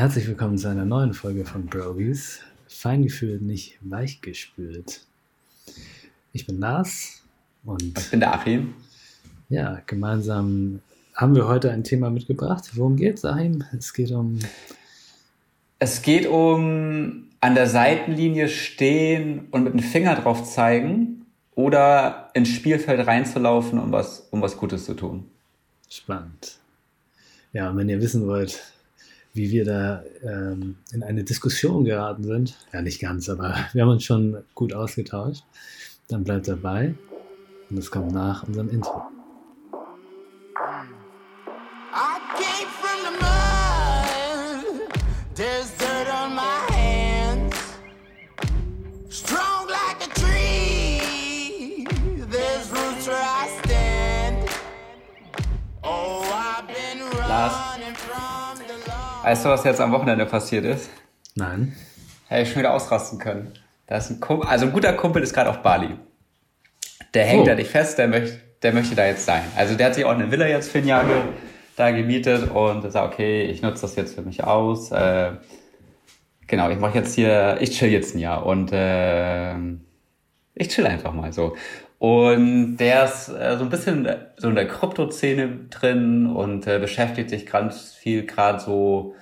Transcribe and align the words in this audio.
Herzlich 0.00 0.26
willkommen 0.28 0.56
zu 0.56 0.66
einer 0.66 0.86
neuen 0.86 1.12
Folge 1.12 1.44
von 1.44 1.66
Brogies. 1.66 2.40
Feingefühlt, 2.68 3.42
nicht 3.42 3.76
weichgespült. 3.82 5.02
Ich 6.32 6.46
bin 6.46 6.58
Lars 6.58 7.22
und. 7.66 7.98
Ich 7.98 8.10
bin 8.10 8.20
der 8.20 8.32
Achim. 8.32 8.72
Ja, 9.50 9.82
gemeinsam 9.84 10.80
haben 11.14 11.34
wir 11.34 11.46
heute 11.46 11.70
ein 11.70 11.84
Thema 11.84 12.08
mitgebracht. 12.08 12.70
Worum 12.76 12.96
geht 12.96 13.18
es, 13.18 13.26
Achim? 13.26 13.62
Es 13.76 13.92
geht 13.92 14.10
um. 14.10 14.38
Es 15.78 16.00
geht 16.00 16.26
um 16.26 17.24
an 17.42 17.54
der 17.54 17.66
Seitenlinie 17.66 18.48
stehen 18.48 19.48
und 19.50 19.64
mit 19.64 19.74
dem 19.74 19.80
Finger 19.80 20.14
drauf 20.14 20.50
zeigen 20.50 21.26
oder 21.54 22.30
ins 22.32 22.48
Spielfeld 22.48 23.06
reinzulaufen, 23.06 23.78
um 23.78 23.92
was, 23.92 24.28
um 24.30 24.40
was 24.40 24.56
Gutes 24.56 24.86
zu 24.86 24.94
tun. 24.94 25.30
Spannend. 25.90 26.58
Ja, 27.52 27.68
und 27.68 27.76
wenn 27.76 27.90
ihr 27.90 28.00
wissen 28.00 28.26
wollt, 28.26 28.62
wie 29.32 29.50
wir 29.50 29.64
da 29.64 30.02
ähm, 30.22 30.76
in 30.92 31.02
eine 31.02 31.24
Diskussion 31.24 31.84
geraten 31.84 32.24
sind, 32.24 32.56
ja 32.72 32.82
nicht 32.82 33.00
ganz, 33.00 33.28
aber 33.28 33.54
wir 33.72 33.82
haben 33.82 33.90
uns 33.90 34.04
schon 34.04 34.38
gut 34.54 34.72
ausgetauscht, 34.72 35.44
dann 36.08 36.24
bleibt 36.24 36.48
dabei 36.48 36.94
und 37.68 37.76
das 37.76 37.90
kommt 37.90 38.12
nach 38.12 38.46
unserem 38.46 38.70
Intro. 38.70 39.02
Weißt 59.22 59.44
du, 59.44 59.50
was 59.50 59.64
jetzt 59.64 59.80
am 59.80 59.92
Wochenende 59.92 60.24
passiert 60.24 60.64
ist? 60.64 60.88
Nein. 61.34 61.76
Hätte 62.28 62.42
ich 62.42 62.48
schon 62.48 62.60
wieder 62.60 62.72
ausrasten 62.72 63.18
können. 63.18 63.52
Da 63.86 63.96
ist 63.96 64.08
ein 64.08 64.18
Kumpel, 64.18 64.48
also 64.48 64.66
ein 64.66 64.72
guter 64.72 64.94
Kumpel 64.94 65.22
ist 65.22 65.34
gerade 65.34 65.50
auf 65.50 65.62
Bali. 65.62 65.90
Der 67.12 67.26
hängt 67.26 67.42
oh. 67.42 67.46
da 67.46 67.54
nicht 67.54 67.70
fest, 67.70 67.98
der 67.98 68.08
möchte, 68.08 68.40
der 68.62 68.72
möchte 68.72 68.94
da 68.94 69.04
jetzt 69.04 69.26
sein. 69.26 69.42
Also 69.56 69.74
der 69.74 69.86
hat 69.86 69.94
sich 69.94 70.06
auch 70.06 70.12
eine 70.12 70.30
Villa 70.30 70.46
jetzt 70.46 70.70
für 70.70 70.78
ein 70.78 70.86
Jahr 70.86 71.04
ge, 71.04 71.16
da 71.76 71.90
gemietet 71.90 72.50
und 72.50 72.90
sagt, 72.90 73.12
okay, 73.12 73.42
ich 73.42 73.60
nutze 73.60 73.82
das 73.82 73.94
jetzt 73.96 74.14
für 74.14 74.22
mich 74.22 74.42
aus. 74.42 74.90
Äh, 74.90 75.32
genau, 76.46 76.70
ich 76.70 76.78
mache 76.78 76.98
jetzt 76.98 77.14
hier, 77.14 77.58
ich 77.60 77.72
chill 77.72 77.90
jetzt 77.90 78.14
ein 78.14 78.20
Jahr 78.20 78.46
und 78.46 78.72
äh, 78.72 79.54
ich 80.54 80.68
chill 80.68 80.86
einfach 80.86 81.12
mal 81.12 81.32
so. 81.32 81.56
Und 82.00 82.78
der 82.78 83.04
ist 83.04 83.28
äh, 83.28 83.58
so 83.58 83.64
ein 83.64 83.68
bisschen 83.68 84.08
so 84.38 84.48
in 84.48 84.54
der 84.54 84.66
Krypto-Szene 84.66 85.66
drin 85.68 86.28
und 86.28 86.66
äh, 86.66 86.78
beschäftigt 86.78 87.28
sich 87.28 87.44
ganz 87.44 87.92
viel 87.92 88.24
gerade 88.24 88.58
so 88.58 89.14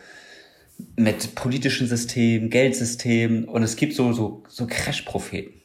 mit 0.95 1.35
politischen 1.35 1.89
Systemen, 1.89 2.51
Geldsystemen 2.51 3.47
und 3.47 3.65
es 3.65 3.75
gibt 3.75 3.95
so, 3.95 4.13
so, 4.13 4.45
so 4.47 4.69
Crash-Propheten. 4.69 5.61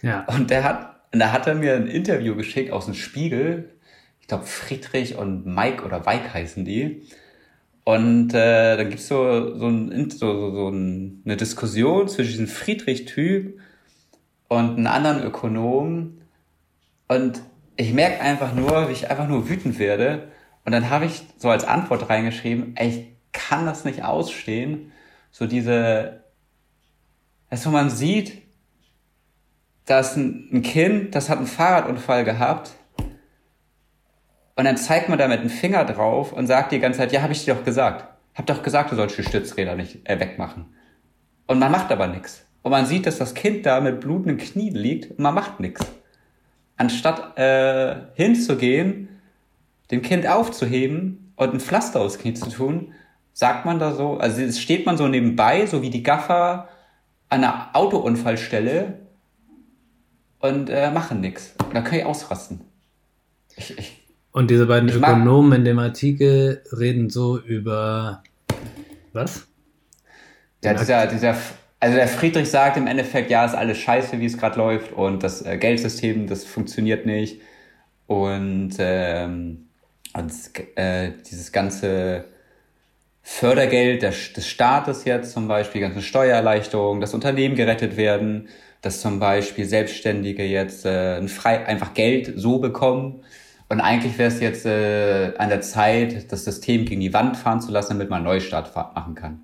Ja. 0.00 0.24
Und 0.24 0.48
der 0.48 0.64
hat, 0.64 1.02
da 1.12 1.32
hat 1.32 1.46
er 1.46 1.54
mir 1.54 1.74
ein 1.74 1.86
Interview 1.86 2.34
geschickt 2.34 2.72
aus 2.72 2.86
dem 2.86 2.94
Spiegel. 2.94 3.68
Ich 4.22 4.26
glaube, 4.26 4.46
Friedrich 4.46 5.16
und 5.16 5.44
Mike 5.44 5.84
oder 5.84 6.06
Weik 6.06 6.32
heißen 6.32 6.64
die. 6.64 7.02
Und 7.84 8.32
äh, 8.32 8.78
dann 8.78 8.88
gibt's 8.88 9.08
so, 9.08 9.54
so, 9.54 9.66
ein, 9.68 10.08
so, 10.08 10.16
so, 10.18 10.54
so 10.54 10.66
eine 10.68 11.36
Diskussion 11.36 12.08
zwischen 12.08 12.30
diesem 12.30 12.46
Friedrich-Typ 12.46 13.60
und 14.48 14.78
einem 14.78 14.86
anderen 14.86 15.22
Ökonom, 15.22 16.14
und 17.08 17.42
ich 17.76 17.92
merke 17.94 18.20
einfach 18.20 18.54
nur, 18.54 18.88
wie 18.88 18.92
ich 18.92 19.10
einfach 19.10 19.26
nur 19.26 19.48
wütend 19.48 19.78
werde. 19.78 20.28
Und 20.64 20.72
dann 20.72 20.90
habe 20.90 21.06
ich 21.06 21.22
so 21.38 21.48
als 21.48 21.64
Antwort 21.64 22.10
reingeschrieben, 22.10 22.76
ey, 22.76 22.88
ich 22.88 23.06
kann 23.32 23.66
das 23.66 23.84
nicht 23.84 24.04
ausstehen. 24.04 24.92
So 25.30 25.46
diese, 25.46 26.24
also 27.48 27.70
man 27.70 27.88
sieht, 27.88 28.42
dass 29.86 30.16
ein, 30.16 30.50
ein 30.52 30.62
Kind, 30.62 31.14
das 31.14 31.30
hat 31.30 31.38
einen 31.38 31.46
Fahrradunfall 31.46 32.24
gehabt. 32.24 32.72
Und 34.56 34.64
dann 34.64 34.76
zeigt 34.76 35.08
man 35.08 35.18
da 35.18 35.28
mit 35.28 35.40
dem 35.40 35.50
Finger 35.50 35.84
drauf 35.84 36.32
und 36.32 36.46
sagt 36.48 36.72
die 36.72 36.80
ganze 36.80 36.98
Zeit, 36.98 37.12
ja, 37.12 37.22
habe 37.22 37.32
ich 37.32 37.44
dir 37.44 37.54
doch 37.54 37.64
gesagt. 37.64 38.04
Hab 38.34 38.46
doch 38.46 38.62
gesagt, 38.62 38.92
du 38.92 38.96
sollst 38.96 39.16
die 39.16 39.22
Stützräder 39.22 39.76
nicht 39.76 40.06
äh, 40.08 40.18
wegmachen. 40.20 40.66
Und 41.46 41.60
man 41.60 41.72
macht 41.72 41.90
aber 41.92 42.08
nichts. 42.08 42.44
Und 42.62 42.72
man 42.72 42.86
sieht, 42.86 43.06
dass 43.06 43.18
das 43.18 43.34
Kind 43.34 43.64
da 43.64 43.80
mit 43.80 44.00
blutenden 44.00 44.36
Knien 44.36 44.74
liegt 44.74 45.12
und 45.12 45.20
man 45.20 45.34
macht 45.34 45.60
nichts 45.60 45.86
anstatt 46.78 47.36
äh, 47.36 47.96
hinzugehen, 48.14 49.08
dem 49.90 50.02
Kind 50.02 50.26
aufzuheben 50.26 51.32
und 51.36 51.54
ein 51.54 51.60
Pflaster 51.60 52.00
aufs 52.00 52.18
Knie 52.18 52.34
zu 52.34 52.48
tun, 52.48 52.94
sagt 53.32 53.66
man 53.66 53.78
da 53.78 53.92
so, 53.92 54.16
also 54.16 54.50
steht 54.52 54.86
man 54.86 54.96
so 54.96 55.06
nebenbei, 55.08 55.66
so 55.66 55.82
wie 55.82 55.90
die 55.90 56.02
Gaffer 56.02 56.68
an 57.28 57.44
einer 57.44 57.70
Autounfallstelle 57.74 59.00
und 60.40 60.70
äh, 60.70 60.90
machen 60.90 61.20
nichts. 61.20 61.54
Da 61.72 61.82
kann 61.82 61.98
ich 61.98 62.04
ausrasten. 62.04 62.60
Ich, 63.56 63.76
ich, 63.76 63.98
und 64.32 64.50
diese 64.50 64.66
beiden 64.66 64.88
Ökonomen 64.88 65.60
in 65.60 65.64
dem 65.64 65.78
Artikel 65.78 66.62
reden 66.72 67.10
so 67.10 67.38
über 67.38 68.22
was? 69.12 69.48
Ja, 70.62 70.74
dieser, 70.74 71.06
dieser 71.06 71.36
also 71.80 71.96
der 71.96 72.08
Friedrich 72.08 72.50
sagt 72.50 72.76
im 72.76 72.86
Endeffekt, 72.86 73.30
ja, 73.30 73.44
ist 73.44 73.54
alles 73.54 73.78
scheiße, 73.78 74.18
wie 74.20 74.26
es 74.26 74.38
gerade 74.38 74.58
läuft 74.58 74.92
und 74.92 75.22
das 75.22 75.44
äh, 75.44 75.58
Geldsystem, 75.58 76.26
das 76.26 76.44
funktioniert 76.44 77.06
nicht 77.06 77.40
und, 78.06 78.74
ähm, 78.78 79.68
und 80.14 80.32
äh, 80.76 81.12
dieses 81.30 81.52
ganze 81.52 82.24
Fördergeld 83.22 84.02
des, 84.02 84.32
des 84.32 84.48
Staates 84.48 85.04
jetzt 85.04 85.32
zum 85.32 85.46
Beispiel, 85.46 85.82
ganze 85.82 86.02
Steuererleichterungen, 86.02 87.00
dass 87.00 87.14
Unternehmen 87.14 87.54
gerettet 87.54 87.96
werden, 87.96 88.48
dass 88.80 89.00
zum 89.00 89.20
Beispiel 89.20 89.66
Selbstständige 89.66 90.44
jetzt 90.44 90.86
äh, 90.86 91.18
ein 91.18 91.28
frei, 91.28 91.66
einfach 91.66 91.94
Geld 91.94 92.32
so 92.36 92.58
bekommen. 92.58 93.22
Und 93.68 93.80
eigentlich 93.82 94.16
wäre 94.16 94.28
es 94.28 94.40
jetzt 94.40 94.64
äh, 94.64 95.34
an 95.36 95.50
der 95.50 95.60
Zeit, 95.60 96.32
das 96.32 96.44
System 96.44 96.86
gegen 96.86 97.02
die 97.02 97.12
Wand 97.12 97.36
fahren 97.36 97.60
zu 97.60 97.70
lassen, 97.70 97.90
damit 97.90 98.08
man 98.08 98.18
einen 98.18 98.26
Neustart 98.26 98.74
machen 98.74 99.14
kann. 99.14 99.40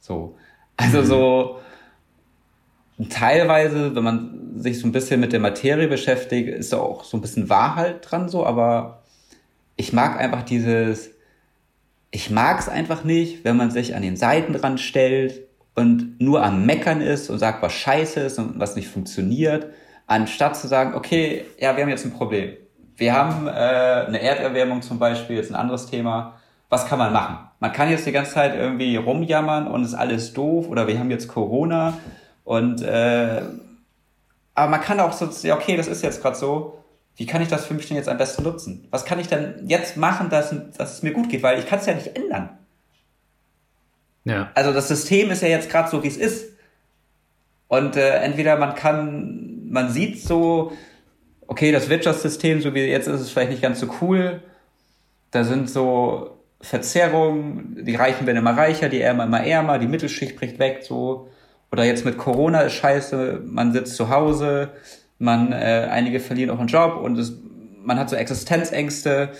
So. 0.00 0.36
Also 0.76 1.00
mhm. 1.00 1.06
Teilweise, 3.06 3.94
wenn 3.94 4.02
man 4.02 4.60
sich 4.60 4.80
so 4.80 4.86
ein 4.86 4.92
bisschen 4.92 5.20
mit 5.20 5.32
der 5.32 5.40
Materie 5.40 5.88
beschäftigt, 5.88 6.48
ist 6.48 6.72
da 6.72 6.78
auch 6.78 7.04
so 7.04 7.16
ein 7.16 7.20
bisschen 7.20 7.48
Wahrheit 7.48 7.98
dran 8.02 8.28
so, 8.28 8.44
aber 8.44 9.02
ich 9.76 9.92
mag 9.92 10.18
einfach 10.18 10.42
dieses, 10.42 11.10
ich 12.10 12.30
mag 12.30 12.58
es 12.58 12.68
einfach 12.68 13.04
nicht, 13.04 13.44
wenn 13.44 13.56
man 13.56 13.70
sich 13.70 13.94
an 13.94 14.02
den 14.02 14.16
Seiten 14.16 14.52
dran 14.52 14.78
stellt 14.78 15.42
und 15.76 16.20
nur 16.20 16.42
am 16.42 16.66
Meckern 16.66 17.00
ist 17.00 17.30
und 17.30 17.38
sagt, 17.38 17.62
was 17.62 17.72
scheiße 17.72 18.20
ist 18.20 18.38
und 18.38 18.58
was 18.58 18.74
nicht 18.74 18.88
funktioniert, 18.88 19.66
anstatt 20.08 20.56
zu 20.56 20.66
sagen, 20.66 20.94
okay, 20.94 21.44
ja, 21.60 21.76
wir 21.76 21.84
haben 21.84 21.90
jetzt 21.90 22.04
ein 22.04 22.12
Problem. 22.12 22.54
Wir 22.96 23.14
haben 23.14 23.46
äh, 23.46 23.50
eine 23.50 24.20
Erderwärmung 24.20 24.82
zum 24.82 24.98
Beispiel, 24.98 25.36
jetzt 25.36 25.52
ein 25.52 25.54
anderes 25.54 25.86
Thema. 25.86 26.40
Was 26.68 26.86
kann 26.88 26.98
man 26.98 27.12
machen? 27.12 27.38
Man 27.60 27.72
kann 27.72 27.90
jetzt 27.90 28.06
die 28.06 28.12
ganze 28.12 28.32
Zeit 28.32 28.56
irgendwie 28.56 28.96
rumjammern 28.96 29.68
und 29.68 29.84
ist 29.84 29.94
alles 29.94 30.32
doof 30.32 30.68
oder 30.68 30.88
wir 30.88 30.98
haben 30.98 31.10
jetzt 31.10 31.28
Corona 31.28 31.96
und 32.48 32.80
äh, 32.80 33.42
aber 34.54 34.70
man 34.70 34.80
kann 34.80 35.00
auch 35.00 35.12
so, 35.12 35.28
ja, 35.46 35.54
okay, 35.54 35.76
das 35.76 35.86
ist 35.86 36.02
jetzt 36.02 36.22
gerade 36.22 36.34
so. 36.34 36.82
Wie 37.14 37.26
kann 37.26 37.42
ich 37.42 37.48
das 37.48 37.66
für 37.66 37.74
mich 37.74 37.88
denn 37.88 37.98
jetzt 37.98 38.08
am 38.08 38.16
besten 38.16 38.42
nutzen? 38.42 38.88
Was 38.90 39.04
kann 39.04 39.20
ich 39.20 39.28
denn 39.28 39.64
jetzt 39.66 39.98
machen, 39.98 40.30
dass, 40.30 40.54
dass 40.78 40.94
es 40.94 41.02
mir 41.02 41.12
gut 41.12 41.28
geht? 41.28 41.42
Weil 41.42 41.58
ich 41.58 41.66
kann 41.66 41.78
es 41.78 41.84
ja 41.84 41.92
nicht 41.92 42.16
ändern. 42.16 42.56
Ja. 44.24 44.50
Also 44.54 44.72
das 44.72 44.88
System 44.88 45.30
ist 45.30 45.42
ja 45.42 45.48
jetzt 45.48 45.68
gerade 45.68 45.90
so, 45.90 46.02
wie 46.02 46.08
es 46.08 46.16
ist. 46.16 46.54
Und 47.66 47.96
äh, 47.96 48.14
entweder 48.20 48.56
man 48.56 48.74
kann, 48.74 49.68
man 49.68 49.90
sieht 49.90 50.18
so, 50.18 50.72
okay, 51.48 51.70
das 51.70 51.90
Wirtschaftssystem, 51.90 52.62
so 52.62 52.72
wie 52.72 52.80
jetzt 52.80 53.08
ist 53.08 53.20
es 53.20 53.30
vielleicht 53.30 53.50
nicht 53.50 53.62
ganz 53.62 53.78
so 53.78 53.90
cool. 54.00 54.42
Da 55.32 55.44
sind 55.44 55.68
so 55.68 56.38
Verzerrungen, 56.62 57.84
die 57.84 57.94
Reichen 57.94 58.26
werden 58.26 58.38
immer 58.38 58.56
reicher, 58.56 58.88
die 58.88 59.02
Ärmer 59.02 59.24
immer 59.24 59.44
ärmer, 59.44 59.78
die 59.78 59.86
Mittelschicht 59.86 60.34
bricht 60.36 60.58
weg, 60.58 60.78
so. 60.82 61.28
Oder 61.70 61.84
jetzt 61.84 62.04
mit 62.04 62.16
Corona 62.16 62.62
ist 62.62 62.74
scheiße, 62.74 63.42
man 63.44 63.72
sitzt 63.72 63.96
zu 63.96 64.08
Hause, 64.08 64.70
man, 65.18 65.52
äh, 65.52 65.88
einige 65.90 66.20
verlieren 66.20 66.50
auch 66.50 66.58
einen 66.58 66.68
Job 66.68 66.96
und 66.96 67.18
es, 67.18 67.32
man 67.82 67.98
hat 67.98 68.08
so 68.08 68.16
Existenzängste. 68.16 69.32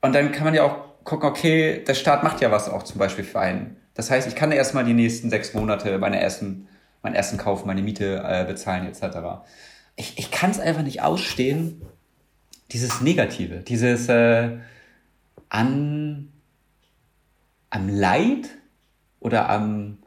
Und 0.00 0.14
dann 0.14 0.30
kann 0.32 0.44
man 0.44 0.54
ja 0.54 0.62
auch 0.64 1.04
gucken, 1.04 1.28
okay, 1.28 1.82
der 1.84 1.94
Staat 1.94 2.22
macht 2.22 2.40
ja 2.40 2.50
was 2.50 2.68
auch 2.68 2.82
zum 2.82 2.98
Beispiel 2.98 3.24
für 3.24 3.40
einen. 3.40 3.76
Das 3.94 4.10
heißt, 4.10 4.28
ich 4.28 4.36
kann 4.36 4.52
erstmal 4.52 4.84
die 4.84 4.94
nächsten 4.94 5.30
sechs 5.30 5.54
Monate 5.54 5.98
meine 5.98 6.20
Essen, 6.20 6.68
mein 7.02 7.14
Essen 7.14 7.38
kaufen, 7.38 7.66
meine 7.66 7.82
Miete 7.82 8.22
äh, 8.24 8.44
bezahlen 8.44 8.86
etc. 8.86 9.18
Ich, 9.96 10.18
ich 10.18 10.30
kann 10.30 10.50
es 10.50 10.60
einfach 10.60 10.82
nicht 10.82 11.02
ausstehen, 11.02 11.82
dieses 12.70 13.00
Negative, 13.00 13.60
dieses 13.60 14.08
äh, 14.08 14.58
an 15.48 16.32
am 17.70 17.88
Leid 17.88 18.48
oder 19.20 19.48
am 19.50 19.97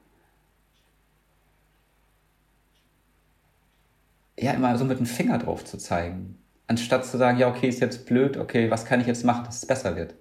ja, 4.42 4.54
immer 4.54 4.78
so 4.78 4.86
mit 4.86 5.00
dem 5.00 5.06
Finger 5.06 5.38
drauf 5.38 5.64
zu 5.64 5.78
zeigen. 5.78 6.38
Anstatt 6.68 7.06
zu 7.06 7.18
sagen, 7.18 7.38
ja, 7.38 7.50
okay, 7.50 7.70
ist 7.70 7.80
jetzt 7.80 8.06
blöd, 8.06 8.38
okay, 8.38 8.72
was 8.72 8.86
kann 8.86 9.02
ich 9.02 9.08
jetzt 9.08 9.24
machen, 9.24 9.46
dass 9.46 9.58
es 9.58 9.66
besser 9.66 9.96
wird? 9.96 10.16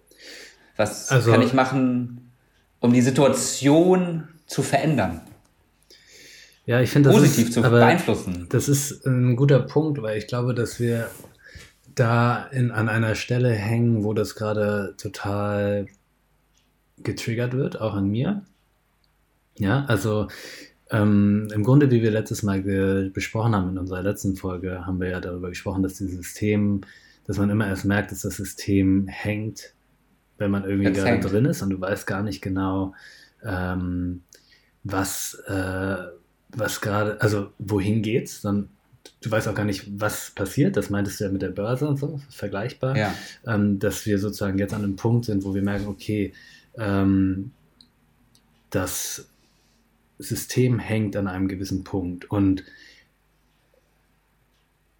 Was 0.76 1.08
also, 1.11 1.31
kann 1.31 1.43
ich 1.43 1.52
machen, 1.52 2.32
um 2.81 2.93
die 2.93 3.02
Situation 3.02 4.28
zu 4.46 4.62
verändern. 4.62 5.20
Ja, 6.67 6.81
ich 6.81 6.90
finde 6.90 7.11
das 7.11 7.19
positiv 7.19 7.49
ist, 7.49 7.55
zu 7.55 7.62
beeinflussen. 7.62 8.46
Das 8.50 8.69
ist 8.69 9.06
ein 9.06 9.37
guter 9.37 9.61
Punkt, 9.61 10.02
weil 10.02 10.19
ich 10.19 10.26
glaube, 10.26 10.55
dass 10.55 10.81
wir 10.81 11.11
da 11.94 12.44
in, 12.46 12.70
an 12.70 12.88
einer 12.88 13.14
Stelle 13.14 13.50
hängen, 13.50 14.05
wo 14.05 14.12
das 14.12 14.34
gerade 14.34 14.94
total 14.96 15.87
getriggert 16.99 17.55
wird, 17.55 17.81
auch 17.81 17.94
an 17.94 18.08
mir. 18.08 18.43
Ja, 19.58 19.84
also 19.87 20.28
ähm, 20.91 21.49
im 21.53 21.63
Grunde, 21.63 21.91
wie 21.91 22.03
wir 22.03 22.11
letztes 22.11 22.43
Mal 22.43 23.11
besprochen 23.13 23.55
haben 23.55 23.71
in 23.71 23.79
unserer 23.79 24.03
letzten 24.03 24.37
Folge, 24.37 24.87
haben 24.87 25.01
wir 25.01 25.09
ja 25.09 25.21
darüber 25.21 25.49
gesprochen, 25.49 25.83
dass 25.83 25.95
dieses 25.95 26.17
System, 26.17 26.81
dass 27.27 27.39
man 27.39 27.51
immer 27.51 27.67
erst 27.67 27.85
merkt, 27.85 28.11
dass 28.11 28.23
das 28.23 28.37
System 28.37 29.07
hängt, 29.07 29.75
wenn 30.39 30.51
man 30.51 30.65
irgendwie 30.65 30.93
gerade 30.93 31.21
drin 31.21 31.45
ist 31.45 31.63
und 31.63 31.71
du 31.71 31.81
weißt 31.81 32.07
gar 32.07 32.23
nicht 32.23 32.43
genau, 32.43 32.95
ähm, 33.45 34.23
was, 34.83 35.35
äh, 35.47 35.97
was 36.49 36.81
gerade, 36.81 37.21
also 37.21 37.53
wohin 37.59 38.03
geht's, 38.03 38.43
dann 38.43 38.69
du 39.23 39.31
weißt 39.31 39.49
auch 39.49 39.55
gar 39.55 39.65
nicht, 39.65 40.01
was 40.01 40.31
passiert. 40.31 40.77
Das 40.77 40.91
meintest 40.91 41.21
du 41.21 41.25
ja 41.25 41.31
mit 41.31 41.43
der 41.43 41.51
Börse 41.51 41.87
und 41.87 41.99
so, 41.99 42.21
vergleichbar. 42.31 42.97
Ja. 42.97 43.15
Ähm, 43.47 43.79
dass 43.79 44.07
wir 44.07 44.19
sozusagen 44.19 44.59
jetzt 44.59 44.75
an 44.75 44.83
einem 44.83 44.97
Punkt 44.97 45.27
sind, 45.27 45.45
wo 45.45 45.55
wir 45.55 45.63
merken, 45.63 45.87
okay, 45.87 46.33
ähm, 46.77 47.53
das 48.71 49.30
System 50.20 50.78
hängt 50.78 51.17
an 51.17 51.26
einem 51.26 51.49
gewissen 51.49 51.84
Punkt. 51.84 52.31
Und 52.31 52.64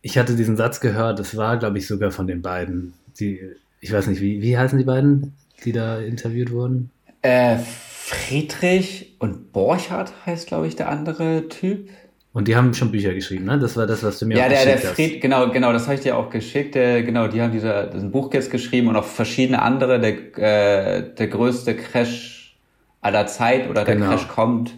ich 0.03 0.19
hatte 0.19 0.35
diesen 0.35 0.57
Satz 0.57 0.81
gehört, 0.81 1.19
das 1.19 1.37
war, 1.37 1.59
glaube 1.59 1.79
ich, 1.79 1.87
sogar 1.87 2.11
von 2.11 2.27
den 2.27 2.43
beiden. 2.43 2.95
Die, 3.19 3.41
ich 3.81 3.93
weiß 3.93 4.07
nicht, 4.07 4.21
wie, 4.21 4.43
wie 4.43 4.57
heißen 4.57 4.79
die 4.79 4.85
beiden, 4.85 5.35
die 5.65 5.73
da 5.73 5.99
interviewt 6.01 6.51
wurden? 6.51 6.91
Äh, 7.23 7.59
Friedrich 7.59 9.15
und 9.19 9.53
Borchardt 9.53 10.13
heißt, 10.27 10.49
glaube 10.49 10.67
ich, 10.67 10.77
der 10.77 10.89
andere 10.89 11.49
Typ. 11.49 11.89
Und 12.33 12.47
die 12.47 12.55
haben 12.55 12.75
schon 12.75 12.93
Bücher 12.93 13.13
geschrieben, 13.13 13.45
ne? 13.45 13.59
Das 13.59 13.77
war 13.77 13.87
das, 13.87 14.05
was 14.05 14.21
du 14.21 14.27
mir 14.27 14.39
ja, 14.39 14.45
auch 14.45 14.49
der, 14.49 14.65
geschickt 14.65 14.83
der 14.85 14.95
Fried, 14.95 15.15
hast. 15.15 15.21
Genau, 15.21 15.51
genau, 15.51 15.73
das 15.73 15.85
habe 15.85 15.97
ich 15.97 16.01
dir 16.01 16.17
auch 16.17 16.31
geschickt. 16.31 16.77
Der, 16.77 17.03
genau, 17.03 17.27
die 17.27 17.43
haben 17.43 17.51
dieser, 17.51 17.87
das 17.89 18.09
Buch 18.09 18.33
jetzt 18.33 18.53
geschrieben 18.53 18.87
und 18.89 18.97
auch 18.97 19.05
verschiedene 19.05 19.61
andere. 19.61 20.01
Der, 20.01 20.39
äh, 20.39 21.15
der 21.15 21.27
größte 21.27 21.75
Crash 21.77 22.57
aller 23.01 23.27
Zeit 23.27 23.69
oder 23.69 23.85
der 23.85 23.97
genau. 23.97 24.11
Crash 24.11 24.29
kommt. 24.29 24.75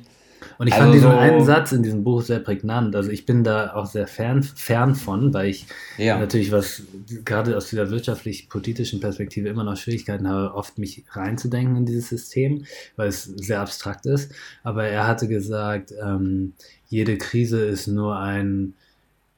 Und 0.58 0.66
ich 0.66 0.75
also 0.75 0.84
fand 0.84 0.94
diesen 0.94 1.10
so 1.10 1.16
einen 1.16 1.44
Satz 1.44 1.72
in 1.72 1.82
diesem 1.82 2.04
Buch 2.04 2.22
sehr 2.22 2.38
prägnant. 2.38 2.94
Also 2.96 3.10
ich 3.10 3.26
bin 3.26 3.44
da 3.44 3.75
auch 3.75 3.87
sehr 3.87 4.06
fern, 4.06 4.43
fern 4.43 4.94
von, 4.94 5.32
weil 5.34 5.49
ich 5.49 5.66
ja. 5.99 6.19
natürlich 6.19 6.52
was, 6.52 6.82
gerade 7.25 7.56
aus 7.56 7.70
dieser 7.70 7.90
wirtschaftlich-politischen 7.90 9.00
Perspektive 9.00 9.49
immer 9.49 9.64
noch 9.64 9.76
Schwierigkeiten 9.76 10.28
habe, 10.28 10.54
oft 10.54 10.78
mich 10.78 11.04
reinzudenken 11.10 11.76
in 11.76 11.87
dieses 11.87 12.08
System, 12.08 12.64
weil 12.96 13.08
es 13.08 13.25
sehr 13.25 13.60
abstrakt 13.60 14.06
ist. 14.06 14.32
Aber 14.62 14.84
er 14.84 15.06
hatte 15.06 15.28
gesagt, 15.28 15.93
ähm, 16.02 16.54
jede 16.88 17.19
Krise 17.19 17.64
ist 17.64 17.87
nur 17.87 18.19
ein 18.19 18.75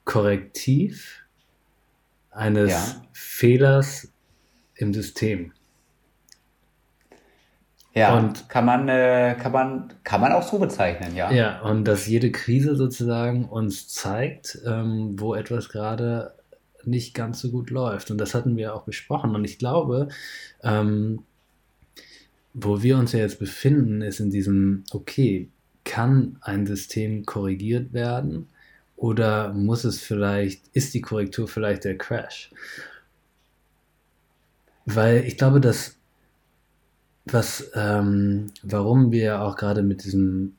Korrektiv 0.05 1.25
eines 2.31 2.71
ja. 2.71 3.03
Fehlers 3.13 4.09
im 4.75 4.93
System. 4.93 5.53
Ja, 7.95 8.19
und 8.19 8.49
kann 8.49 8.65
man, 8.65 8.89
äh, 8.89 9.37
kann 9.41 9.53
man, 9.53 9.93
kann 10.03 10.21
man 10.21 10.33
auch 10.33 10.43
so 10.43 10.59
bezeichnen, 10.59 11.15
ja. 11.15 11.31
Ja, 11.31 11.61
und 11.63 11.85
dass 11.85 12.09
jede 12.09 12.33
Krise 12.33 12.75
sozusagen 12.75 13.45
uns 13.45 13.89
zeigt, 13.89 14.59
ähm, 14.67 15.15
wo 15.17 15.35
etwas 15.35 15.69
gerade 15.69 16.35
nicht 16.85 17.15
ganz 17.15 17.41
so 17.41 17.51
gut 17.51 17.71
läuft. 17.71 18.11
Und 18.11 18.19
das 18.19 18.35
hatten 18.35 18.57
wir 18.57 18.75
auch 18.75 18.83
besprochen. 18.83 19.35
Und 19.37 19.45
ich 19.45 19.59
glaube, 19.59 20.09
ähm, 20.63 21.23
wo 22.53 22.83
wir 22.83 22.99
uns 22.99 23.13
ja 23.13 23.21
jetzt 23.21 23.39
befinden, 23.39 24.03
ist 24.03 24.21
in 24.21 24.31
diesem, 24.31 24.85
okay, 24.93 25.49
kann 25.85 26.39
ein 26.41 26.67
System 26.67 27.25
korrigiert 27.25 27.93
werden 27.93 28.49
oder 28.97 29.53
muss 29.53 29.85
es 29.85 30.01
vielleicht, 30.01 30.67
ist 30.73 30.95
die 30.95 31.01
Korrektur 31.01 31.47
vielleicht 31.47 31.85
der 31.85 31.99
Crash? 31.99 32.51
Weil 34.87 35.25
ich 35.25 35.37
glaube, 35.37 35.61
dass 35.61 35.97
was, 37.27 37.71
ähm, 37.75 38.47
warum 38.63 39.11
wir 39.13 39.43
auch 39.43 39.57
gerade 39.57 39.83
mit 39.83 40.05
diesem 40.05 40.55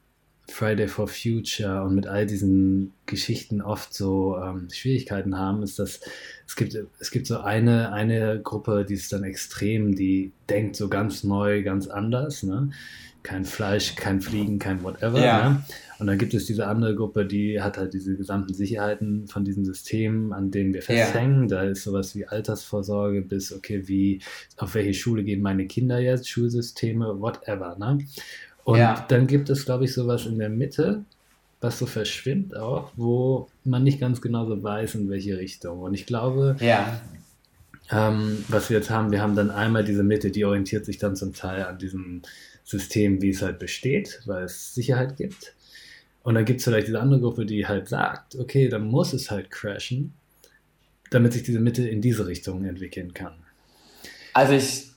Friday 0.47 0.87
for 0.87 1.07
Future 1.07 1.83
und 1.83 1.95
mit 1.95 2.07
all 2.07 2.25
diesen 2.25 2.93
Geschichten 3.07 3.61
oft 3.61 3.93
so 3.93 4.37
ähm, 4.37 4.67
Schwierigkeiten 4.71 5.37
haben, 5.37 5.63
ist, 5.63 5.79
dass 5.79 6.01
es 6.47 6.55
gibt, 6.55 6.77
es 6.99 7.11
gibt 7.11 7.25
so 7.25 7.39
eine, 7.39 7.91
eine 7.91 8.41
Gruppe, 8.41 8.85
die 8.87 8.93
ist 8.93 9.11
dann 9.11 9.23
extrem, 9.23 9.95
die 9.95 10.31
denkt 10.49 10.75
so 10.75 10.87
ganz 10.87 11.23
neu, 11.23 11.63
ganz 11.63 11.87
anders. 11.87 12.43
Ne? 12.43 12.69
Kein 13.25 13.43
Fleisch, 13.43 13.95
kein 13.95 14.21
Fliegen, 14.21 14.59
kein 14.59 14.83
whatever. 14.83 15.19
Ja. 15.19 15.49
Ne? 15.49 15.63
Und 15.97 16.07
dann 16.07 16.17
gibt 16.17 16.33
es 16.33 16.45
diese 16.45 16.67
andere 16.67 16.95
Gruppe, 16.95 17.25
die 17.25 17.61
hat 17.61 17.77
halt 17.77 17.93
diese 17.93 18.15
gesamten 18.15 18.53
Sicherheiten 18.53 19.27
von 19.27 19.43
diesem 19.43 19.65
System, 19.65 20.31
an 20.31 20.51
denen 20.51 20.73
wir 20.73 20.81
festhängen. 20.81 21.43
Ja. 21.43 21.47
Da 21.47 21.63
ist 21.63 21.83
sowas 21.83 22.15
wie 22.15 22.27
Altersvorsorge 22.27 23.21
bis, 23.21 23.51
okay, 23.51 23.87
wie, 23.87 24.21
auf 24.57 24.75
welche 24.75 24.93
Schule 24.93 25.23
gehen 25.23 25.41
meine 25.41 25.65
Kinder 25.65 25.99
jetzt, 25.99 26.29
Schulsysteme, 26.29 27.19
whatever. 27.19 27.75
Ne? 27.79 27.99
Und 28.63 28.77
ja. 28.77 29.05
dann 29.07 29.25
gibt 29.25 29.49
es, 29.49 29.65
glaube 29.65 29.85
ich, 29.85 29.93
sowas 29.93 30.25
in 30.25 30.37
der 30.37 30.49
Mitte, 30.49 31.03
was 31.61 31.79
so 31.79 31.85
verschwimmt 31.85 32.55
auch, 32.55 32.91
wo 32.95 33.47
man 33.63 33.83
nicht 33.83 33.99
ganz 33.99 34.21
genau 34.21 34.45
so 34.45 34.61
weiß, 34.61 34.95
in 34.95 35.09
welche 35.09 35.37
Richtung. 35.37 35.79
Und 35.79 35.93
ich 35.93 36.05
glaube, 36.05 36.57
ja. 36.59 36.99
ähm, 37.89 38.43
was 38.49 38.69
wir 38.69 38.77
jetzt 38.77 38.89
haben, 38.91 39.11
wir 39.11 39.21
haben 39.21 39.35
dann 39.35 39.49
einmal 39.49 39.83
diese 39.83 40.03
Mitte, 40.03 40.29
die 40.29 40.45
orientiert 40.45 40.85
sich 40.85 40.97
dann 40.97 41.15
zum 41.15 41.33
Teil 41.33 41.63
an 41.63 41.79
diesem 41.79 42.21
System, 42.65 43.21
wie 43.21 43.29
es 43.29 43.41
halt 43.41 43.59
besteht, 43.59 44.21
weil 44.25 44.43
es 44.43 44.73
Sicherheit 44.73 45.15
gibt. 45.15 45.53
Und 46.23 46.33
dann 46.33 46.43
gibt 46.43 46.59
es 46.59 46.65
vielleicht 46.65 46.87
diese 46.87 46.99
andere 46.99 47.21
Gruppe, 47.21 47.45
die 47.45 47.67
halt 47.67 47.87
sagt, 47.87 48.35
okay, 48.35 48.67
dann 48.67 48.87
muss 48.87 49.13
es 49.13 49.29
halt 49.29 49.51
crashen, 49.51 50.13
damit 51.11 51.33
sich 51.33 51.43
diese 51.43 51.59
Mitte 51.59 51.87
in 51.87 52.01
diese 52.01 52.25
Richtung 52.25 52.65
entwickeln 52.65 53.13
kann. 53.13 53.33
Also 54.33 54.53
ich, 54.53 54.89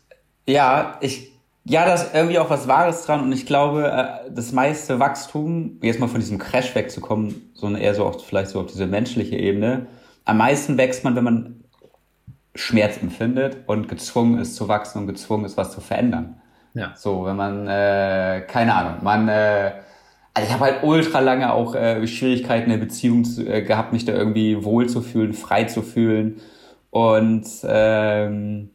ja, 0.46 0.98
ich, 1.02 1.30
ja, 1.64 1.84
da 1.84 1.94
ist 1.94 2.14
irgendwie 2.14 2.38
auch 2.38 2.48
was 2.48 2.66
Wahres 2.66 3.04
dran 3.04 3.20
und 3.20 3.32
ich 3.32 3.44
glaube, 3.44 3.86
äh, 3.86 4.30
das 4.32 4.52
meiste 4.52 4.98
Wachstum, 4.98 5.78
jetzt 5.82 6.00
mal 6.00 6.08
von 6.08 6.20
diesem 6.20 6.38
Crash 6.38 6.74
wegzukommen, 6.74 7.50
sondern 7.52 7.82
eher 7.82 7.94
so 7.94 8.06
auch 8.06 8.24
vielleicht 8.24 8.50
so 8.50 8.60
auf 8.60 8.66
diese 8.66 8.86
menschliche 8.86 9.36
Ebene, 9.36 9.86
am 10.24 10.38
meisten 10.38 10.78
wächst 10.78 11.04
man, 11.04 11.14
wenn 11.14 11.24
man 11.24 11.64
Schmerz 12.54 12.96
empfindet 13.02 13.58
und 13.66 13.88
gezwungen 13.88 14.38
ist 14.38 14.56
zu 14.56 14.66
wachsen 14.66 15.02
und 15.02 15.06
gezwungen 15.06 15.44
ist, 15.44 15.58
was 15.58 15.72
zu 15.72 15.82
verändern. 15.82 16.40
Ja. 16.74 16.92
So, 16.96 17.24
wenn 17.24 17.36
man, 17.36 17.66
äh, 17.66 18.42
keine 18.46 18.74
Ahnung, 18.74 19.02
man, 19.02 19.28
äh, 19.28 19.72
also 20.34 20.46
ich 20.46 20.52
habe 20.52 20.64
halt 20.64 20.82
ultra 20.82 21.20
lange 21.20 21.52
auch 21.52 21.74
äh, 21.74 22.06
Schwierigkeiten 22.06 22.70
in 22.70 22.78
der 22.78 22.84
Beziehung 22.84 23.24
zu, 23.24 23.46
äh, 23.46 23.62
gehabt, 23.62 23.92
mich 23.92 24.04
da 24.04 24.12
irgendwie 24.12 24.64
wohl 24.64 24.88
zu 24.88 25.00
fühlen, 25.00 25.32
frei 25.32 25.64
zu 25.64 25.82
fühlen. 25.82 26.40
Und 26.90 27.46
ähm, 27.64 28.70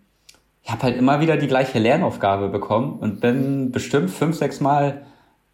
ich 0.61 0.71
habe 0.71 0.83
halt 0.83 0.97
immer 0.97 1.19
wieder 1.19 1.37
die 1.37 1.47
gleiche 1.47 1.79
Lernaufgabe 1.79 2.49
bekommen 2.49 2.99
und 2.99 3.21
bin 3.21 3.71
bestimmt 3.71 4.09
fünf, 4.09 4.37
sechs 4.37 4.59
Mal 4.59 5.05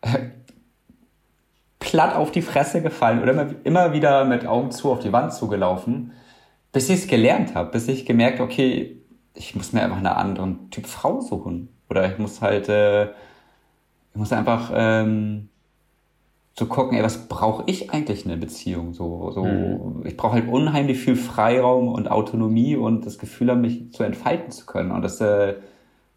äh, 0.01 0.29
platt 1.79 2.15
auf 2.15 2.31
die 2.31 2.41
Fresse 2.41 2.81
gefallen 2.81 3.21
oder 3.21 3.31
immer, 3.31 3.47
immer 3.63 3.93
wieder 3.93 4.25
mit 4.25 4.45
Augen 4.45 4.71
zu 4.71 4.91
auf 4.91 4.99
die 4.99 5.11
Wand 5.11 5.33
zugelaufen, 5.33 6.11
bis 6.71 6.89
ich 6.89 6.99
es 6.99 7.07
gelernt 7.07 7.55
habe, 7.55 7.71
bis 7.71 7.87
ich 7.87 8.05
gemerkt, 8.05 8.39
okay, 8.39 9.01
ich 9.33 9.55
muss 9.55 9.73
mir 9.73 9.81
einfach 9.81 9.97
einen 9.97 10.07
anderen 10.07 10.69
Typ 10.69 10.85
Frau 10.85 11.21
suchen. 11.21 11.69
Oder 11.89 12.11
ich 12.11 12.17
muss 12.17 12.41
halt, 12.41 12.69
äh, 12.69 13.05
ich 13.05 14.15
muss 14.15 14.31
einfach 14.31 14.71
ähm, 14.73 15.49
so 16.59 16.65
gucken, 16.65 16.97
ey, 16.97 17.03
was 17.03 17.27
brauche 17.27 17.63
ich 17.67 17.91
eigentlich 17.91 18.25
in 18.25 18.31
einer 18.31 18.39
Beziehung? 18.39 18.93
So, 18.93 19.31
so, 19.31 19.45
mhm. 19.45 20.05
ich 20.05 20.17
brauche 20.17 20.33
halt 20.33 20.49
unheimlich 20.49 20.99
viel 20.99 21.15
Freiraum 21.15 21.87
und 21.87 22.11
Autonomie 22.11 22.75
und 22.75 23.05
das 23.05 23.17
Gefühl 23.17 23.49
haben, 23.49 23.61
mich 23.61 23.91
zu 23.93 24.03
entfalten 24.03 24.51
zu 24.51 24.65
können. 24.65 24.91
Und 24.91 25.01
das, 25.01 25.21
äh, 25.21 25.55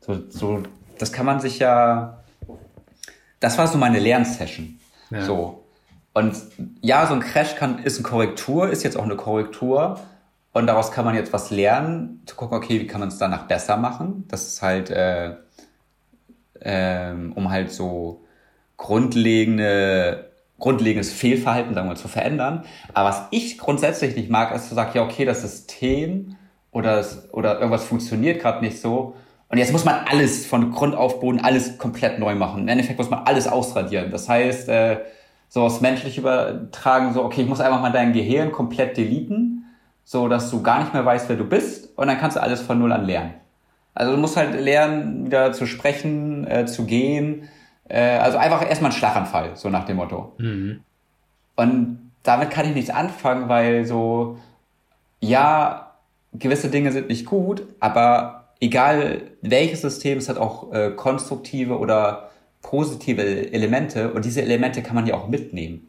so, 0.01 0.19
so, 0.29 0.63
das 0.99 1.13
kann 1.13 1.27
man 1.27 1.41
sich 1.41 1.59
ja. 1.59 2.19
Das 3.41 3.59
war 3.59 3.67
so 3.67 3.79
meine 3.79 3.99
Lernsession. 3.99 4.79
Ja. 5.11 5.23
So. 5.23 5.65
Und 6.13 6.37
ja, 6.81 7.07
so 7.07 7.15
ein 7.15 7.21
Crash 7.21 7.57
kann, 7.57 7.79
ist 7.79 7.99
eine 7.99 8.09
Korrektur, 8.09 8.69
ist 8.69 8.83
jetzt 8.83 8.97
auch 8.97 9.05
eine 9.05 9.17
Korrektur. 9.17 9.99
Und 10.53 10.67
daraus 10.67 10.93
kann 10.93 11.05
man 11.05 11.15
jetzt 11.15 11.33
was 11.33 11.51
lernen, 11.51 12.23
zu 12.27 12.37
gucken, 12.37 12.57
okay, 12.57 12.81
wie 12.81 12.87
kann 12.87 13.01
man 13.01 13.09
es 13.09 13.19
danach 13.19 13.47
besser 13.47 13.77
machen? 13.79 14.25
Das 14.29 14.47
ist 14.47 14.61
halt, 14.61 14.91
äh, 14.91 15.37
ähm, 16.65 17.33
um 17.35 17.51
halt 17.51 17.71
so 17.71 18.25
grundlegende, 18.77 20.31
grundlegendes 20.59 21.13
Fehlverhalten, 21.13 21.75
sagen 21.75 21.89
wir 21.89 21.97
zu 21.97 22.09
verändern. 22.09 22.65
Aber 22.95 23.11
was 23.11 23.23
ich 23.31 23.59
grundsätzlich 23.59 24.17
nicht 24.17 24.31
mag, 24.31 24.55
ist 24.55 24.69
zu 24.69 24.75
sagen, 24.75 24.91
ja, 24.95 25.03
okay, 25.03 25.25
das 25.25 25.43
System 25.43 26.37
oder, 26.71 26.97
das, 26.97 27.33
oder 27.33 27.55
irgendwas 27.55 27.85
funktioniert 27.85 28.41
gerade 28.41 28.65
nicht 28.65 28.81
so. 28.81 29.15
Und 29.49 29.59
jetzt 29.59 29.73
muss 29.73 29.85
man 29.85 30.07
alles 30.11 30.47
von 30.47 30.73
Grund 30.73 30.95
auf 30.95 31.21
Boden, 31.21 31.41
alles 31.41 31.77
komplett 31.79 32.19
neu 32.19 32.35
machen. 32.35 32.63
Im 32.63 32.69
Endeffekt 32.69 32.99
muss 32.99 33.11
man 33.11 33.25
alles 33.25 33.47
ausradieren. 33.47 34.11
Das 34.11 34.29
heißt, 34.29 34.69
äh, 34.69 35.01
so 35.49 35.61
aus 35.61 35.83
menschlich 35.83 36.17
übertragen, 36.17 37.13
so, 37.13 37.23
okay, 37.23 37.43
ich 37.43 37.49
muss 37.49 37.61
einfach 37.61 37.83
mal 37.83 37.93
dein 37.93 38.15
Gehirn 38.15 38.51
komplett 38.51 38.97
deleten, 38.97 39.67
so 40.05 40.27
dass 40.29 40.51
du 40.51 40.63
gar 40.63 40.81
nicht 40.81 40.95
mehr 40.95 41.05
weißt, 41.05 41.29
wer 41.29 41.37
du 41.37 41.45
bist. 41.45 41.97
Und 41.99 42.07
dann 42.07 42.19
kannst 42.19 42.39
du 42.39 42.43
alles 42.43 42.63
von 42.63 42.79
Null 42.79 42.93
an 42.93 43.05
lernen. 43.05 43.35
Also 43.95 44.13
du 44.13 44.19
musst 44.19 44.37
halt 44.37 44.59
lernen, 44.59 45.27
wieder 45.27 45.53
zu 45.53 45.67
sprechen, 45.67 46.47
äh, 46.47 46.67
zu 46.67 46.85
gehen. 46.87 47.49
Äh, 47.89 48.19
also 48.19 48.39
einfach 48.39 48.67
erstmal 48.67 48.91
ein 48.91 48.97
Schlaganfall, 48.97 49.57
so 49.57 49.69
nach 49.69 49.85
dem 49.85 49.97
Motto. 49.97 50.33
Mhm. 50.39 50.81
Und 51.57 52.13
damit 52.23 52.51
kann 52.51 52.67
ich 52.67 52.75
nichts 52.75 52.91
anfangen, 52.91 53.49
weil 53.49 53.85
so, 53.85 54.39
ja, 55.21 55.93
gewisse 56.33 56.71
Dinge 56.71 56.93
sind 56.93 57.09
nicht 57.09 57.27
gut, 57.27 57.67
aber 57.81 58.49
egal 58.61 59.23
welches 59.43 59.83
System, 59.83 60.19
es 60.19 60.29
hat 60.29 60.39
auch 60.39 60.73
äh, 60.73 60.91
konstruktive 60.91 61.79
oder 61.79 62.31
positive 62.63 63.53
Elemente 63.53 64.13
und 64.13 64.25
diese 64.25 64.41
Elemente 64.41 64.83
kann 64.83 64.95
man 64.95 65.07
ja 65.07 65.15
auch 65.15 65.29
mitnehmen. 65.29 65.89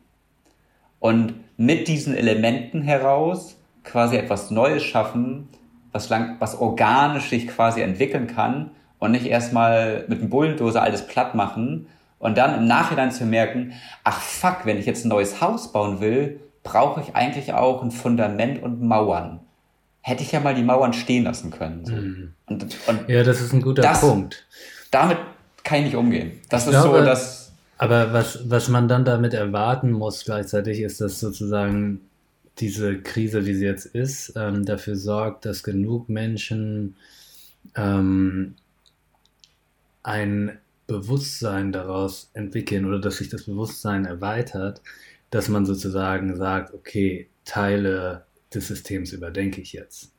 Und 1.00 1.36
mit 1.56 1.88
diesen 1.88 2.16
Elementen 2.16 2.82
heraus 2.82 3.56
quasi 3.84 4.18
etwas 4.18 4.50
Neues 4.50 4.84
schaffen, 4.84 5.50
was, 5.94 6.10
lang, 6.10 6.36
was 6.40 6.60
organisch 6.60 7.30
sich 7.30 7.48
quasi 7.48 7.82
entwickeln 7.82 8.28
kann 8.28 8.72
und 9.00 9.12
nicht 9.12 9.26
erstmal 9.26 10.06
mit 10.08 10.20
einem 10.20 10.30
Bulldozer 10.30 10.82
alles 10.82 11.08
platt 11.08 11.36
machen 11.36 11.88
und 12.20 12.38
dann 12.38 12.58
im 12.58 12.68
Nachhinein 12.68 13.12
zu 13.12 13.26
merken, 13.26 13.74
ach 14.04 14.20
fuck, 14.20 14.66
wenn 14.66 14.78
ich 14.78 14.86
jetzt 14.86 15.06
ein 15.06 15.10
neues 15.10 15.40
Haus 15.40 15.72
bauen 15.72 16.02
will, 16.02 16.40
brauche 16.64 17.02
ich 17.02 17.16
eigentlich 17.16 17.54
auch 17.54 17.84
ein 17.84 17.92
Fundament 17.92 18.64
und 18.64 18.82
Mauern. 18.82 19.42
Hätte 20.02 20.24
ich 20.24 20.32
ja 20.32 20.40
mal 20.40 20.56
die 20.56 20.64
Mauern 20.64 20.94
stehen 20.94 21.26
lassen 21.26 21.52
können. 21.52 21.86
So. 21.86 21.94
Mhm. 21.94 22.34
Und, 22.48 22.64
und 22.88 23.10
ja, 23.10 23.24
das 23.24 23.40
ist 23.40 23.54
ein 23.54 23.62
guter 23.62 23.82
das, 23.82 24.02
Punkt. 24.02 24.46
Damit 24.92 25.18
kann 25.64 25.80
ich 25.80 25.86
nicht 25.86 25.96
umgehen. 25.96 26.40
Das 26.50 26.64
ich 26.68 26.74
ist 26.74 26.82
glaube, 26.82 27.00
so, 27.00 27.06
dass. 27.06 27.54
Aber 27.78 28.14
was, 28.14 28.50
was 28.50 28.70
man 28.70 28.88
dann 28.88 29.06
damit 29.06 29.34
erwarten 29.34 29.92
muss 29.92 30.26
gleichzeitig, 30.26 30.82
ist, 30.82 31.02
dass 31.02 31.20
sozusagen 31.20 32.02
diese 32.60 33.02
Krise, 33.02 33.46
wie 33.46 33.56
sie 33.56 33.66
jetzt 33.66 33.86
ist, 33.86 34.34
ähm, 34.36 34.66
dafür 34.66 34.96
sorgt, 34.96 35.46
dass 35.46 35.64
genug 35.64 36.10
Menschen 36.10 36.96
ähm, 37.76 38.56
ein 40.04 40.60
Bewusstsein 40.86 41.72
daraus 41.72 42.30
entwickeln 42.34 42.86
oder 42.86 43.00
dass 43.00 43.18
sich 43.18 43.30
das 43.30 43.44
Bewusstsein 43.46 44.06
erweitert, 44.06 44.82
dass 45.30 45.50
man 45.50 45.66
sozusagen 45.66 46.36
sagt, 46.36 46.74
okay, 46.74 47.30
Teile 47.46 48.26
des 48.54 48.68
Systems 48.68 49.14
überdenke 49.14 49.62
ich 49.62 49.74
jetzt. 49.74 50.12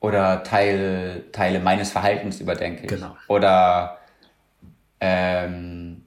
Oder 0.00 0.42
Teil, 0.42 1.24
Teile 1.32 1.60
meines 1.60 1.90
Verhaltens 1.90 2.40
überdenke 2.40 2.82
ich. 2.82 2.88
Genau. 2.88 3.16
Oder, 3.26 3.98
ähm, 5.00 6.02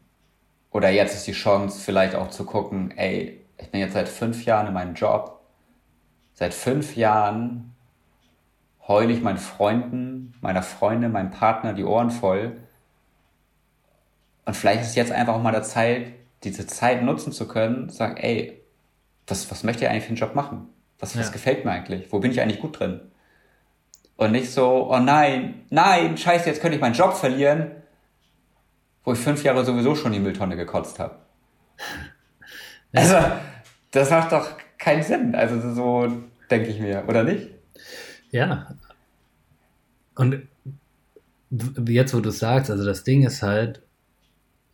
oder 0.72 0.89
jetzt 0.89 1.15
ist 1.15 1.27
die 1.27 1.34
Chance, 1.34 1.81
vielleicht 1.84 2.13
auch 2.15 2.29
zu 2.29 2.46
gucken, 2.46 2.91
ey, 2.96 3.41
ich 3.58 3.72
bin 3.72 3.80
jetzt 3.80 3.94
seit 3.94 4.10
fünf 4.10 4.46
Jahren 4.46 4.68
in 4.68 4.74
meinem 4.74 4.94
Job. 4.94 5.42
Seit 6.34 6.54
fünf 6.54 6.96
Jahren 6.96 7.76
heule 8.88 9.12
ich 9.12 9.22
meinen 9.22 9.40
Freunden, 9.40 10.34
meiner 10.42 10.64
Freundin, 10.64 11.12
meinem 11.12 11.32
Partner 11.32 11.74
die 11.74 11.84
Ohren 11.84 12.12
voll. 12.12 12.58
Und 14.46 14.56
vielleicht 14.56 14.82
ist 14.82 14.96
jetzt 14.96 15.12
einfach 15.12 15.34
auch 15.34 15.42
mal 15.42 15.52
der 15.52 15.64
Zeit, 15.64 16.14
diese 16.44 16.68
Zeit 16.68 17.04
nutzen 17.04 17.34
zu 17.34 17.48
können, 17.48 17.90
sagen, 17.90 18.18
ey, 18.18 18.62
was, 19.26 19.50
was 19.52 19.64
möchte 19.64 19.84
ich 19.84 19.90
eigentlich 19.90 20.04
für 20.04 20.10
einen 20.10 20.18
Job 20.18 20.36
machen? 20.36 20.70
Was, 21.00 21.16
ja. 21.16 21.22
was 21.22 21.32
gefällt 21.32 21.66
mir 21.66 21.72
eigentlich? 21.72 22.12
Wo 22.12 22.20
bin 22.20 22.32
ich 22.32 22.42
eigentlich 22.42 22.62
gut 22.62 22.80
drin? 22.80 23.02
Und 24.16 24.32
nicht 24.32 24.52
so, 24.52 24.92
oh 24.92 25.00
nein, 25.00 25.66
nein, 25.70 26.18
scheiße, 26.18 26.48
jetzt 26.48 26.62
könnte 26.62 26.76
ich 26.76 26.82
meinen 26.82 26.96
Job 26.96 27.14
verlieren, 27.14 27.72
wo 29.04 29.14
ich 29.14 29.20
fünf 29.20 29.44
Jahre 29.44 29.64
sowieso 29.66 29.96
schon 29.96 30.12
die 30.12 30.20
Mülltonne 30.20 30.56
gekotzt 30.56 31.00
habe. 31.00 31.18
Also, 32.98 33.16
das 33.92 34.10
macht 34.10 34.32
doch 34.32 34.58
keinen 34.77 35.04
Sinn. 35.04 35.36
Also 35.36 35.74
so 35.74 36.12
denke 36.50 36.70
ich 36.70 36.80
mir, 36.80 37.04
oder 37.08 37.24
nicht? 37.24 37.50
Ja. 38.32 38.75
Und 40.16 40.48
jetzt, 41.86 42.13
wo 42.13 42.20
du 42.20 42.32
sagst, 42.32 42.72
also 42.72 42.86
das 42.86 43.04
Ding 43.04 43.24
ist 43.24 43.44
halt, 43.44 43.82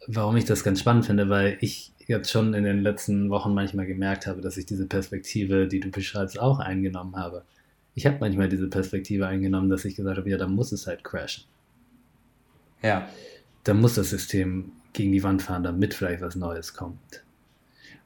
warum 0.08 0.38
ich 0.38 0.46
das 0.46 0.64
ganz 0.64 0.80
spannend 0.80 1.06
finde, 1.06 1.30
weil 1.30 1.58
ich 1.62 1.92
jetzt 2.08 2.32
schon 2.32 2.54
in 2.54 2.64
den 2.64 2.82
letzten 2.82 3.30
Wochen 3.30 3.54
manchmal 3.54 3.86
gemerkt 3.86 4.28
habe, 4.28 4.42
dass 4.42 4.58
ich 4.58 4.66
diese 4.66 4.86
Perspektive, 4.86 5.68
die 5.68 5.80
du 5.80 5.90
beschreibst, 5.90 6.40
auch 6.40 6.60
eingenommen 6.60 7.16
habe. 7.16 7.44
Ich 7.96 8.06
habe 8.06 8.18
manchmal 8.20 8.50
diese 8.50 8.68
Perspektive 8.68 9.28
eingenommen, 9.28 9.70
dass 9.70 9.86
ich 9.86 9.96
gesagt 9.96 10.18
habe, 10.18 10.30
ja, 10.30 10.38
dann 10.38 10.54
muss 10.54 10.72
es 10.72 10.88
halt 10.88 11.04
crashen. 11.04 11.46
Ja. 12.82 13.08
Dann 13.64 13.80
muss 13.80 13.96
das 13.96 14.10
System 14.10 14.72
gegen 14.92 15.12
die 15.12 15.24
Wand 15.24 15.42
fahren, 15.42 15.64
damit 15.64 15.94
vielleicht 15.94 16.22
was 16.22 16.36
Neues 16.36 16.74
kommt. 16.74 17.23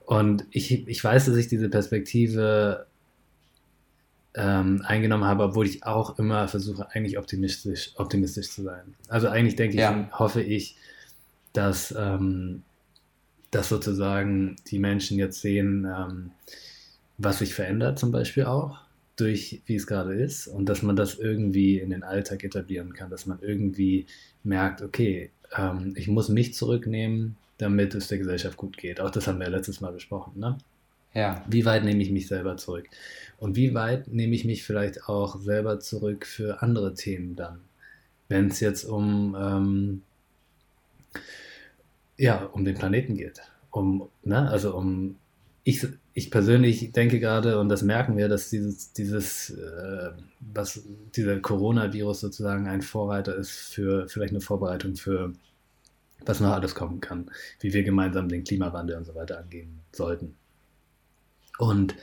Und 0.07 0.45
ich, 0.51 0.87
ich 0.87 1.03
weiß, 1.03 1.25
dass 1.25 1.35
ich 1.35 1.49
diese 1.49 1.67
Perspektive 1.67 2.87
ähm, 4.35 4.81
eingenommen 4.85 5.25
habe, 5.25 5.43
obwohl 5.43 5.67
ich 5.67 5.83
auch 5.83 6.17
immer 6.17 6.47
versuche, 6.47 6.89
eigentlich 6.91 7.17
optimistisch, 7.17 7.91
optimistisch 7.97 8.49
zu 8.49 8.63
sein. 8.63 8.95
Also 9.09 9.27
eigentlich 9.27 9.57
denke 9.57 9.75
ja. 9.75 10.07
ich, 10.07 10.17
hoffe 10.17 10.41
ich, 10.41 10.77
dass, 11.51 11.93
ähm, 11.97 12.63
dass 13.51 13.67
sozusagen 13.67 14.55
die 14.67 14.79
Menschen 14.79 15.19
jetzt 15.19 15.41
sehen, 15.41 15.85
ähm, 15.85 16.31
was 17.17 17.39
sich 17.39 17.53
verändert 17.53 17.99
zum 17.99 18.13
Beispiel 18.13 18.45
auch 18.45 18.79
durch 19.17 19.61
wie 19.65 19.75
es 19.75 19.87
gerade 19.87 20.13
ist 20.13 20.47
und 20.47 20.69
dass 20.69 20.83
man 20.83 20.95
das 20.95 21.15
irgendwie 21.15 21.79
in 21.79 21.89
den 21.89 22.03
Alltag 22.03 22.45
etablieren 22.45 22.93
kann, 22.93 23.09
dass 23.09 23.25
man 23.25 23.39
irgendwie 23.41 24.05
merkt, 24.43 24.81
okay, 24.81 25.31
ähm, 25.57 25.95
ich 25.97 26.07
muss 26.07 26.29
mich 26.29 26.53
zurücknehmen, 26.53 27.35
damit 27.57 27.95
es 27.95 28.07
der 28.07 28.17
Gesellschaft 28.17 28.57
gut 28.57 28.77
geht. 28.77 29.01
Auch 29.01 29.09
das 29.09 29.27
haben 29.27 29.39
wir 29.39 29.45
ja 29.47 29.51
letztes 29.51 29.81
Mal 29.81 29.93
besprochen. 29.93 30.39
Ne? 30.39 30.57
Ja. 31.13 31.43
Wie 31.47 31.65
weit 31.65 31.83
nehme 31.83 32.01
ich 32.01 32.11
mich 32.11 32.27
selber 32.27 32.57
zurück? 32.57 32.87
Und 33.39 33.55
wie 33.55 33.73
weit 33.73 34.07
nehme 34.07 34.35
ich 34.35 34.45
mich 34.45 34.63
vielleicht 34.63 35.09
auch 35.09 35.39
selber 35.39 35.79
zurück 35.79 36.25
für 36.25 36.61
andere 36.61 36.93
Themen 36.93 37.35
dann? 37.35 37.61
Wenn 38.29 38.47
es 38.47 38.59
jetzt 38.59 38.83
um 38.83 39.35
ähm, 39.39 40.01
ja, 42.17 42.45
um 42.45 42.65
den 42.65 42.75
Planeten 42.75 43.15
geht. 43.15 43.41
Um, 43.71 44.09
ne, 44.23 44.49
also 44.49 44.75
um, 44.75 45.17
ich, 45.63 45.85
ich 46.13 46.31
persönlich 46.31 46.91
denke 46.91 47.19
gerade, 47.19 47.59
und 47.59 47.69
das 47.69 47.83
merken 47.83 48.17
wir, 48.17 48.27
dass 48.27 48.49
dieses, 48.49 48.93
dieses, 48.93 49.51
äh, 49.51 50.11
was 50.39 50.81
dieser 51.15 51.39
Coronavirus 51.39 52.21
sozusagen 52.21 52.67
ein 52.67 52.81
Vorreiter 52.81 53.35
ist 53.35 53.51
für 53.51 54.07
vielleicht 54.09 54.31
eine 54.31 54.41
Vorbereitung 54.41 54.95
für 54.95 55.33
was 56.25 56.39
noch 56.39 56.51
alles 56.51 56.75
kommen 56.75 56.99
kann, 56.99 57.29
wie 57.59 57.73
wir 57.73 57.83
gemeinsam 57.83 58.29
den 58.29 58.43
Klimawandel 58.43 58.97
und 58.97 59.05
so 59.05 59.15
weiter 59.15 59.39
angehen 59.39 59.79
sollten. 59.91 60.35
Und 61.57 61.95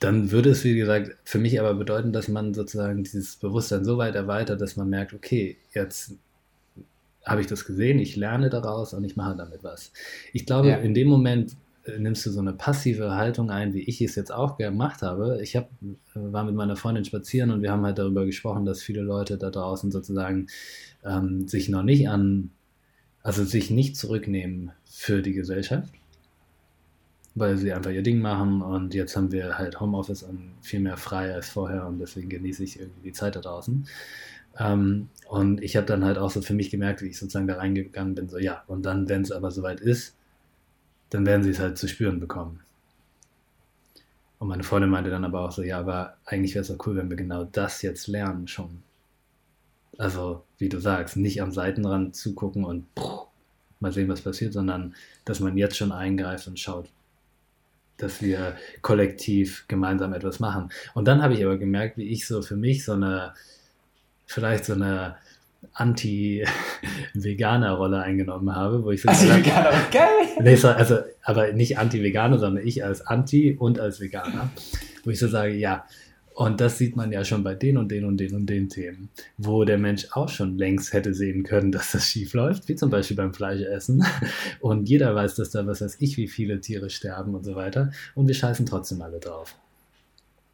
dann 0.00 0.30
würde 0.30 0.50
es, 0.50 0.64
wie 0.64 0.74
gesagt, 0.74 1.16
für 1.24 1.38
mich 1.38 1.60
aber 1.60 1.74
bedeuten, 1.74 2.12
dass 2.12 2.28
man 2.28 2.54
sozusagen 2.54 3.04
dieses 3.04 3.36
Bewusstsein 3.36 3.84
so 3.84 3.98
weit 3.98 4.14
erweitert, 4.14 4.60
dass 4.60 4.76
man 4.76 4.88
merkt, 4.88 5.12
okay, 5.12 5.58
jetzt 5.74 6.14
habe 7.24 7.42
ich 7.42 7.46
das 7.46 7.66
gesehen, 7.66 7.98
ich 7.98 8.16
lerne 8.16 8.48
daraus 8.48 8.94
und 8.94 9.04
ich 9.04 9.16
mache 9.16 9.36
damit 9.36 9.62
was. 9.62 9.92
Ich 10.32 10.46
glaube, 10.46 10.68
ja. 10.68 10.76
in 10.78 10.94
dem 10.94 11.08
Moment 11.08 11.54
äh, 11.84 11.98
nimmst 11.98 12.24
du 12.24 12.30
so 12.30 12.40
eine 12.40 12.54
passive 12.54 13.14
Haltung 13.14 13.50
ein, 13.50 13.74
wie 13.74 13.82
ich 13.82 14.00
es 14.00 14.14
jetzt 14.14 14.32
auch 14.32 14.56
gemacht 14.56 15.02
habe. 15.02 15.38
Ich 15.42 15.54
hab, 15.54 15.64
äh, 15.82 15.96
war 16.14 16.44
mit 16.44 16.54
meiner 16.54 16.76
Freundin 16.76 17.04
spazieren 17.04 17.50
und 17.50 17.60
wir 17.60 17.70
haben 17.70 17.84
halt 17.84 17.98
darüber 17.98 18.24
gesprochen, 18.24 18.64
dass 18.64 18.82
viele 18.82 19.02
Leute 19.02 19.36
da 19.36 19.50
draußen 19.50 19.90
sozusagen 19.90 20.46
ähm, 21.04 21.46
sich 21.46 21.68
noch 21.68 21.82
nicht 21.82 22.08
an, 22.08 22.50
also 23.22 23.44
sich 23.44 23.70
nicht 23.70 23.96
zurücknehmen 23.96 24.72
für 24.84 25.22
die 25.22 25.32
Gesellschaft, 25.32 25.92
weil 27.34 27.56
sie 27.56 27.72
einfach 27.72 27.90
ihr 27.90 28.02
Ding 28.02 28.20
machen 28.20 28.62
und 28.62 28.94
jetzt 28.94 29.16
haben 29.16 29.32
wir 29.32 29.58
halt 29.58 29.80
Homeoffice 29.80 30.22
und 30.22 30.54
viel 30.62 30.80
mehr 30.80 30.96
frei 30.96 31.34
als 31.34 31.48
vorher 31.48 31.86
und 31.86 31.98
deswegen 31.98 32.28
genieße 32.28 32.64
ich 32.64 32.80
irgendwie 32.80 33.02
die 33.02 33.12
Zeit 33.12 33.36
da 33.36 33.40
draußen. 33.40 33.86
Ähm, 34.58 35.08
und 35.28 35.62
ich 35.62 35.76
habe 35.76 35.86
dann 35.86 36.04
halt 36.04 36.18
auch 36.18 36.30
so 36.30 36.42
für 36.42 36.54
mich 36.54 36.70
gemerkt, 36.70 37.02
wie 37.02 37.08
ich 37.08 37.18
sozusagen 37.18 37.46
da 37.46 37.56
reingegangen 37.56 38.14
bin, 38.14 38.28
so 38.28 38.38
ja, 38.38 38.64
und 38.66 38.84
dann, 38.84 39.08
wenn 39.08 39.22
es 39.22 39.32
aber 39.32 39.50
soweit 39.50 39.80
ist, 39.80 40.16
dann 41.10 41.26
werden 41.26 41.42
sie 41.42 41.50
es 41.50 41.60
halt 41.60 41.78
zu 41.78 41.88
spüren 41.88 42.20
bekommen. 42.20 42.60
Und 44.38 44.48
meine 44.48 44.62
Freundin 44.62 44.90
meinte 44.90 45.10
dann 45.10 45.24
aber 45.24 45.42
auch 45.42 45.52
so, 45.52 45.62
ja, 45.62 45.78
aber 45.78 46.16
eigentlich 46.24 46.54
wäre 46.54 46.62
es 46.62 46.68
doch 46.68 46.86
cool, 46.86 46.96
wenn 46.96 47.10
wir 47.10 47.16
genau 47.16 47.44
das 47.44 47.82
jetzt 47.82 48.06
lernen 48.06 48.48
schon. 48.48 48.82
Also, 50.00 50.42
wie 50.56 50.70
du 50.70 50.80
sagst, 50.80 51.18
nicht 51.18 51.42
am 51.42 51.52
Seitenrand 51.52 52.16
zugucken 52.16 52.64
und 52.64 52.86
pff, 52.98 53.26
mal 53.80 53.92
sehen, 53.92 54.08
was 54.08 54.22
passiert, 54.22 54.54
sondern 54.54 54.94
dass 55.26 55.40
man 55.40 55.58
jetzt 55.58 55.76
schon 55.76 55.92
eingreift 55.92 56.48
und 56.48 56.58
schaut, 56.58 56.88
dass 57.98 58.22
wir 58.22 58.56
kollektiv 58.80 59.66
gemeinsam 59.68 60.14
etwas 60.14 60.40
machen. 60.40 60.70
Und 60.94 61.06
dann 61.06 61.22
habe 61.22 61.34
ich 61.34 61.44
aber 61.44 61.58
gemerkt, 61.58 61.98
wie 61.98 62.08
ich 62.08 62.26
so 62.26 62.40
für 62.40 62.56
mich 62.56 62.82
so 62.82 62.92
eine 62.92 63.34
vielleicht 64.24 64.64
so 64.64 64.72
eine 64.72 65.16
Anti-Veganer-Rolle 65.74 68.00
eingenommen 68.00 68.56
habe, 68.56 68.82
wo 68.82 68.92
ich 68.92 69.02
so 69.02 69.10
Anti-Veganer, 69.10 69.72
geil! 69.92 70.28
Nee, 70.40 70.58
also, 70.64 71.00
aber 71.22 71.52
nicht 71.52 71.76
Anti-Veganer, 71.76 72.38
sondern 72.38 72.66
ich 72.66 72.82
als 72.82 73.06
Anti 73.06 73.54
und 73.54 73.78
als 73.78 74.00
Veganer, 74.00 74.48
wo 75.04 75.10
ich 75.10 75.18
so 75.18 75.28
sage, 75.28 75.52
ja, 75.52 75.84
und 76.40 76.58
das 76.58 76.78
sieht 76.78 76.96
man 76.96 77.12
ja 77.12 77.22
schon 77.22 77.44
bei 77.44 77.54
den 77.54 77.76
und 77.76 77.90
den 77.90 78.06
und 78.06 78.16
den 78.16 78.34
und 78.34 78.46
den 78.46 78.70
Themen, 78.70 79.10
wo 79.36 79.64
der 79.64 79.76
Mensch 79.76 80.06
auch 80.12 80.30
schon 80.30 80.56
längst 80.56 80.94
hätte 80.94 81.12
sehen 81.12 81.42
können, 81.42 81.70
dass 81.70 81.92
das 81.92 82.06
schief 82.06 82.32
läuft, 82.32 82.66
wie 82.66 82.76
zum 82.76 82.88
Beispiel 82.88 83.14
beim 83.14 83.34
Fleischessen. 83.34 84.02
Und 84.60 84.88
jeder 84.88 85.14
weiß, 85.14 85.34
dass 85.34 85.50
da 85.50 85.66
was 85.66 85.82
weiß 85.82 85.98
ich, 85.98 86.16
wie 86.16 86.28
viele 86.28 86.62
Tiere 86.62 86.88
sterben 86.88 87.34
und 87.34 87.44
so 87.44 87.56
weiter. 87.56 87.92
Und 88.14 88.26
wir 88.26 88.34
scheißen 88.34 88.64
trotzdem 88.64 89.02
alle 89.02 89.20
drauf. 89.20 89.54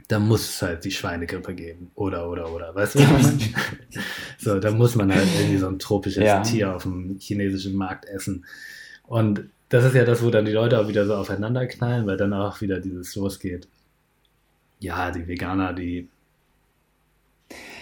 da 0.08 0.18
muss 0.18 0.48
es 0.48 0.60
halt 0.60 0.84
die 0.84 0.90
Schweinegrippe 0.90 1.54
geben. 1.54 1.92
Oder, 1.94 2.28
oder, 2.28 2.52
oder. 2.52 2.74
Weißt 2.74 2.96
du, 2.96 2.98
was 2.98 3.36
ich 3.36 3.54
so, 4.38 4.58
da 4.58 4.72
muss 4.72 4.96
man 4.96 5.14
halt 5.14 5.28
irgendwie 5.38 5.58
so 5.58 5.68
ein 5.68 5.78
tropisches 5.78 6.24
ja. 6.24 6.42
Tier 6.42 6.74
auf 6.74 6.82
dem 6.82 7.16
chinesischen 7.20 7.76
Markt 7.76 8.06
essen. 8.06 8.44
Und 9.06 9.44
das 9.68 9.84
ist 9.84 9.94
ja 9.94 10.04
das, 10.04 10.20
wo 10.20 10.30
dann 10.30 10.46
die 10.46 10.52
Leute 10.52 10.80
auch 10.80 10.88
wieder 10.88 11.06
so 11.06 11.14
aufeinander 11.14 11.64
knallen, 11.68 12.08
weil 12.08 12.16
dann 12.16 12.32
auch 12.32 12.60
wieder 12.60 12.80
dieses 12.80 13.14
losgeht. 13.14 13.68
Ja, 14.78 15.10
die 15.10 15.26
Veganer, 15.26 15.72
die 15.72 16.08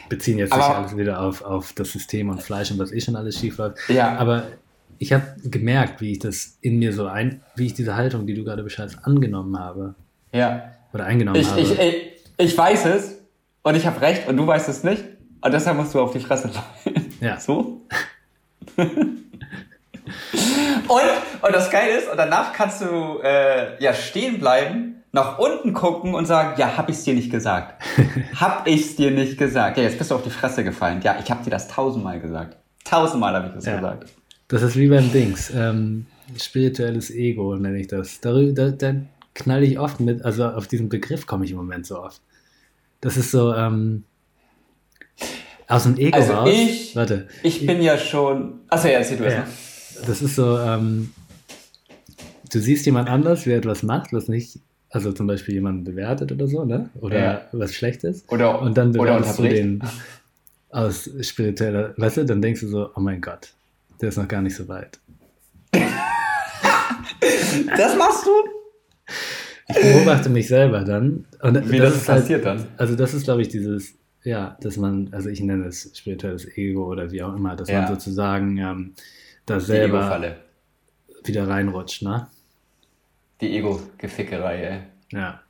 beziehen 0.08 0.38
jetzt 0.38 0.52
aber, 0.52 0.62
sich 0.62 0.72
alles 0.74 0.96
wieder 0.96 1.20
auf, 1.20 1.42
auf 1.42 1.72
das 1.72 1.92
System 1.92 2.28
und 2.28 2.42
Fleisch 2.42 2.70
und 2.70 2.78
was 2.78 2.92
eh 2.92 3.00
schon 3.00 3.16
alles 3.16 3.38
schief 3.38 3.58
läuft. 3.58 3.78
Ja. 3.88 4.16
Aber 4.16 4.44
ich 4.98 5.12
habe 5.12 5.34
gemerkt, 5.44 6.00
wie 6.00 6.12
ich 6.12 6.18
das 6.18 6.58
in 6.60 6.78
mir 6.78 6.92
so 6.92 7.06
ein, 7.06 7.42
wie 7.56 7.66
ich 7.66 7.74
diese 7.74 7.96
Haltung, 7.96 8.26
die 8.26 8.34
du 8.34 8.44
gerade 8.44 8.62
beschreibst, 8.62 8.98
angenommen 9.02 9.58
habe. 9.58 9.94
Ja. 10.32 10.72
Oder 10.92 11.06
eingenommen 11.06 11.40
ich, 11.40 11.48
habe. 11.48 11.60
Ich, 11.60 11.78
ich, 11.78 12.12
ich 12.36 12.56
weiß 12.58 12.86
es 12.86 13.18
und 13.62 13.74
ich 13.74 13.86
habe 13.86 14.00
recht 14.00 14.28
und 14.28 14.36
du 14.36 14.46
weißt 14.46 14.68
es 14.68 14.84
nicht. 14.84 15.04
Und 15.40 15.52
deshalb 15.52 15.76
musst 15.76 15.94
du 15.94 16.00
auf 16.00 16.12
die 16.12 16.20
Fresse 16.20 16.48
fallen. 16.48 17.14
Ja. 17.20 17.38
So? 17.40 17.82
Und, 20.88 21.42
und 21.42 21.54
das 21.54 21.70
Geile 21.70 21.98
ist, 21.98 22.10
und 22.10 22.16
danach 22.16 22.52
kannst 22.52 22.82
du 22.82 23.20
äh, 23.22 23.82
ja 23.82 23.94
stehen 23.94 24.38
bleiben, 24.38 24.93
nach 25.14 25.38
unten 25.38 25.72
gucken 25.72 26.12
und 26.12 26.26
sagen, 26.26 26.58
ja, 26.58 26.76
hab 26.76 26.88
ich's 26.88 27.04
dir 27.04 27.14
nicht 27.14 27.30
gesagt. 27.30 27.80
hab 28.34 28.66
ich's 28.66 28.96
dir 28.96 29.12
nicht 29.12 29.38
gesagt. 29.38 29.76
Ja, 29.76 29.84
jetzt 29.84 29.96
bist 29.96 30.10
du 30.10 30.16
auf 30.16 30.24
die 30.24 30.30
Fresse 30.30 30.64
gefallen. 30.64 31.00
Ja, 31.02 31.16
ich 31.22 31.30
hab 31.30 31.44
dir 31.44 31.50
das 31.50 31.68
tausendmal 31.68 32.18
gesagt. 32.18 32.56
Tausendmal 32.82 33.32
habe 33.34 33.46
ich 33.46 33.54
das 33.54 33.64
ja. 33.64 33.76
gesagt. 33.76 34.12
Das 34.48 34.62
ist 34.62 34.76
wie 34.76 34.88
beim 34.88 35.12
Dings. 35.12 35.52
Ähm, 35.54 36.06
spirituelles 36.36 37.12
Ego 37.12 37.54
nenne 37.54 37.78
ich 37.78 37.86
das. 37.86 38.20
Da, 38.20 38.32
da, 38.32 38.70
da 38.70 38.94
knall 39.34 39.62
ich 39.62 39.78
oft 39.78 40.00
mit, 40.00 40.24
also 40.24 40.46
auf 40.46 40.66
diesen 40.66 40.88
Begriff 40.88 41.26
komme 41.26 41.44
ich 41.44 41.52
im 41.52 41.58
Moment 41.58 41.86
so 41.86 42.02
oft. 42.02 42.20
Das 43.00 43.16
ist 43.16 43.30
so, 43.30 43.54
ähm, 43.54 44.02
aus 45.68 45.84
dem 45.84 45.96
Ego 45.96 46.16
also 46.16 46.32
raus. 46.32 46.50
Ich, 46.52 46.96
Warte. 46.96 47.28
Ich 47.44 47.64
bin 47.64 47.80
ja 47.80 47.96
schon. 47.98 48.62
Achso, 48.68 48.88
ja, 48.88 48.94
erzähl 48.94 49.18
du 49.18 49.30
ja. 49.30 49.46
Das 50.06 50.20
ist 50.20 50.34
so, 50.34 50.58
ähm, 50.58 51.12
du 52.50 52.58
siehst 52.58 52.84
jemand 52.84 53.08
anders, 53.08 53.46
wer 53.46 53.58
etwas 53.58 53.84
macht, 53.84 54.12
was 54.12 54.26
nicht, 54.26 54.58
also 54.94 55.12
zum 55.12 55.26
Beispiel 55.26 55.54
jemanden 55.54 55.82
bewertet 55.82 56.30
oder 56.30 56.46
so, 56.46 56.64
ne? 56.64 56.88
Oder 57.00 57.18
ja. 57.18 57.42
was 57.50 57.74
Schlechtes. 57.74 58.24
Oder, 58.28 58.62
und 58.62 58.78
dann 58.78 58.92
bewertest 58.92 59.40
du 59.40 59.42
den 59.42 59.82
aus 60.70 61.10
spiritueller, 61.20 61.94
weißt 61.96 62.18
du, 62.18 62.26
dann 62.26 62.40
denkst 62.40 62.60
du 62.60 62.68
so, 62.68 62.90
oh 62.94 63.00
mein 63.00 63.20
Gott, 63.20 63.54
der 64.00 64.10
ist 64.10 64.18
noch 64.18 64.28
gar 64.28 64.40
nicht 64.40 64.54
so 64.54 64.68
weit. 64.68 65.00
das 65.72 65.82
machst 67.96 68.24
du? 68.24 68.30
Ich 69.68 69.80
beobachte 69.80 70.30
mich 70.30 70.46
selber 70.46 70.84
dann. 70.84 71.24
Und 71.42 71.72
Wie 71.72 71.78
das, 71.78 71.94
das 71.94 72.08
halt 72.08 72.20
passiert 72.20 72.46
halt, 72.46 72.60
dann? 72.60 72.68
Also 72.76 72.94
das 72.94 73.14
ist, 73.14 73.24
glaube 73.24 73.42
ich, 73.42 73.48
dieses, 73.48 73.94
ja, 74.22 74.56
dass 74.60 74.76
man, 74.76 75.08
also 75.10 75.28
ich 75.28 75.40
nenne 75.40 75.66
es 75.66 75.90
spirituelles 75.92 76.56
Ego 76.56 76.86
oder 76.86 77.10
wie 77.10 77.20
auch 77.20 77.34
immer, 77.34 77.56
dass 77.56 77.68
ja. 77.68 77.80
man 77.80 77.88
sozusagen 77.88 78.58
ähm, 78.58 78.92
da 79.44 79.58
selber 79.58 80.36
wieder 81.24 81.48
reinrutscht, 81.48 82.02
ne? 82.02 82.28
Die 83.40 83.56
Ego-Gefickerei, 83.56 84.62
ey. 84.62 84.80
Ja. 85.10 85.40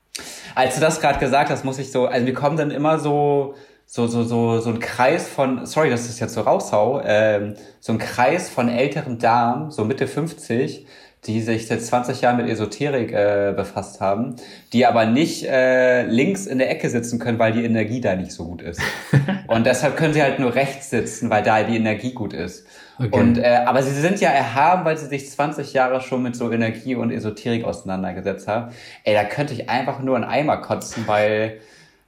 Als 0.55 0.76
du 0.76 0.81
das 0.81 1.00
gerade 1.00 1.19
gesagt 1.19 1.50
hast, 1.50 1.64
muss 1.64 1.79
ich 1.79 1.91
so, 1.91 2.07
also 2.07 2.26
wir 2.26 2.35
kommen 2.35 2.57
dann 2.57 2.71
immer 2.71 2.99
so, 2.99 3.55
so, 3.87 4.07
so, 4.07 4.23
so, 4.23 4.61
so 4.61 4.71
ein 4.71 4.79
Kreis 4.79 5.29
von, 5.29 5.67
sorry, 5.67 5.91
dass 5.91 6.03
ich 6.03 6.09
das 6.09 6.21
jetzt 6.21 6.35
so 6.35 6.43
raushau, 6.43 7.03
ähm, 7.05 7.55
so 7.81 7.93
ein 7.93 7.99
Kreis 7.99 8.49
von 8.49 8.69
älteren 8.69 9.19
Damen, 9.19 9.71
so 9.71 9.85
Mitte 9.85 10.07
50, 10.07 10.87
die 11.26 11.41
sich 11.41 11.67
seit 11.67 11.83
20 11.83 12.21
Jahren 12.21 12.37
mit 12.37 12.49
Esoterik 12.49 13.12
äh, 13.12 13.55
befasst 13.57 14.00
haben, 14.00 14.37
die 14.73 14.85
aber 14.85 15.07
nicht 15.07 15.45
äh, 15.45 16.05
links 16.07 16.47
in 16.47 16.59
der 16.59 16.71
Ecke 16.71 16.91
sitzen 16.91 17.19
können, 17.19 17.38
weil 17.38 17.53
die 17.53 17.64
Energie 17.64 18.00
da 18.00 18.14
nicht 18.14 18.33
so 18.33 18.45
gut 18.45 18.62
ist. 18.62 18.81
und 19.47 19.64
deshalb 19.64 19.97
können 19.97 20.12
sie 20.12 20.23
halt 20.23 20.38
nur 20.38 20.55
rechts 20.55 20.91
sitzen, 20.91 21.31
weil 21.31 21.43
da 21.43 21.62
die 21.62 21.76
Energie 21.76 22.12
gut 22.12 22.35
ist. 22.35 22.67
Okay. 22.99 23.09
Und, 23.11 23.39
äh, 23.39 23.61
aber 23.67 23.83
sie 23.83 23.93
sind 23.93 24.21
ja 24.21 24.31
erhaben, 24.31 24.85
weil 24.85 24.97
sie 24.97 25.07
sich 25.07 25.29
20 25.29 25.73
Jahre 25.73 26.01
schon 26.01 26.23
mit 26.23 26.37
so 26.37 26.51
Energie 26.51 26.95
und 26.95 27.11
Esoterik 27.11 27.65
auseinandergesetzt 27.65 28.47
haben. 28.47 28.73
Ey, 29.03 29.15
da 29.15 29.25
könnte 29.25 29.53
ich 29.53 29.68
einfach 29.68 30.01
nur 30.01 30.16
einen 30.16 30.25
Eimer 30.25 30.59
kotzen, 30.59 31.05
weil, 31.07 31.59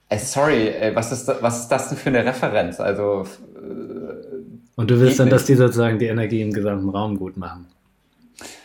ey, 0.08 0.18
sorry, 0.18 0.68
ey, 0.68 0.94
was 0.94 1.10
ist, 1.10 1.28
was 1.40 1.60
ist 1.60 1.68
das 1.68 1.88
denn 1.88 1.98
für 1.98 2.10
eine 2.10 2.24
Referenz? 2.24 2.78
Also, 2.78 3.26
äh, 3.56 4.76
und 4.76 4.90
du 4.90 5.00
willst 5.00 5.18
dann, 5.18 5.26
nicht. 5.26 5.34
dass 5.34 5.46
die 5.46 5.54
sozusagen 5.54 5.98
die 5.98 6.06
Energie 6.06 6.42
im 6.42 6.52
gesamten 6.52 6.88
Raum 6.88 7.18
gut 7.18 7.36
machen? 7.36 7.66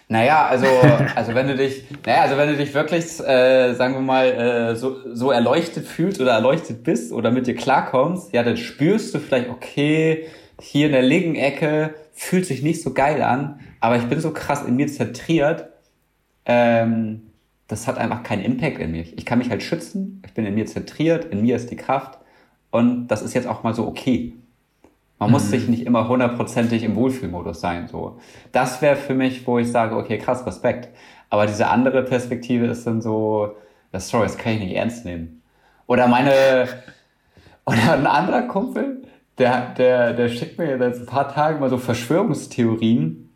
Naja, 0.07 0.45
also, 0.45 0.67
also 1.15 1.33
wenn 1.33 1.47
du 1.47 1.55
dich, 1.55 1.85
naja, 2.05 2.23
also 2.23 2.37
wenn 2.37 2.49
du 2.49 2.57
dich 2.57 2.73
wirklich, 2.73 3.05
äh, 3.21 3.73
sagen 3.73 3.93
wir 3.95 4.01
mal, 4.01 4.25
äh, 4.27 4.75
so, 4.75 4.97
so 5.11 5.31
erleuchtet 5.31 5.87
fühlst 5.87 6.19
oder 6.21 6.33
erleuchtet 6.33 6.83
bist 6.83 7.13
oder 7.13 7.31
mit 7.31 7.47
dir 7.47 7.55
klarkommst, 7.55 8.33
ja, 8.33 8.43
dann 8.43 8.57
spürst 8.57 9.15
du 9.15 9.19
vielleicht, 9.19 9.49
okay, 9.49 10.27
hier 10.59 10.87
in 10.87 10.91
der 10.91 11.01
linken 11.01 11.35
Ecke 11.35 11.95
fühlt 12.21 12.45
sich 12.45 12.61
nicht 12.61 12.83
so 12.83 12.93
geil 12.93 13.23
an, 13.23 13.59
aber 13.79 13.97
ich 13.97 14.07
bin 14.07 14.21
so 14.21 14.31
krass 14.31 14.63
in 14.63 14.75
mir 14.75 14.87
zentriert, 14.87 15.69
ähm, 16.45 17.23
das 17.67 17.87
hat 17.87 17.97
einfach 17.97 18.21
keinen 18.21 18.43
Impact 18.43 18.77
in 18.77 18.91
mir. 18.91 19.01
Ich 19.01 19.25
kann 19.25 19.39
mich 19.39 19.49
halt 19.49 19.63
schützen, 19.63 20.21
ich 20.23 20.33
bin 20.33 20.45
in 20.45 20.53
mir 20.53 20.67
zentriert, 20.67 21.25
in 21.25 21.41
mir 21.41 21.55
ist 21.55 21.71
die 21.71 21.75
Kraft 21.75 22.19
und 22.69 23.07
das 23.07 23.23
ist 23.23 23.33
jetzt 23.33 23.47
auch 23.47 23.63
mal 23.63 23.73
so 23.73 23.87
okay. 23.87 24.33
Man 25.17 25.29
mhm. 25.29 25.33
muss 25.33 25.49
sich 25.49 25.67
nicht 25.67 25.83
immer 25.87 26.07
hundertprozentig 26.07 26.83
im 26.83 26.95
Wohlfühlmodus 26.95 27.59
sein. 27.59 27.87
So, 27.87 28.19
das 28.51 28.83
wäre 28.83 28.97
für 28.97 29.15
mich, 29.15 29.47
wo 29.47 29.57
ich 29.57 29.71
sage, 29.71 29.97
okay, 29.97 30.19
krass, 30.19 30.45
Respekt. 30.45 30.89
Aber 31.31 31.47
diese 31.47 31.69
andere 31.69 32.03
Perspektive 32.03 32.67
ist 32.67 32.85
dann 32.85 33.01
so, 33.01 33.55
das 33.91 34.09
sorry, 34.09 34.27
das 34.27 34.37
kann 34.37 34.53
ich 34.53 34.59
nicht 34.59 34.75
ernst 34.75 35.05
nehmen. 35.05 35.41
Oder 35.87 36.07
meine, 36.07 36.67
oder 37.65 37.93
ein 37.93 38.05
anderer 38.05 38.43
Kumpel, 38.43 39.00
der, 39.41 39.73
der, 39.73 40.13
der 40.13 40.29
schickt 40.29 40.57
mir 40.57 40.77
jetzt 40.77 41.01
ein 41.01 41.05
paar 41.05 41.33
Tage 41.33 41.59
mal 41.59 41.69
so 41.69 41.77
Verschwörungstheorien, 41.77 43.29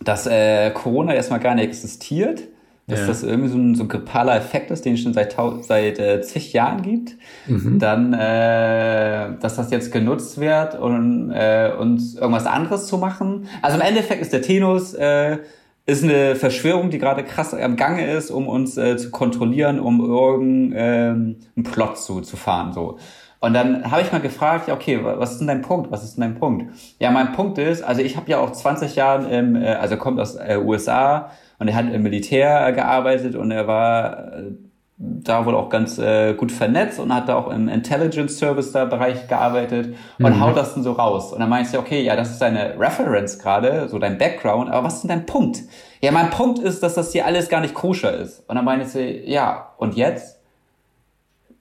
dass 0.00 0.26
äh, 0.26 0.70
Corona 0.70 1.14
erstmal 1.14 1.40
gar 1.40 1.54
nicht 1.54 1.64
existiert 1.64 2.44
dass 2.86 3.00
ja. 3.00 3.06
das 3.06 3.22
irgendwie 3.22 3.48
so 3.48 3.56
ein, 3.56 3.74
so 3.74 3.84
ein 3.84 3.88
grippaler 3.88 4.36
Effekt 4.36 4.70
ist, 4.70 4.84
den 4.84 4.94
es 4.94 5.00
schon 5.00 5.14
seit, 5.14 5.36
seit 5.62 5.98
äh, 5.98 6.20
zig 6.20 6.52
Jahren 6.52 6.82
gibt. 6.82 7.16
Mhm. 7.46 7.78
Dann, 7.78 8.12
äh, 8.12 9.38
dass 9.40 9.56
das 9.56 9.70
jetzt 9.70 9.90
genutzt 9.90 10.38
wird, 10.38 10.78
um 10.78 11.30
äh, 11.30 11.72
uns 11.72 12.14
irgendwas 12.14 12.46
anderes 12.46 12.86
zu 12.86 12.98
machen. 12.98 13.48
Also 13.62 13.78
im 13.78 13.82
Endeffekt 13.82 14.20
ist 14.20 14.32
der 14.32 14.42
Tenus 14.42 14.92
äh, 14.92 15.38
ist 15.86 16.02
eine 16.02 16.34
Verschwörung, 16.34 16.90
die 16.90 16.98
gerade 16.98 17.24
krass 17.24 17.54
am 17.54 17.76
Gange 17.76 18.10
ist, 18.10 18.30
um 18.30 18.48
uns 18.48 18.76
äh, 18.76 18.96
zu 18.96 19.10
kontrollieren, 19.10 19.80
um 19.80 20.00
irgendeinen 20.00 21.38
ähm, 21.56 21.64
Plot 21.64 21.98
zu, 21.98 22.20
zu 22.20 22.36
fahren. 22.36 22.72
so. 22.72 22.98
Und 23.44 23.52
dann 23.52 23.90
habe 23.90 24.00
ich 24.00 24.10
mal 24.10 24.22
gefragt, 24.22 24.68
ja, 24.68 24.74
okay, 24.74 25.00
was 25.02 25.32
ist 25.32 25.38
denn 25.38 25.48
dein 25.48 25.60
Punkt? 25.60 25.92
Was 25.92 26.02
ist 26.02 26.16
denn 26.16 26.22
dein 26.22 26.34
Punkt? 26.34 26.72
Ja, 26.98 27.10
mein 27.10 27.32
Punkt 27.32 27.58
ist, 27.58 27.82
also 27.82 28.00
ich 28.00 28.16
habe 28.16 28.30
ja 28.30 28.38
auch 28.38 28.52
20 28.52 28.96
Jahre 28.96 29.28
im, 29.28 29.54
äh, 29.54 29.74
also 29.74 29.98
kommt 29.98 30.18
aus 30.18 30.36
äh, 30.36 30.56
USA, 30.56 31.30
und 31.58 31.68
er 31.68 31.74
hat 31.74 31.92
im 31.92 32.02
Militär 32.02 32.72
gearbeitet 32.72 33.36
und 33.36 33.50
er 33.50 33.66
war 33.66 34.32
äh, 34.32 34.52
da 34.96 35.44
wohl 35.44 35.54
auch 35.54 35.68
ganz 35.68 35.98
äh, 35.98 36.32
gut 36.32 36.52
vernetzt 36.52 36.98
und 36.98 37.14
hat 37.14 37.28
da 37.28 37.36
auch 37.36 37.50
im 37.50 37.68
Intelligence 37.68 38.38
Service 38.38 38.72
da 38.72 38.86
Bereich 38.86 39.28
gearbeitet 39.28 39.94
und 40.18 40.36
mhm. 40.36 40.40
haut 40.40 40.56
das 40.56 40.72
dann 40.72 40.82
so 40.82 40.92
raus. 40.92 41.30
Und 41.30 41.40
dann 41.40 41.50
meinst 41.50 41.74
du, 41.74 41.78
okay, 41.78 42.02
ja, 42.02 42.16
das 42.16 42.30
ist 42.30 42.40
deine 42.40 42.80
Reference 42.80 43.38
gerade, 43.38 43.90
so 43.90 43.98
dein 43.98 44.16
Background, 44.16 44.70
aber 44.70 44.84
was 44.84 44.94
ist 44.94 45.02
denn 45.02 45.10
dein 45.10 45.26
Punkt? 45.26 45.58
Ja, 46.00 46.12
mein 46.12 46.30
Punkt 46.30 46.60
ist, 46.60 46.82
dass 46.82 46.94
das 46.94 47.12
hier 47.12 47.26
alles 47.26 47.50
gar 47.50 47.60
nicht 47.60 47.74
koscher 47.74 48.16
ist. 48.16 48.48
Und 48.48 48.56
dann 48.56 48.64
meinst 48.64 48.94
du, 48.94 49.04
ja, 49.04 49.74
und 49.76 49.96
jetzt? 49.96 50.40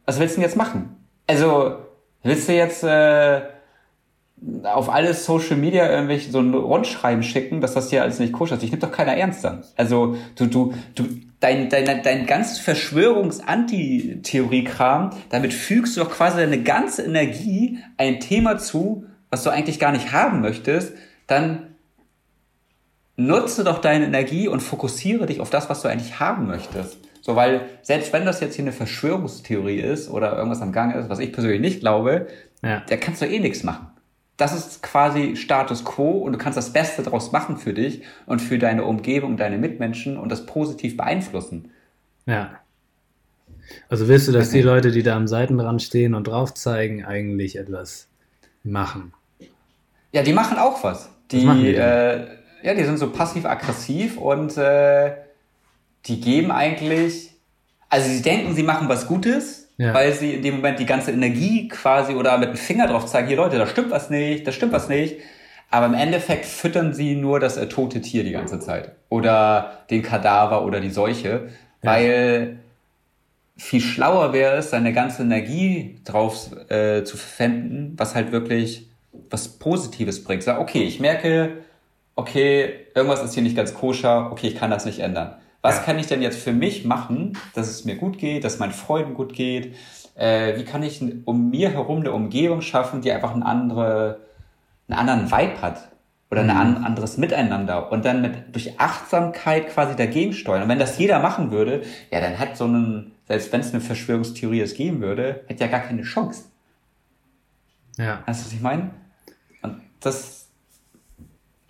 Was 0.06 0.18
willst 0.22 0.38
du 0.38 0.40
denn 0.40 0.50
jetzt 0.50 0.56
machen? 0.56 1.03
Also, 1.34 1.78
willst 2.22 2.48
du 2.48 2.54
jetzt 2.54 2.84
äh, 2.84 3.42
auf 4.66 4.94
alles 4.94 5.26
Social 5.26 5.58
Media 5.58 5.90
irgendwelche 5.90 6.30
so 6.30 6.42
ein 6.42 6.54
Rundschreiben 6.54 7.24
schicken, 7.24 7.60
dass 7.60 7.74
das 7.74 7.90
hier 7.90 8.04
alles 8.04 8.20
nicht 8.20 8.34
koscher 8.34 8.54
ist. 8.56 8.62
Ich 8.62 8.70
nehme 8.70 8.82
doch 8.82 8.92
keiner 8.92 9.18
ernst 9.18 9.44
dann. 9.44 9.64
Also 9.78 10.16
du, 10.36 10.46
du, 10.46 10.76
du, 10.94 11.08
dein, 11.40 11.70
dein, 11.70 12.04
dein 12.04 12.28
ganz 12.28 12.60
Verschwörungs-Anti-Theorie-Kram, 12.60 15.10
damit 15.30 15.56
fügst 15.56 15.98
du 15.98 16.02
doch 16.02 16.12
quasi 16.12 16.38
deine 16.38 16.62
ganze 16.62 17.02
Energie 17.02 17.80
ein 17.98 18.20
Thema 18.20 18.60
zu, 18.60 19.06
was 19.32 19.44
du 19.44 19.50
eigentlich 19.50 19.80
gar 19.80 19.92
nicht 19.92 20.12
haben 20.12 20.42
möchtest, 20.42 20.94
dann 21.26 21.74
nutze 23.16 23.64
doch 23.64 23.82
deine 23.82 24.06
Energie 24.06 24.48
und 24.48 24.60
fokussiere 24.60 25.26
dich 25.26 25.40
auf 25.40 25.50
das, 25.50 25.68
was 25.68 25.82
du 25.82 25.88
eigentlich 25.88 26.20
haben 26.20 26.46
möchtest. 26.46 27.00
So, 27.26 27.38
weil 27.38 27.70
selbst 27.82 28.12
wenn 28.12 28.26
das 28.26 28.42
jetzt 28.42 28.56
hier 28.56 28.66
eine 28.66 28.74
Verschwörungstheorie 28.74 29.80
ist 29.80 30.10
oder 30.10 30.36
irgendwas 30.36 30.62
am 30.62 30.74
Gang 30.74 30.94
ist, 30.94 31.10
was 31.10 31.20
ich 31.20 31.32
persönlich 31.32 31.62
nicht 31.62 31.80
glaube, 31.80 32.28
ja. 32.62 32.84
da 32.88 32.98
kannst 32.98 33.22
du 33.22 33.26
eh 33.26 33.40
nichts 33.40 33.64
machen 33.64 33.88
das 34.38 34.54
ist 34.54 34.82
quasi 34.82 35.36
Status 35.36 35.86
quo 35.86 36.12
und 36.12 36.34
du 36.34 36.38
kannst 36.38 36.58
das 36.58 36.74
Beste 36.74 37.04
daraus 37.04 37.32
machen 37.32 37.58
für 37.58 37.74
dich 37.74 38.02
und 38.26 38.42
für 38.42 38.58
deine 38.58 38.84
Umgebung, 38.84 39.38
deine 39.38 39.58
Mitmenschen 39.58 40.18
und 40.18 40.32
das 40.32 40.46
positiv 40.46 40.98
beeinflussen. 40.98 41.72
Ja. 42.26 42.60
Also 43.90 44.08
willst 44.08 44.28
du, 44.28 44.32
dass 44.32 44.50
okay. 44.50 44.58
die 44.58 44.64
Leute, 44.64 44.92
die 44.92 45.04
da 45.04 45.16
am 45.16 45.28
Seitenrand 45.28 45.82
stehen 45.82 46.16
und 46.16 46.28
drauf 46.28 46.54
zeigen, 46.54 47.06
eigentlich 47.06 47.58
etwas 47.58 48.08
machen? 48.64 49.14
Ja, 50.12 50.24
die 50.24 50.34
machen 50.34 50.58
auch 50.58 50.84
was. 50.84 51.10
Die, 51.32 51.48
was 51.48 51.58
die 51.58 51.76
äh, 51.76 52.28
ja, 52.64 52.74
die 52.74 52.84
sind 52.84 52.98
so 52.98 53.12
passiv-aggressiv 53.12 54.18
und 54.18 54.58
äh, 54.58 55.12
die 56.06 56.20
geben 56.20 56.52
eigentlich, 56.52 57.32
also 57.90 58.10
sie 58.10 58.22
denken, 58.22 58.56
sie 58.56 58.64
machen 58.64 58.90
was 58.90 59.08
Gutes, 59.08 59.70
ja. 59.78 59.94
weil 59.94 60.14
sie 60.14 60.34
in 60.34 60.42
dem 60.42 60.56
Moment 60.56 60.80
die 60.80 60.86
ganze 60.86 61.12
Energie 61.12 61.68
quasi 61.68 62.14
oder 62.14 62.38
mit 62.38 62.50
dem 62.50 62.58
Finger 62.58 62.88
drauf 62.88 63.06
zeigen, 63.06 63.28
hier 63.28 63.38
Leute, 63.38 63.58
da 63.58 63.68
stimmt 63.68 63.92
was 63.92 64.10
nicht, 64.10 64.46
da 64.48 64.52
stimmt 64.52 64.74
was 64.74 64.90
nicht. 64.90 65.18
Aber 65.70 65.88
im 65.88 65.96
Endeffekt 65.96 66.46
füttern 66.46 66.94
sie 66.94 67.16
nur 67.16 67.40
das 67.40 67.58
äh, 67.58 67.68
tote 67.68 68.00
Tier 68.00 68.24
die 68.24 68.32
ganze 68.32 68.60
Zeit. 68.60 68.92
Oder 69.10 69.86
den 69.90 70.04
Kadaver 70.04 70.66
oder 70.66 70.80
die 70.80 70.92
Seuche. 70.92 71.50
Ja. 71.82 71.92
Weil 71.92 72.60
viel 73.58 73.82
schlauer 73.82 74.34
wäre 74.34 74.58
es, 74.58 74.70
seine 74.70 74.94
ganze 74.94 75.24
Energie 75.24 76.00
drauf 76.06 76.52
äh, 76.70 77.04
zu 77.04 77.18
verwenden, 77.18 77.94
was 77.98 78.14
halt 78.14 78.32
wirklich 78.32 78.88
was 79.30 79.48
Positives 79.48 80.24
bringt. 80.24 80.44
Sag, 80.44 80.60
okay, 80.60 80.84
ich 80.84 81.00
merke, 81.00 81.58
okay, 82.16 82.88
irgendwas 82.94 83.24
ist 83.24 83.34
hier 83.34 83.44
nicht 83.44 83.56
ganz 83.56 83.74
koscher, 83.74 84.32
okay, 84.32 84.48
ich 84.48 84.56
kann 84.56 84.72
das 84.72 84.86
nicht 84.86 85.00
ändern. 85.00 85.36
Was 85.64 85.78
ja. 85.78 85.84
kann 85.84 85.98
ich 85.98 86.08
denn 86.08 86.22
jetzt 86.22 86.38
für 86.38 86.52
mich 86.52 86.86
machen, 86.86 87.38
dass 87.56 87.70
es 87.70 87.86
mir 87.86 87.96
gut 87.96 88.20
geht, 88.20 88.44
dass 88.44 88.60
meinen 88.60 88.74
Freunden 88.74 89.14
gut 89.14 89.34
geht? 89.34 89.76
Äh, 90.14 90.58
wie 90.58 90.66
kann 90.66 90.84
ich 90.84 91.02
um 91.26 91.50
mir 91.50 91.72
herum 91.72 92.02
eine 92.02 92.12
Umgebung 92.12 92.62
schaffen, 92.62 93.02
die 93.02 93.12
einfach 93.12 93.34
eine 93.34 93.46
andere, 93.46 94.20
einen 94.88 95.00
anderen 95.00 95.32
Vibe 95.32 95.62
hat? 95.62 95.90
Oder 96.30 96.42
ein 96.42 96.48
mhm. 96.80 96.84
anderes 96.84 97.18
Miteinander 97.18 97.92
und 97.92 98.06
dann 98.06 98.24
mit, 98.24 98.56
durch 98.56 98.80
Achtsamkeit 98.80 99.70
quasi 99.70 99.96
dagegen 99.96 100.34
steuern. 100.34 100.64
Und 100.64 100.70
wenn 100.70 100.80
das 100.80 100.98
jeder 100.98 101.20
machen 101.20 101.52
würde, 101.52 101.84
ja, 102.12 102.22
dann 102.22 102.40
hat 102.40 102.58
so 102.58 102.66
ein, 102.66 103.12
selbst 103.28 103.54
wenn 103.54 103.62
es 103.62 103.72
eine 103.72 103.82
Verschwörungstheorie 103.82 104.62
es 104.62 104.74
geben 104.74 105.00
würde, 105.00 105.44
hätte 105.46 105.64
ja 105.64 105.70
gar 105.70 105.82
keine 105.82 106.02
Chance. 106.02 106.46
Ja. 108.00 108.24
Weißt 108.26 108.42
du, 108.42 108.46
was 108.48 108.54
ich 108.54 108.62
meine? 108.62 108.90
Und 109.62 109.82
das, 110.00 110.43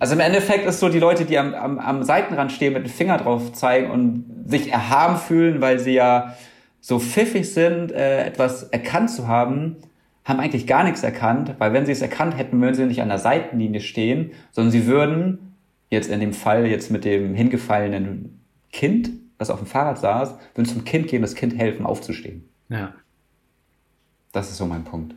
also 0.04 0.16
im 0.16 0.20
Endeffekt 0.20 0.66
ist 0.66 0.82
so 0.82 0.90
die 0.90 1.00
Leute, 1.00 1.24
die 1.24 1.38
am, 1.38 1.54
am, 1.54 1.80
am 1.80 2.04
Seitenrand 2.04 2.52
stehen, 2.52 2.74
mit 2.74 2.84
dem 2.84 2.92
Finger 2.92 3.18
drauf 3.18 3.54
zeigen 3.54 3.90
und 3.90 4.26
sich 4.46 4.70
erhaben 4.70 5.16
fühlen, 5.16 5.62
weil 5.62 5.80
sie 5.80 5.94
ja 5.94 6.36
so 6.82 7.00
pfiffig 7.00 7.54
sind, 7.54 7.94
äh, 7.94 8.26
etwas 8.26 8.64
erkannt 8.64 9.12
zu 9.12 9.30
haben, 9.30 9.78
haben 10.26 10.42
eigentlich 10.42 10.68
gar 10.68 10.84
nichts 10.84 11.04
erkannt, 11.04 11.56
weil 11.58 11.72
wenn 11.72 11.86
sie 11.86 11.94
es 11.94 12.02
erkannt 12.02 12.38
hätten, 12.38 12.60
würden 12.60 12.76
sie 12.76 12.86
nicht 12.86 13.02
an 13.02 13.08
der 13.08 13.18
Seitenlinie 13.18 13.80
stehen, 13.80 14.32
sondern 14.52 14.74
sie 14.74 14.88
würden, 14.88 15.56
jetzt 15.90 16.10
in 16.10 16.20
dem 16.20 16.34
Fall 16.34 16.66
jetzt 16.66 16.92
mit 16.92 17.06
dem 17.06 17.34
hingefallenen 17.34 18.42
Kind, 18.74 19.10
das 19.38 19.50
auf 19.50 19.60
dem 19.60 19.68
Fahrrad 19.68 20.00
saß, 20.00 20.36
würden 20.54 20.68
zum 20.68 20.84
Kind 20.84 21.08
gehen, 21.08 21.22
das 21.22 21.34
Kind 21.34 21.58
helfen, 21.58 21.86
aufzustehen. 21.86 22.44
Ja. 22.68 22.94
Das 24.34 24.50
ist 24.50 24.58
so 24.58 24.66
mein 24.66 24.84
Punkt. 24.84 25.16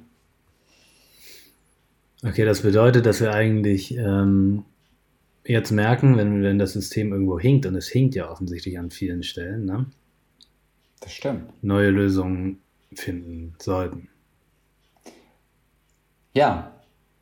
Okay, 2.24 2.44
das 2.44 2.62
bedeutet, 2.62 3.04
dass 3.04 3.20
wir 3.20 3.32
eigentlich 3.32 3.96
ähm, 3.96 4.62
jetzt 5.46 5.70
merken, 5.70 6.16
wenn, 6.16 6.42
wenn 6.42 6.58
das 6.58 6.72
System 6.72 7.12
irgendwo 7.12 7.38
hinkt, 7.38 7.66
und 7.66 7.74
es 7.74 7.88
hinkt 7.88 8.14
ja 8.14 8.30
offensichtlich 8.30 8.78
an 8.78 8.90
vielen 8.90 9.22
Stellen, 9.22 9.64
ne? 9.64 9.86
Das 11.00 11.12
stimmt. 11.12 11.44
Neue 11.62 11.90
Lösungen 11.90 12.60
finden 12.94 13.54
sollten. 13.58 14.08
Ja, 16.32 16.72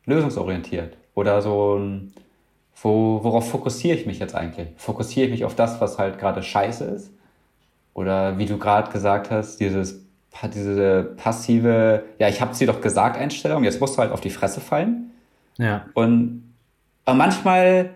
lösungsorientiert. 0.05 0.97
Oder 1.13 1.41
so, 1.41 1.81
wo, 2.81 3.23
worauf 3.23 3.49
fokussiere 3.49 3.97
ich 3.97 4.05
mich 4.05 4.19
jetzt 4.19 4.35
eigentlich? 4.35 4.69
Fokussiere 4.77 5.25
ich 5.25 5.31
mich 5.31 5.45
auf 5.45 5.55
das, 5.55 5.79
was 5.81 5.97
halt 5.97 6.19
gerade 6.19 6.43
scheiße 6.43 6.85
ist? 6.85 7.11
Oder 7.93 8.37
wie 8.37 8.45
du 8.45 8.57
gerade 8.57 8.91
gesagt 8.91 9.31
hast, 9.31 9.59
dieses, 9.59 10.05
diese 10.53 11.03
passive, 11.15 12.03
ja, 12.19 12.27
ich 12.27 12.41
habe 12.41 12.55
dir 12.55 12.67
doch 12.67 12.81
gesagt, 12.81 13.17
Einstellung, 13.17 13.63
jetzt 13.63 13.79
musst 13.79 13.95
du 13.95 13.99
halt 13.99 14.11
auf 14.11 14.21
die 14.21 14.29
Fresse 14.29 14.59
fallen. 14.59 15.11
Ja. 15.57 15.85
Und 15.93 16.53
aber 17.05 17.15
manchmal 17.15 17.91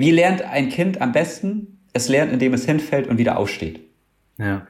wie 0.00 0.10
lernt 0.10 0.42
ein 0.42 0.68
Kind 0.68 1.00
am 1.00 1.12
besten? 1.12 1.78
Es 1.92 2.08
lernt, 2.08 2.32
indem 2.32 2.54
es 2.54 2.64
hinfällt 2.64 3.06
und 3.06 3.18
wieder 3.18 3.38
aufsteht. 3.38 3.80
Ja. 4.38 4.66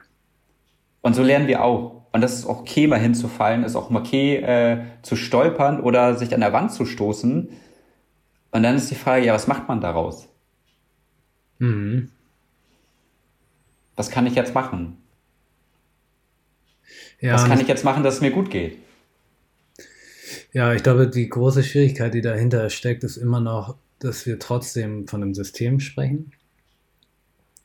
Und 1.01 1.15
so 1.15 1.23
lernen 1.23 1.47
wir 1.47 1.63
auch. 1.63 2.05
Und 2.13 2.21
das 2.21 2.33
ist 2.33 2.45
auch 2.45 2.59
okay, 2.59 2.87
mal 2.87 2.99
hinzufallen, 2.99 3.63
ist 3.63 3.75
auch 3.75 3.89
okay, 3.89 4.35
äh, 4.37 4.83
zu 5.01 5.15
stolpern 5.15 5.79
oder 5.79 6.15
sich 6.15 6.33
an 6.33 6.41
der 6.41 6.53
Wand 6.53 6.71
zu 6.73 6.85
stoßen. 6.85 7.49
Und 8.51 8.63
dann 8.63 8.75
ist 8.75 8.91
die 8.91 8.95
Frage, 8.95 9.25
ja, 9.25 9.33
was 9.33 9.47
macht 9.47 9.67
man 9.67 9.79
daraus? 9.79 10.27
Mhm. 11.59 12.09
Was 13.95 14.09
kann 14.09 14.27
ich 14.27 14.35
jetzt 14.35 14.53
machen? 14.53 14.97
Ja, 17.21 17.33
was 17.33 17.45
kann 17.45 17.61
ich 17.61 17.67
jetzt 17.67 17.85
machen, 17.85 18.03
dass 18.03 18.15
es 18.15 18.21
mir 18.21 18.31
gut 18.31 18.49
geht? 18.49 18.77
Ja, 20.53 20.73
ich 20.73 20.83
glaube, 20.83 21.07
die 21.07 21.29
große 21.29 21.63
Schwierigkeit, 21.63 22.13
die 22.13 22.21
dahinter 22.21 22.69
steckt, 22.69 23.03
ist 23.03 23.15
immer 23.15 23.39
noch, 23.39 23.75
dass 24.01 24.25
wir 24.25 24.39
trotzdem 24.39 25.07
von 25.07 25.21
einem 25.21 25.33
System 25.33 25.79
sprechen. 25.79 26.31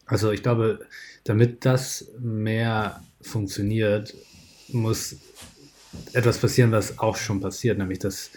Also 0.04 0.30
ich 0.30 0.42
glaube, 0.42 0.86
damit 1.24 1.64
das 1.64 2.12
mehr 2.20 3.02
funktioniert, 3.20 4.14
muss 4.68 5.16
etwas 6.12 6.38
passieren, 6.38 6.72
was 6.72 6.98
auch 6.98 7.16
schon 7.16 7.40
passiert, 7.40 7.78
nämlich 7.78 7.98
dass, 7.98 8.30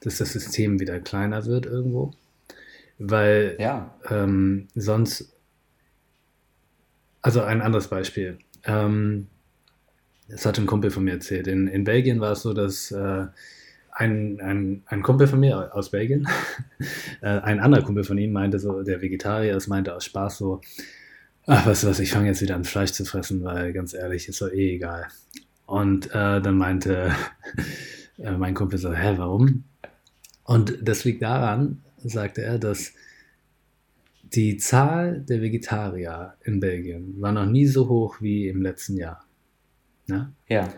dass 0.00 0.18
das 0.18 0.32
System 0.32 0.78
wieder 0.78 1.00
kleiner 1.00 1.46
wird 1.46 1.66
irgendwo. 1.66 2.12
Weil 2.98 3.56
ja. 3.58 3.96
ähm, 4.10 4.68
sonst, 4.74 5.32
also 7.22 7.42
ein 7.42 7.62
anderes 7.62 7.88
Beispiel. 7.88 8.38
Ähm, 8.64 9.28
das 10.28 10.44
hat 10.44 10.58
ein 10.58 10.66
Kumpel 10.66 10.90
von 10.90 11.04
mir 11.04 11.12
erzählt. 11.12 11.46
In, 11.46 11.66
in 11.68 11.84
Belgien 11.84 12.20
war 12.20 12.32
es 12.32 12.42
so, 12.42 12.52
dass 12.52 12.90
äh, 12.90 13.26
ein, 13.90 14.40
ein, 14.40 14.82
ein 14.86 15.02
Kumpel 15.02 15.26
von 15.26 15.40
mir 15.40 15.74
aus 15.74 15.90
Belgien, 15.90 16.28
äh, 17.20 17.26
ein 17.26 17.60
anderer 17.60 17.82
Kumpel 17.82 18.04
von 18.04 18.18
ihm 18.18 18.32
meinte 18.32 18.58
so, 18.58 18.82
der 18.82 19.00
Vegetarier 19.00 19.56
ist, 19.56 19.68
meinte 19.68 19.94
aus 19.94 20.04
Spaß 20.04 20.38
so, 20.38 20.60
ach, 21.46 21.64
du 21.64 21.70
was, 21.70 22.00
ich 22.00 22.10
fange 22.10 22.28
jetzt 22.28 22.42
wieder 22.42 22.54
an 22.54 22.64
Fleisch 22.64 22.92
zu 22.92 23.04
fressen, 23.04 23.42
weil 23.44 23.72
ganz 23.72 23.94
ehrlich, 23.94 24.28
ist 24.28 24.40
doch 24.40 24.50
eh 24.50 24.74
egal. 24.76 25.08
Und 25.66 26.06
äh, 26.10 26.40
dann 26.40 26.56
meinte 26.56 27.12
äh, 28.18 28.32
mein 28.32 28.54
Kumpel 28.54 28.78
so, 28.78 28.92
hä, 28.92 29.14
warum? 29.16 29.64
Und 30.44 30.78
das 30.82 31.04
liegt 31.04 31.22
daran, 31.22 31.82
sagte 32.02 32.42
er, 32.42 32.58
dass 32.58 32.92
die 34.22 34.56
Zahl 34.58 35.20
der 35.20 35.40
Vegetarier 35.40 36.34
in 36.42 36.60
Belgien 36.60 37.20
war 37.20 37.32
noch 37.32 37.46
nie 37.46 37.66
so 37.66 37.88
hoch 37.88 38.20
wie 38.20 38.48
im 38.48 38.62
letzten 38.62 38.96
Jahr. 38.96 39.24
Ne? 40.06 40.32
Ja. 40.48 40.68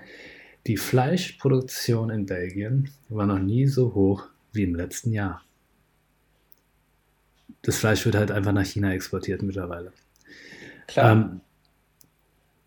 Die 0.66 0.76
Fleischproduktion 0.76 2.10
in 2.10 2.26
Belgien 2.26 2.90
war 3.08 3.26
noch 3.26 3.38
nie 3.38 3.66
so 3.66 3.94
hoch 3.94 4.26
wie 4.52 4.64
im 4.64 4.74
letzten 4.74 5.12
Jahr. 5.12 5.42
Das 7.62 7.78
Fleisch 7.78 8.04
wird 8.04 8.14
halt 8.14 8.30
einfach 8.30 8.52
nach 8.52 8.64
China 8.64 8.92
exportiert 8.92 9.42
mittlerweile. 9.42 9.92
Klar. 10.86 11.12
Ähm, 11.12 11.40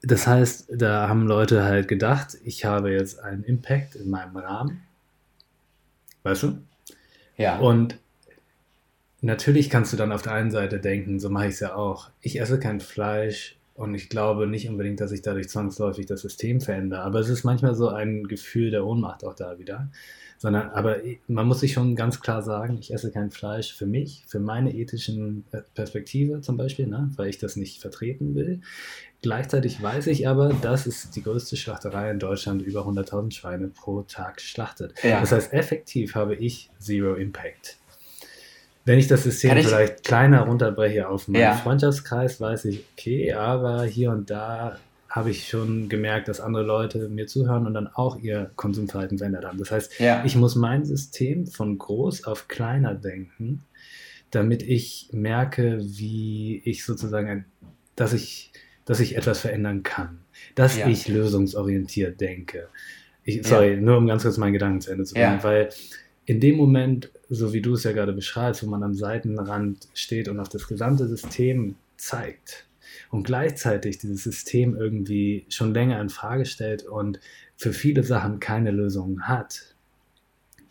das 0.02 0.28
heißt, 0.28 0.68
da 0.70 1.08
haben 1.08 1.28
Leute 1.28 1.64
halt 1.64 1.88
gedacht, 1.88 2.38
ich 2.44 2.66
habe 2.66 2.92
jetzt 2.92 3.20
einen 3.20 3.44
Impact 3.44 3.96
in 3.96 4.10
meinem 4.10 4.36
Rahmen. 4.36 4.82
Weißt 6.24 6.44
du? 6.44 6.58
Ja. 7.38 7.60
Und 7.60 7.98
natürlich 9.22 9.70
kannst 9.70 9.94
du 9.94 9.98
dann 9.98 10.12
auf 10.12 10.22
der 10.22 10.34
einen 10.34 10.52
Seite 10.52 10.80
denken, 10.80 11.20
so 11.20 11.30
mache 11.30 11.48
ich 11.48 11.54
es 11.54 11.60
ja 11.62 11.76
auch. 11.76 12.10
Ich 12.22 12.40
esse 12.40 12.60
kein 12.60 12.82
Fleisch, 12.82 13.58
und 13.76 13.96
ich 13.96 14.10
glaube 14.10 14.46
nicht 14.46 14.70
unbedingt, 14.70 15.00
dass 15.02 15.12
ich 15.12 15.22
dadurch 15.22 15.50
zwangsläufig 15.50 16.06
das 16.06 16.22
System 16.22 16.62
verändere. 16.62 17.02
Aber 17.02 17.20
es 17.20 17.30
ist 17.30 17.44
manchmal 17.44 17.74
so 17.74 17.90
ein 17.90 18.24
Gefühl 18.26 18.70
der 18.70 18.86
Ohnmacht 18.86 19.24
auch 19.24 19.34
da 19.34 19.58
wieder. 19.58 19.90
Sondern, 20.38 20.70
aber 20.72 20.98
man 21.28 21.48
muss 21.48 21.62
sich 21.62 21.74
schon 21.74 21.96
ganz 21.96 22.20
klar 22.20 22.44
sagen, 22.44 22.78
ich 22.78 22.94
esse 22.94 23.12
kein 23.12 23.32
Fleisch 23.32 23.74
für 23.74 23.86
mich, 23.86 24.26
für 24.28 24.40
meine 24.40 24.76
ethischen 24.76 25.46
Perspektive 25.74 26.42
zum 26.42 26.58
Beispiel, 26.58 26.86
ne, 26.86 27.10
weil 27.16 27.30
ich 27.30 27.38
das 27.38 27.56
nicht 27.56 27.80
vertreten 27.80 28.36
will. 28.36 28.60
Gleichzeitig 29.22 29.82
weiß 29.82 30.08
ich 30.08 30.28
aber, 30.28 30.50
dass 30.54 30.86
es 30.86 31.10
die 31.12 31.24
größte 31.24 31.56
Schlachterei 31.56 32.12
in 32.12 32.20
Deutschland 32.20 32.62
über 32.62 32.86
100.000 32.86 33.32
Schweine 33.32 33.70
pro 33.70 34.02
Tag 34.02 34.42
schlachtet. 34.42 34.94
Ja. 35.02 35.22
Das 35.22 35.32
heißt, 35.32 35.54
effektiv 35.54 36.14
habe 36.14 36.36
ich 36.36 36.70
Zero 36.78 37.16
Impact. 37.16 37.78
Wenn 38.86 39.00
ich 39.00 39.08
das 39.08 39.24
System 39.24 39.58
ich, 39.58 39.66
vielleicht 39.66 40.04
kleiner 40.04 40.42
runterbreche 40.42 41.08
auf 41.08 41.28
meinen 41.28 41.42
ja. 41.42 41.54
Freundschaftskreis, 41.54 42.42
weiß 42.42 42.66
ich, 42.66 42.84
okay, 42.94 43.34
aber 43.34 43.84
hier 43.84 44.12
und 44.12 44.30
da 44.30 44.78
habe 45.10 45.30
ich 45.30 45.48
schon 45.48 45.90
gemerkt, 45.90 46.28
dass 46.28 46.42
andere 46.42 46.64
Leute 46.64 47.08
mir 47.08 47.28
zuhören 47.28 47.68
und 47.68 47.76
dann 47.76 47.88
auch 47.88 48.18
ihr 48.18 48.50
Konsumverhalten 48.56 49.20
verändert 49.20 49.46
haben. 49.46 49.60
Das 49.60 49.70
heißt, 49.70 50.00
ja. 50.00 50.24
ich 50.26 50.36
muss 50.36 50.56
mein 50.56 50.86
System 50.86 51.46
von 51.46 51.78
groß 51.78 52.24
auf 52.24 52.48
kleiner 52.48 52.96
denken, 52.96 53.64
damit 54.32 54.64
ich 54.64 55.10
merke, 55.12 55.78
wie 55.82 56.64
ich 56.66 56.84
sozusagen, 56.84 57.46
dass 57.96 58.12
ich, 58.12 58.52
dass 58.86 59.00
ich 59.00 59.16
etwas 59.16 59.40
verändern 59.40 59.84
kann, 59.84 60.22
dass 60.56 60.78
ja. 60.78 60.88
ich 60.88 61.08
lösungsorientiert 61.08 62.20
denke. 62.20 62.68
Ich, 63.24 63.46
sorry, 63.48 63.78
nur 63.78 63.98
um 63.98 64.08
ganz 64.08 64.24
kurz 64.24 64.38
meinen 64.38 64.54
Gedanken 64.54 64.82
zu 64.82 64.92
Ende 64.92 65.04
zu 65.06 65.14
bringen, 65.14 65.40
weil 65.44 65.70
in 66.26 66.40
dem 66.40 66.56
Moment, 66.56 67.12
so 67.30 67.54
wie 67.54 67.62
du 67.62 67.74
es 67.74 67.84
ja 67.84 67.92
gerade 67.92 68.14
beschreibst, 68.14 68.64
wo 68.64 68.70
man 68.70 68.84
am 68.84 68.94
Seitenrand 68.94 69.88
steht 69.94 70.28
und 70.28 70.40
auf 70.40 70.50
das 70.50 70.68
gesamte 70.68 71.08
System 71.08 71.76
zeigt 71.98 72.66
und 73.12 73.24
gleichzeitig 73.24 73.98
dieses 73.98 74.24
System 74.24 74.76
irgendwie 74.76 75.46
schon 75.50 75.74
länger 75.74 76.00
in 76.02 76.10
Frage 76.10 76.46
stellt 76.46 76.84
und 76.84 77.20
für 77.58 77.74
viele 77.74 78.04
Sachen 78.04 78.40
keine 78.40 78.72
Lösungen 78.72 79.28
hat, 79.28 79.76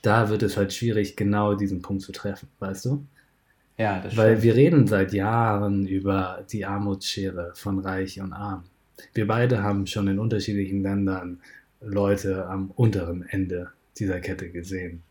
da 0.02 0.28
wird 0.28 0.42
es 0.42 0.56
halt 0.56 0.72
schwierig, 0.72 1.16
genau 1.16 1.54
diesen 1.54 1.80
Punkt 1.82 2.02
zu 2.02 2.12
treffen, 2.12 2.48
weißt 2.58 2.86
du? 2.86 3.06
Ja, 3.78 4.00
das 4.00 4.16
Weil 4.16 4.32
stimmt. 4.32 4.42
wir 4.42 4.54
reden 4.54 4.86
seit 4.86 5.12
Jahren 5.12 5.86
über 5.86 6.44
die 6.50 6.64
Armutsschere 6.64 7.52
von 7.54 7.78
Reich 7.78 8.20
und 8.20 8.32
Arm. 8.32 8.64
wir 9.14 9.26
beide 9.26 9.62
haben 9.62 9.86
schon 9.86 10.08
in 10.08 10.18
unterschiedlichen 10.18 10.82
Ländern 10.82 11.40
Leute 11.80 12.46
am 12.46 12.70
unteren 12.72 13.22
Ende 13.22 13.70
dieser 13.98 14.20
Kette 14.20 14.50
gesehen. 14.50 15.02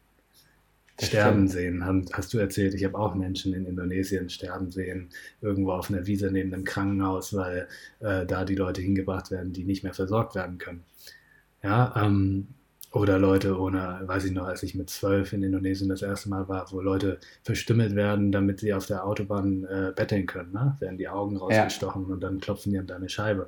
Sterben 1.02 1.48
sehen, 1.48 1.86
haben, 1.86 2.06
hast 2.14 2.34
du 2.34 2.38
erzählt. 2.38 2.74
Ich 2.74 2.84
habe 2.84 2.98
auch 2.98 3.16
Menschen 3.16 3.54
in 3.54 3.66
Indonesien 3.66 4.30
sterben 4.30 4.72
sehen, 4.72 5.10
irgendwo 5.42 5.72
auf 5.72 5.90
einer 5.90 6.06
Wiese 6.06 6.32
neben 6.32 6.54
einem 6.54 6.64
Krankenhaus, 6.64 7.34
weil 7.34 7.68
äh, 8.00 8.26
da 8.26 8.46
die 8.46 8.56
Leute 8.56 8.82
hingebracht 8.82 9.32
werden, 9.32 9.54
die 9.54 9.64
nicht 9.64 9.84
mehr 9.84 9.94
versorgt 9.94 10.36
werden 10.36 10.58
können. 10.58 10.84
Ja, 11.64 11.94
ähm, 11.96 12.48
oder 12.94 13.18
Leute 13.20 13.58
ohne, 13.58 14.02
weiß 14.04 14.26
ich 14.26 14.32
noch, 14.34 14.46
als 14.46 14.64
ich 14.64 14.76
mit 14.76 14.90
zwölf 14.90 15.32
in 15.32 15.44
Indonesien 15.44 15.88
das 15.88 16.02
erste 16.02 16.30
Mal 16.30 16.50
war, 16.50 16.70
wo 16.72 16.82
Leute 16.82 17.20
verstümmelt 17.44 17.96
werden, 17.96 18.34
damit 18.34 18.60
sie 18.60 18.74
auf 18.74 18.86
der 18.86 19.06
Autobahn 19.06 19.64
äh, 19.64 19.94
betteln 19.96 20.26
können. 20.26 20.52
Ne? 20.52 20.76
Werden 20.80 20.98
die 20.98 21.08
Augen 21.08 21.38
rausgestochen 21.38 22.08
ja. 22.08 22.14
und 22.14 22.20
dann 22.22 22.42
klopfen 22.42 22.74
die 22.74 22.80
an 22.80 22.88
deine 22.88 23.08
Scheibe. 23.08 23.48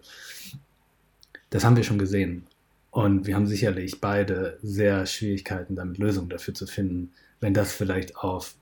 Das 1.49 1.65
haben 1.65 1.75
wir 1.75 1.83
schon 1.83 1.97
gesehen. 1.97 2.47
Und 2.89 3.25
wir 3.25 3.35
haben 3.35 3.47
sicherlich 3.47 3.99
beide 3.99 4.59
sehr 4.61 5.05
Schwierigkeiten, 5.05 5.75
damit 5.75 5.97
Lösungen 5.97 6.29
dafür 6.29 6.53
zu 6.53 6.65
finden, 6.65 7.11
wenn 7.43 7.53
das 7.53 7.73
vielleicht 7.73 8.17
auf 8.17 8.55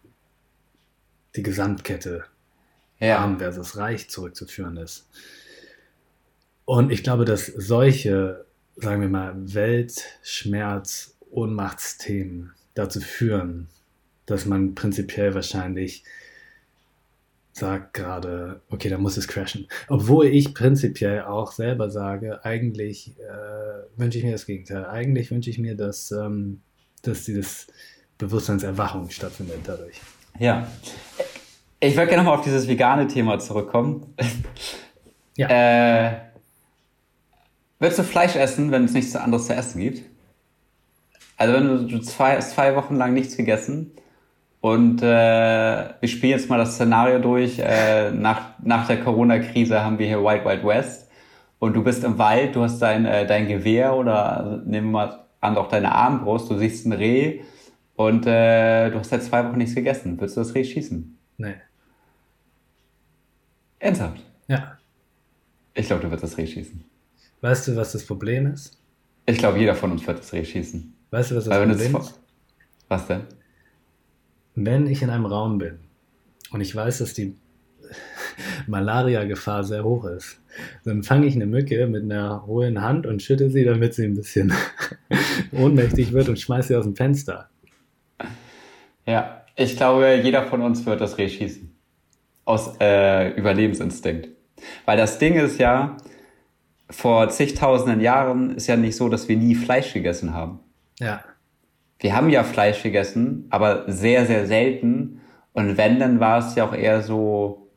die 1.36 1.44
Gesamtkette 1.44 2.26
ja. 3.00 3.20
Arm 3.20 3.40
versus 3.40 3.78
Reich 3.78 4.10
zurückzuführen 4.10 4.76
ist. 4.78 5.08
Und 6.66 6.92
ich 6.92 7.04
glaube, 7.04 7.26
dass 7.26 7.46
solche 7.46 8.46
sagen 8.76 9.02
wir 9.02 9.10
mal, 9.10 9.36
Weltschmerz, 9.54 11.18
Ohnmachtsthemen 11.30 12.52
dazu 12.74 13.00
führen, 13.00 13.68
dass 14.26 14.46
man 14.46 14.76
prinzipiell 14.76 15.34
wahrscheinlich 15.34 16.04
sagt 17.54 17.94
gerade, 17.94 18.62
okay, 18.70 18.90
da 18.90 18.98
muss 18.98 19.18
es 19.18 19.28
crashen. 19.28 19.68
Obwohl 19.90 20.28
ich 20.28 20.54
prinzipiell 20.54 21.24
auch 21.24 21.52
selber 21.52 21.90
sage, 21.90 22.44
eigentlich 22.46 23.14
äh, 23.20 24.00
wünsche 24.00 24.18
ich 24.18 24.24
mir 24.24 24.32
das 24.32 24.46
Gegenteil. 24.46 24.86
Eigentlich 24.86 25.32
wünsche 25.32 25.50
ich 25.50 25.60
mir, 25.60 25.76
dass, 25.76 26.12
ähm, 26.12 26.62
dass 27.02 27.26
dieses 27.26 27.68
Bewusstseinserwachung 28.26 29.10
stattfindet 29.10 29.60
dadurch. 29.66 30.00
Ja. 30.40 30.68
Ich 31.80 31.96
würde 31.96 32.08
gerne 32.08 32.24
nochmal 32.24 32.40
auf 32.40 32.46
dieses 32.46 32.68
vegane 32.68 33.08
Thema 33.08 33.40
zurückkommen. 33.40 34.16
Ja. 35.36 35.48
Äh, 35.48 36.12
Würdest 37.82 37.98
du 37.98 38.04
Fleisch 38.04 38.36
essen, 38.36 38.72
wenn 38.72 38.86
es 38.86 38.94
nichts 38.94 39.16
anderes 39.16 39.48
zu 39.48 39.56
essen 39.56 39.82
gibt? 39.82 40.04
Also 41.36 41.56
wenn 41.56 41.88
du 41.88 42.00
zwei, 42.02 42.38
zwei 42.38 42.76
Wochen 42.76 42.96
lang 42.96 43.16
nichts 43.16 43.36
gegessen 43.36 43.94
und 44.60 45.02
äh, 45.02 45.06
wir 45.06 46.08
spielen 46.08 46.34
jetzt 46.34 46.48
mal 46.48 46.60
das 46.60 46.76
Szenario 46.76 47.18
durch, 47.18 47.58
äh, 47.58 48.12
nach, 48.12 48.60
nach 48.64 48.86
der 48.86 49.04
Corona-Krise 49.04 49.84
haben 49.84 49.98
wir 49.98 50.06
hier 50.06 50.24
Wild 50.24 50.46
Wild 50.46 50.64
West 50.64 51.10
und 51.58 51.74
du 51.74 51.84
bist 51.84 52.04
im 52.04 52.20
Wald, 52.20 52.56
du 52.56 52.62
hast 52.62 52.78
dein, 52.84 53.08
äh, 53.08 53.26
dein 53.26 53.48
Gewehr 53.48 53.96
oder 53.96 54.38
also 54.38 54.58
nehmen 54.58 54.92
wir 54.92 55.08
mal 55.08 55.20
an, 55.40 55.58
auch 55.58 55.68
deine 55.68 55.92
Armbrust, 55.92 56.52
du 56.52 56.60
siehst 56.60 56.86
ein 56.86 56.92
Reh 56.92 57.40
und 58.08 58.26
äh, 58.26 58.90
du 58.90 59.00
hast 59.00 59.10
seit 59.10 59.24
zwei 59.24 59.46
Wochen 59.46 59.58
nichts 59.58 59.76
gegessen. 59.76 60.20
Würdest 60.20 60.38
du 60.38 60.42
das 60.42 60.56
Reh 60.56 60.64
schießen? 60.64 61.18
Nee. 61.38 61.56
Ernsthaft? 63.80 64.24
Ja. 64.48 64.78
Ich 65.74 65.88
glaube, 65.88 66.04
du 66.04 66.12
wirst 66.12 66.24
das 66.24 66.38
Reh 66.38 66.48
schießen. 66.48 66.84
Weißt 67.42 67.68
du, 67.68 67.76
was 67.76 67.92
das 67.92 68.06
Problem 68.06 68.48
ist? 68.48 68.78
Ich 69.26 69.38
glaube, 69.38 69.60
jeder 69.60 69.76
von 69.76 69.92
uns 69.92 70.06
wird 70.06 70.20
das 70.20 70.34
Reh 70.34 70.44
schießen. 70.44 70.94
Weißt 71.12 71.32
du, 71.32 71.36
was 71.36 71.46
das 71.46 71.54
Weil 71.54 71.68
Problem 71.68 71.96
ist? 71.98 72.20
Was 72.88 73.08
denn? 73.08 73.22
Wenn 74.56 74.88
ich 74.88 75.02
in 75.02 75.10
einem 75.10 75.26
Raum 75.26 75.58
bin 75.58 75.80
und 76.52 76.62
ich 76.62 76.76
weiß, 76.76 77.00
dass 77.00 77.14
die 77.14 77.36
Malaria-Gefahr 78.68 79.64
sehr 79.64 79.84
hoch 79.84 80.06
ist, 80.06 80.42
dann 80.84 81.04
fange 81.04 81.28
ich 81.28 81.36
eine 81.36 81.46
Mücke 81.46 81.88
mit 81.88 82.04
einer 82.04 82.46
hohlen 82.46 82.82
Hand 82.82 83.06
und 83.06 83.22
schütte 83.22 83.50
sie, 83.50 83.64
damit 83.64 83.94
sie 83.94 84.06
ein 84.06 84.16
bisschen 84.16 84.54
ohnmächtig 85.52 86.12
wird 86.14 86.30
und 86.30 86.40
schmeiße 86.40 86.70
sie 86.70 86.76
aus 86.76 86.86
dem 86.86 86.96
Fenster. 86.96 87.51
Ja, 89.06 89.46
ich 89.56 89.76
glaube, 89.78 90.22
jeder 90.24 90.44
von 90.44 90.62
uns 90.62 90.86
wird 90.86 91.02
das 91.02 91.18
Reh 91.18 91.30
schießen. 91.30 91.76
Aus 92.46 92.76
äh, 92.80 93.30
Überlebensinstinkt. 93.32 94.30
Weil 94.86 94.98
das 94.98 95.20
Ding 95.20 95.36
ist 95.36 95.60
ja, 95.60 95.98
vor 96.90 97.30
zigtausenden 97.30 98.02
Jahren 98.02 98.56
ist 98.56 98.68
ja 98.68 98.76
nicht 98.76 98.96
so, 98.96 99.10
dass 99.10 99.28
wir 99.28 99.38
nie 99.38 99.56
Fleisch 99.56 99.94
gegessen 99.94 100.34
haben. 100.34 100.60
Ja. 101.00 101.24
Wir 102.00 102.16
haben 102.16 102.30
ja 102.30 102.44
Fleisch 102.44 102.84
gegessen, 102.84 103.48
aber 103.50 103.92
sehr, 103.92 104.26
sehr 104.26 104.48
selten. 104.48 105.22
Und 105.54 105.78
wenn, 105.78 106.00
dann 106.00 106.20
war 106.20 106.40
es 106.40 106.56
ja 106.56 106.66
auch 106.66 106.74
eher 106.74 107.02
so, 107.02 107.70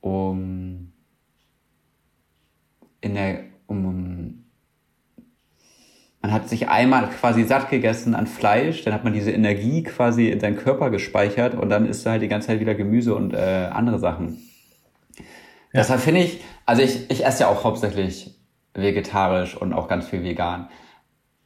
um, 0.00 0.92
in 3.00 3.14
der, 3.14 3.44
um, 3.66 4.41
man 6.22 6.32
hat 6.32 6.48
sich 6.48 6.68
einmal 6.68 7.10
quasi 7.10 7.42
satt 7.44 7.68
gegessen 7.68 8.14
an 8.14 8.28
Fleisch, 8.28 8.84
dann 8.84 8.94
hat 8.94 9.02
man 9.02 9.12
diese 9.12 9.32
Energie 9.32 9.82
quasi 9.82 10.28
in 10.28 10.38
seinen 10.38 10.56
Körper 10.56 10.90
gespeichert 10.90 11.54
und 11.54 11.68
dann 11.68 11.84
isst 11.84 12.06
du 12.06 12.10
halt 12.10 12.22
die 12.22 12.28
ganze 12.28 12.46
Zeit 12.46 12.60
wieder 12.60 12.76
Gemüse 12.76 13.14
und 13.14 13.34
äh, 13.34 13.68
andere 13.72 13.98
Sachen. 13.98 14.38
Ja. 15.18 15.80
Deshalb 15.80 16.00
finde 16.00 16.20
ich, 16.20 16.40
also 16.64 16.80
ich, 16.80 17.10
ich 17.10 17.26
esse 17.26 17.42
ja 17.42 17.48
auch 17.48 17.64
hauptsächlich 17.64 18.38
vegetarisch 18.72 19.56
und 19.56 19.72
auch 19.72 19.88
ganz 19.88 20.08
viel 20.08 20.22
vegan. 20.22 20.68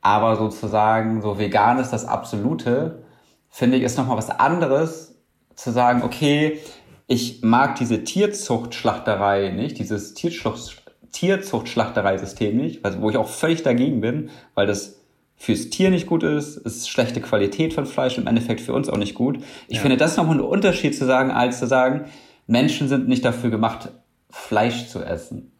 Aber 0.03 0.37
sozusagen, 0.37 1.23
so 1.23 1.39
vegan 1.39 1.79
ist 1.79 1.91
das 1.91 2.05
Absolute, 2.05 3.05
finde 3.49 3.79
ich, 3.79 3.83
ist 3.83 3.97
nochmal 3.97 4.19
was 4.19 4.31
anderes, 4.31 5.17
zu 5.55 5.73
sagen, 5.73 6.03
okay, 6.03 6.61
ich 7.07 7.43
mag 7.43 7.77
diese 7.77 8.05
Tierzuchtschlachterei 8.05 9.51
nicht, 9.51 9.79
dieses 9.79 10.13
Tierzucht, 10.13 10.83
Tierzuchtschlachterei-System 11.17 12.57
nicht, 12.57 12.85
also 12.85 13.01
wo 13.01 13.09
ich 13.09 13.17
auch 13.17 13.29
völlig 13.29 13.63
dagegen 13.63 14.03
bin, 14.03 14.29
weil 14.55 14.67
das 14.67 15.01
fürs 15.35 15.71
Tier 15.71 15.91
nicht 15.91 16.07
gut 16.07 16.23
ist, 16.23 16.59
ist 16.59 16.91
schlechte 16.91 17.23
Qualität 17.23 17.73
von 17.73 17.87
Fleisch, 17.87 18.19
im 18.19 18.27
Endeffekt 18.27 18.61
für 18.61 18.75
uns 18.75 18.91
auch 18.91 18.99
nicht 18.99 19.15
gut. 19.15 19.43
Ich 19.69 19.77
ja. 19.77 19.83
finde 19.83 19.97
das 19.97 20.19
nochmal 20.19 20.37
ein 20.37 20.43
Unterschied 20.43 20.95
zu 20.95 21.07
sagen, 21.07 21.31
als 21.31 21.59
zu 21.59 21.67
sagen, 21.67 22.05
Menschen 22.47 22.89
sind 22.89 23.09
nicht 23.09 23.25
dafür 23.25 23.49
gemacht, 23.49 23.89
Fleisch 24.29 24.89
zu 24.89 25.03
essen. 25.03 25.53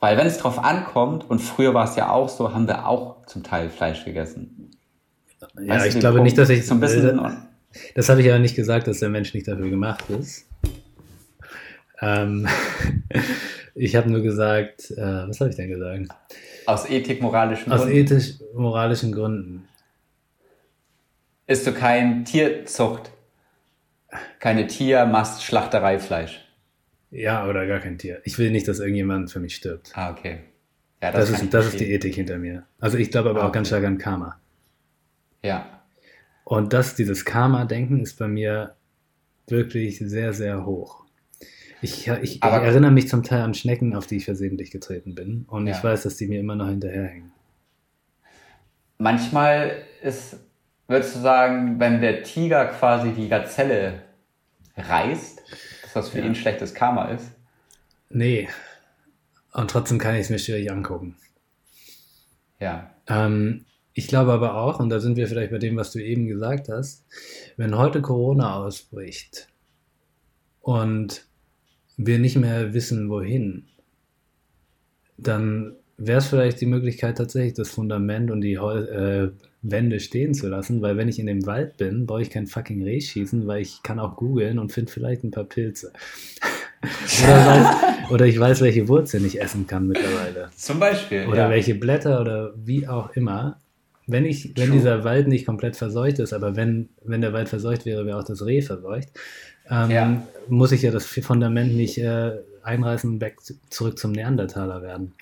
Weil 0.00 0.16
wenn 0.16 0.26
es 0.26 0.38
drauf 0.38 0.58
ankommt, 0.58 1.28
und 1.28 1.38
früher 1.38 1.72
war 1.72 1.84
es 1.84 1.94
ja 1.94 2.10
auch 2.10 2.28
so, 2.28 2.52
haben 2.52 2.66
wir 2.66 2.88
auch 2.88 3.24
zum 3.26 3.44
Teil 3.44 3.70
Fleisch 3.70 4.04
gegessen. 4.04 4.70
Ja, 5.56 5.74
weißt 5.74 5.86
ich 5.86 6.00
glaube 6.00 6.16
Punkt? 6.16 6.24
nicht, 6.24 6.38
dass 6.38 6.48
ich 6.48 6.66
so 6.66 6.74
ein 6.74 6.80
bisschen. 6.80 7.18
Äh, 7.18 7.30
das 7.94 8.08
habe 8.08 8.22
ich 8.22 8.28
aber 8.28 8.40
nicht 8.40 8.56
gesagt, 8.56 8.88
dass 8.88 8.98
der 8.98 9.08
Mensch 9.08 9.34
nicht 9.34 9.46
dafür 9.46 9.70
gemacht 9.70 10.04
ist. 10.08 10.46
Ähm, 12.02 12.48
ich 13.74 13.96
habe 13.96 14.10
nur 14.10 14.22
gesagt, 14.22 14.90
äh, 14.92 15.28
was 15.28 15.40
habe 15.40 15.50
ich 15.50 15.56
denn 15.56 15.68
gesagt? 15.68 16.08
Aus 16.66 16.88
ethik-moralischen 16.88 17.70
Gründen. 17.70 17.82
Aus 17.82 17.88
ethisch-moralischen 17.88 19.12
Gründen. 19.12 19.68
Isst 21.46 21.66
du 21.66 21.72
kein 21.72 22.24
Tierzucht, 22.24 23.10
keine 24.38 24.66
Tiermast-Schlachtereifleisch? 24.66 26.46
Ja, 27.10 27.48
oder 27.48 27.66
gar 27.66 27.80
kein 27.80 27.98
Tier. 27.98 28.20
Ich 28.24 28.38
will 28.38 28.50
nicht, 28.50 28.68
dass 28.68 28.78
irgendjemand 28.78 29.32
für 29.32 29.40
mich 29.40 29.56
stirbt. 29.56 29.90
Ah, 29.94 30.12
okay. 30.12 30.40
Ja, 31.02 31.10
das, 31.10 31.30
das 31.30 31.42
ist, 31.42 31.54
das 31.54 31.66
ist 31.66 31.80
die 31.80 31.90
Ethik 31.92 32.14
hinter 32.14 32.38
mir. 32.38 32.66
Also 32.78 32.98
ich 32.98 33.10
glaube 33.10 33.30
aber 33.30 33.40
ah, 33.40 33.42
okay. 33.42 33.48
auch 33.48 33.52
ganz 33.52 33.68
stark 33.68 33.84
an 33.84 33.98
Karma. 33.98 34.40
Ja. 35.42 35.82
Und 36.44 36.72
das, 36.72 36.94
dieses 36.94 37.24
Karma-Denken 37.24 38.00
ist 38.00 38.18
bei 38.18 38.28
mir 38.28 38.76
wirklich 39.48 39.98
sehr, 39.98 40.32
sehr 40.32 40.66
hoch. 40.66 40.99
Ich, 41.82 42.08
ich, 42.08 42.22
ich, 42.22 42.42
erinnere 42.42 42.90
mich 42.90 43.08
zum 43.08 43.22
Teil 43.22 43.40
an 43.42 43.54
Schnecken, 43.54 43.94
auf 43.94 44.06
die 44.06 44.16
ich 44.16 44.24
versehentlich 44.24 44.70
getreten 44.70 45.14
bin. 45.14 45.44
Und 45.48 45.66
ja. 45.66 45.76
ich 45.76 45.82
weiß, 45.82 46.02
dass 46.02 46.16
die 46.16 46.26
mir 46.26 46.40
immer 46.40 46.54
noch 46.54 46.68
hinterherhängen. 46.68 47.32
Manchmal 48.98 49.82
ist, 50.02 50.36
würdest 50.88 51.16
du 51.16 51.20
sagen, 51.20 51.80
wenn 51.80 52.02
der 52.02 52.22
Tiger 52.22 52.66
quasi 52.66 53.12
die 53.12 53.28
Gazelle 53.28 54.02
reißt, 54.76 55.42
dass 55.82 55.92
das 55.94 56.08
für 56.10 56.18
ja. 56.18 56.26
ihn 56.26 56.34
schlechtes 56.34 56.74
Karma 56.74 57.06
ist? 57.06 57.30
Nee. 58.10 58.48
Und 59.52 59.70
trotzdem 59.70 59.98
kann 59.98 60.14
ich 60.14 60.22
es 60.22 60.30
mir 60.30 60.38
schwierig 60.38 60.70
angucken. 60.70 61.16
Ja. 62.58 62.90
Ähm, 63.08 63.64
ich 63.94 64.06
glaube 64.06 64.32
aber 64.32 64.54
auch, 64.56 64.80
und 64.80 64.90
da 64.90 65.00
sind 65.00 65.16
wir 65.16 65.26
vielleicht 65.28 65.50
bei 65.50 65.58
dem, 65.58 65.76
was 65.76 65.92
du 65.92 65.98
eben 65.98 66.26
gesagt 66.26 66.68
hast, 66.68 67.04
wenn 67.56 67.76
heute 67.76 68.02
Corona 68.02 68.56
ausbricht 68.56 69.48
und 70.60 71.26
wir 72.06 72.18
nicht 72.18 72.36
mehr 72.36 72.72
wissen, 72.72 73.10
wohin, 73.10 73.64
dann 75.18 75.76
wäre 75.98 76.18
es 76.18 76.28
vielleicht 76.28 76.60
die 76.60 76.66
Möglichkeit, 76.66 77.18
tatsächlich 77.18 77.54
das 77.54 77.70
Fundament 77.70 78.30
und 78.30 78.40
die 78.40 78.54
äh, 78.54 79.30
Wände 79.62 80.00
stehen 80.00 80.32
zu 80.32 80.48
lassen, 80.48 80.80
weil 80.80 80.96
wenn 80.96 81.08
ich 81.08 81.18
in 81.18 81.26
dem 81.26 81.44
Wald 81.46 81.76
bin, 81.76 82.06
brauche 82.06 82.22
ich 82.22 82.30
kein 82.30 82.46
fucking 82.46 82.82
Reh 82.82 83.00
schießen, 83.00 83.46
weil 83.46 83.60
ich 83.60 83.82
kann 83.82 83.98
auch 83.98 84.16
googeln 84.16 84.58
und 84.58 84.72
finde 84.72 84.90
vielleicht 84.90 85.24
ein 85.24 85.30
paar 85.30 85.44
Pilze. 85.44 85.92
oder, 87.22 87.46
weiß, 87.46 88.10
oder, 88.10 88.26
ich 88.26 88.40
weiß, 88.40 88.62
welche 88.62 88.88
Wurzeln 88.88 89.26
ich 89.26 89.38
essen 89.38 89.66
kann 89.66 89.86
mittlerweile. 89.86 90.48
Zum 90.56 90.80
Beispiel. 90.80 91.26
Oder 91.26 91.44
ja. 91.44 91.50
welche 91.50 91.74
Blätter 91.74 92.22
oder 92.22 92.54
wie 92.56 92.88
auch 92.88 93.14
immer. 93.14 93.58
Wenn, 94.06 94.24
ich, 94.24 94.56
wenn 94.56 94.72
dieser 94.72 95.04
Wald 95.04 95.28
nicht 95.28 95.46
komplett 95.46 95.76
verseucht 95.76 96.18
ist, 96.18 96.32
aber 96.32 96.56
wenn, 96.56 96.88
wenn 97.04 97.20
der 97.20 97.34
Wald 97.34 97.48
verseucht 97.48 97.84
wäre, 97.84 98.06
wäre 98.06 98.18
auch 98.18 98.24
das 98.24 98.44
Reh 98.44 98.62
verseucht, 98.62 99.10
ähm, 99.70 99.90
ja. 99.90 100.22
muss 100.48 100.72
ich 100.72 100.82
ja 100.82 100.90
das 100.90 101.06
Fundament 101.06 101.74
nicht 101.74 101.98
äh, 101.98 102.32
einreißen, 102.62 103.20
weg 103.20 103.38
zurück 103.70 103.98
zum 103.98 104.12
Neandertaler 104.12 104.82
werden. 104.82 105.14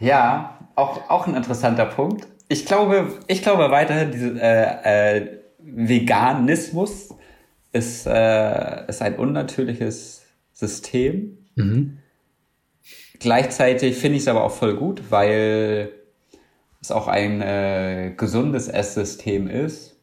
Ja, 0.00 0.58
auch, 0.76 1.10
auch 1.10 1.26
ein 1.26 1.34
interessanter 1.34 1.86
Punkt. 1.86 2.26
Ich 2.48 2.66
glaube, 2.66 3.12
ich 3.26 3.42
glaube 3.42 3.70
weiterhin, 3.70 4.12
diese, 4.12 4.40
äh, 4.40 5.16
äh, 5.16 5.38
Veganismus 5.58 7.10
ist, 7.72 8.06
äh, 8.06 8.86
ist 8.88 9.02
ein 9.02 9.16
unnatürliches 9.16 10.22
System. 10.52 11.38
Mhm. 11.56 11.98
Gleichzeitig 13.18 13.96
finde 13.96 14.16
ich 14.16 14.22
es 14.22 14.28
aber 14.28 14.44
auch 14.44 14.52
voll 14.52 14.76
gut, 14.76 15.02
weil 15.10 15.90
es 16.88 16.92
auch 16.92 17.08
ein 17.08 17.42
äh, 17.42 18.12
gesundes 18.16 18.68
Esssystem 18.68 19.48
ist. 19.48 20.00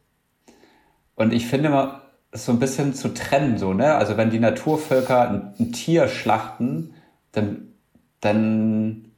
Und 1.15 1.33
ich 1.33 1.47
finde 1.47 1.69
mal, 1.69 2.01
so 2.31 2.51
ein 2.51 2.59
bisschen 2.59 2.93
zu 2.93 3.13
trennen, 3.13 3.57
so, 3.57 3.73
ne? 3.73 3.95
Also 3.95 4.17
wenn 4.17 4.29
die 4.29 4.39
Naturvölker 4.39 5.29
ein, 5.29 5.53
ein 5.57 5.71
Tier 5.71 6.09
schlachten, 6.09 6.93
dann, 7.31 7.73
dann 8.19 9.11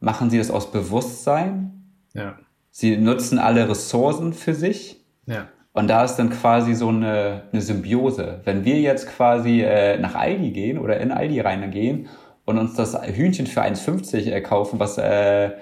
machen 0.00 0.28
sie 0.28 0.38
das 0.38 0.50
aus 0.50 0.70
Bewusstsein. 0.70 1.94
Ja. 2.12 2.36
Sie 2.70 2.96
nutzen 2.98 3.38
alle 3.38 3.68
Ressourcen 3.68 4.34
für 4.34 4.54
sich. 4.54 5.02
Ja. 5.26 5.48
Und 5.72 5.88
da 5.88 6.04
ist 6.04 6.16
dann 6.16 6.28
quasi 6.28 6.74
so 6.74 6.88
eine, 6.88 7.44
eine 7.52 7.62
Symbiose. 7.62 8.42
Wenn 8.44 8.66
wir 8.66 8.80
jetzt 8.80 9.08
quasi 9.08 9.62
äh, 9.62 9.98
nach 9.98 10.14
Aldi 10.14 10.50
gehen 10.50 10.78
oder 10.78 11.00
in 11.00 11.10
Aldi 11.10 11.40
reingehen 11.40 12.08
und 12.44 12.58
uns 12.58 12.74
das 12.74 13.00
Hühnchen 13.06 13.46
für 13.46 13.62
1,50 13.62 14.30
äh, 14.30 14.40
kaufen, 14.42 14.78
was 14.78 14.98
äh, 14.98 15.52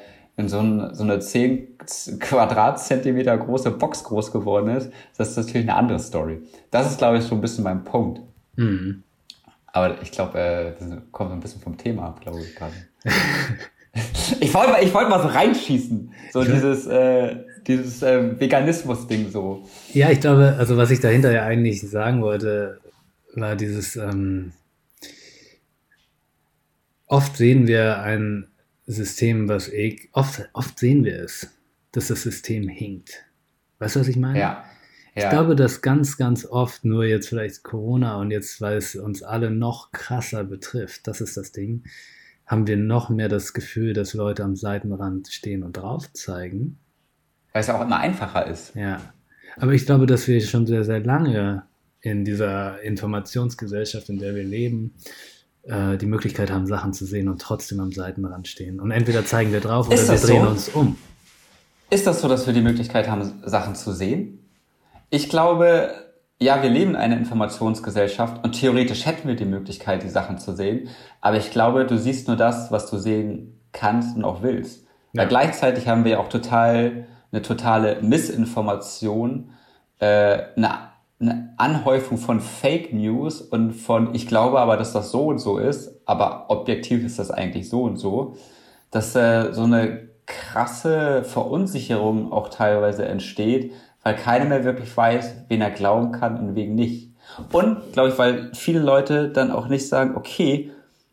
in 0.41 0.49
so, 0.49 0.59
ein, 0.59 0.95
so 0.95 1.05
eine 1.05 1.21
10 1.21 1.79
Quadratzentimeter 2.19 3.37
große 3.39 3.71
Box 3.73 4.05
groß 4.05 4.33
geworden 4.33 4.75
ist, 4.75 4.91
das 5.17 5.31
ist 5.31 5.37
natürlich 5.37 5.69
eine 5.69 5.77
andere 5.77 5.99
Story. 5.99 6.41
Das 6.71 6.91
ist, 6.91 6.99
glaube 6.99 7.19
ich, 7.19 7.25
so 7.25 7.35
ein 7.35 7.41
bisschen 7.41 7.65
mein 7.65 7.85
Punkt. 7.85 8.21
Mhm. 8.57 9.03
Aber 9.67 10.03
ich 10.03 10.11
glaube, 10.11 10.39
äh, 10.39 10.73
das 10.79 10.99
kommt 11.13 11.33
ein 11.33 11.41
bisschen 11.41 11.61
vom 11.61 11.77
Thema 11.77 12.09
ab, 12.09 12.21
glaube 12.21 12.41
ich 12.41 12.57
gerade. 12.57 12.73
ich 14.41 14.53
wollte 14.53 14.83
ich 14.83 14.93
wollt 14.93 15.09
mal 15.09 15.23
so 15.23 15.29
reinschießen. 15.29 16.13
So 16.33 16.43
dieses, 16.45 16.87
äh, 16.87 17.37
dieses 17.67 18.03
äh, 18.03 18.39
Veganismus-Ding 18.39 19.31
so. 19.31 19.65
Ja, 19.93 20.11
ich 20.11 20.21
glaube, 20.21 20.57
also 20.59 20.77
was 20.77 20.91
ich 20.91 21.01
dahinter 21.01 21.33
ja 21.33 21.45
eigentlich 21.45 21.89
sagen 21.89 22.23
wollte, 22.23 22.81
war 23.35 23.55
dieses, 23.55 23.97
ähm, 23.97 24.53
oft 27.07 27.37
sehen 27.37 27.67
wir 27.67 28.01
ein 28.01 28.50
System, 28.91 29.49
was 29.49 29.69
eh, 29.73 29.99
oft, 30.13 30.49
oft 30.53 30.79
sehen 30.79 31.05
wir 31.05 31.23
es, 31.23 31.49
dass 31.93 32.09
das 32.09 32.23
System 32.23 32.69
hinkt. 32.69 33.25
Weißt 33.79 33.97
du, 33.97 34.01
was 34.01 34.09
ich 34.09 34.17
meine? 34.17 34.39
Ja. 34.39 34.65
ja. 35.15 35.25
Ich 35.25 35.31
glaube, 35.31 35.57
dass 35.57 35.83
ganz, 35.83 36.17
ganz 36.17 36.45
oft 36.45 36.85
nur 36.85 37.05
jetzt 37.05 37.29
vielleicht 37.29 37.63
Corona 37.63 38.21
und 38.21 38.31
jetzt, 38.31 38.61
weil 38.61 38.77
es 38.77 38.95
uns 38.95 39.23
alle 39.23 39.51
noch 39.51 39.93
krasser 39.93 40.45
betrifft, 40.45 41.07
das 41.07 41.21
ist 41.21 41.37
das 41.37 41.53
Ding, 41.53 41.85
haben 42.47 42.67
wir 42.67 42.77
noch 42.77 43.11
mehr 43.11 43.29
das 43.29 43.53
Gefühl, 43.53 43.93
dass 43.93 44.13
Leute 44.15 44.43
am 44.45 44.57
Seitenrand 44.57 45.29
stehen 45.29 45.63
und 45.63 45.77
drauf 45.77 46.13
zeigen. 46.13 46.79
Weil 47.53 47.61
es 47.61 47.71
auch 47.71 47.81
immer 47.81 47.99
einfacher 47.99 48.47
ist. 48.47 48.75
Ja. 48.75 49.13
Aber 49.57 49.73
ich 49.73 49.87
glaube, 49.87 50.07
dass 50.07 50.27
wir 50.29 50.41
schon 50.41 50.67
sehr, 50.67 50.85
sehr 50.85 51.01
lange 51.01 51.65
in 52.01 52.25
dieser 52.25 52.81
Informationsgesellschaft, 52.83 54.09
in 54.09 54.19
der 54.19 54.35
wir 54.35 54.45
leben, 54.45 54.95
äh, 55.71 55.97
die 55.97 56.07
Möglichkeit 56.07 56.51
haben, 56.51 56.67
Sachen 56.67 56.93
zu 56.93 57.05
sehen 57.05 57.29
und 57.29 57.41
trotzdem 57.41 57.81
am 57.81 57.93
Seitenrand 57.93 58.49
stehen. 58.49 58.81
Und 58.81 58.91
entweder 58.91 59.25
zeigen 59.25 59.53
wir 59.53 59.61
drauf 59.61 59.89
oder 59.89 59.97
wir 59.97 60.19
drehen 60.19 60.45
so? 60.45 60.51
uns 60.51 60.69
um. 60.71 60.97
Ist 61.91 62.07
das 62.07 62.21
so, 62.21 62.29
dass 62.29 62.47
wir 62.47 62.55
die 62.55 62.61
Möglichkeit 62.61 63.09
haben, 63.09 63.43
Sachen 63.45 63.75
zu 63.75 63.93
sehen? 63.93 64.47
Ich 65.11 65.29
glaube, 65.29 65.93
ja, 66.41 66.63
wir 66.63 66.71
leben 66.71 66.91
in 66.91 66.97
einer 66.97 67.17
Informationsgesellschaft 67.17 68.45
und 68.45 68.53
theoretisch 68.53 69.07
hätten 69.07 69.29
wir 69.29 69.37
die 69.37 69.45
Möglichkeit, 69.45 70.03
die 70.03 70.09
Sachen 70.09 70.39
zu 70.39 70.55
sehen. 70.55 70.89
Aber 71.21 71.37
ich 71.37 71.51
glaube, 71.51 71.87
du 71.87 71.99
siehst 71.99 72.29
nur 72.29 72.37
das, 72.37 72.71
was 72.71 72.91
du 72.91 72.99
sehen 72.99 73.61
kannst 73.73 74.17
und 74.17 74.25
auch 74.25 74.43
willst. 74.43 74.87
Ja. 75.13 75.23
Weil 75.23 75.29
gleichzeitig 75.29 75.89
haben 75.89 76.05
wir 76.05 76.21
auch 76.21 76.29
total 76.29 77.07
eine 77.33 77.43
totale 77.43 78.01
Missinformation, 78.03 79.51
äh, 79.99 80.39
eine, 80.57 80.90
eine 81.21 81.53
Anhäufung 81.59 82.17
von 82.17 82.41
Fake 82.41 82.93
News 82.95 83.43
und 83.43 83.73
von, 83.73 84.15
ich 84.15 84.27
glaube 84.27 84.59
aber, 84.59 84.77
dass 84.77 84.93
das 84.93 85.11
so 85.11 85.27
und 85.27 85.39
so 85.39 85.59
ist, 85.59 86.01
aber 86.07 86.47
objektiv 86.49 87.05
ist 87.05 87.19
das 87.19 87.31
eigentlich 87.31 87.69
so 87.69 87.83
und 87.83 87.97
so, 87.97 88.37
dass 88.91 89.15
äh, 89.15 89.53
so 89.53 89.65
eine 89.65 90.09
krasse 90.27 91.25
Verunsicherung 91.25 92.33
auch 92.33 92.49
teilweise 92.49 93.05
entsteht, 93.05 93.73
weil 94.03 94.17
keiner 94.17 94.47
mehr 94.47 94.65
wirklich 94.65 94.97
weiß, 94.97 95.45
wen 95.49 95.61
er 95.61 95.71
glauben 95.71 96.13
kann 96.13 96.39
und 96.39 96.55
wen 96.55 96.75
nicht. 96.75 97.11
Und, 97.53 97.93
glaube 97.93 98.09
ich, 98.09 98.19
weil 98.19 98.51
viele 98.55 98.81
Leute 98.81 99.29
dann 99.29 99.51
auch 99.51 99.69
nicht 99.69 99.89
sagen, 99.89 100.17
okay, 100.17 100.71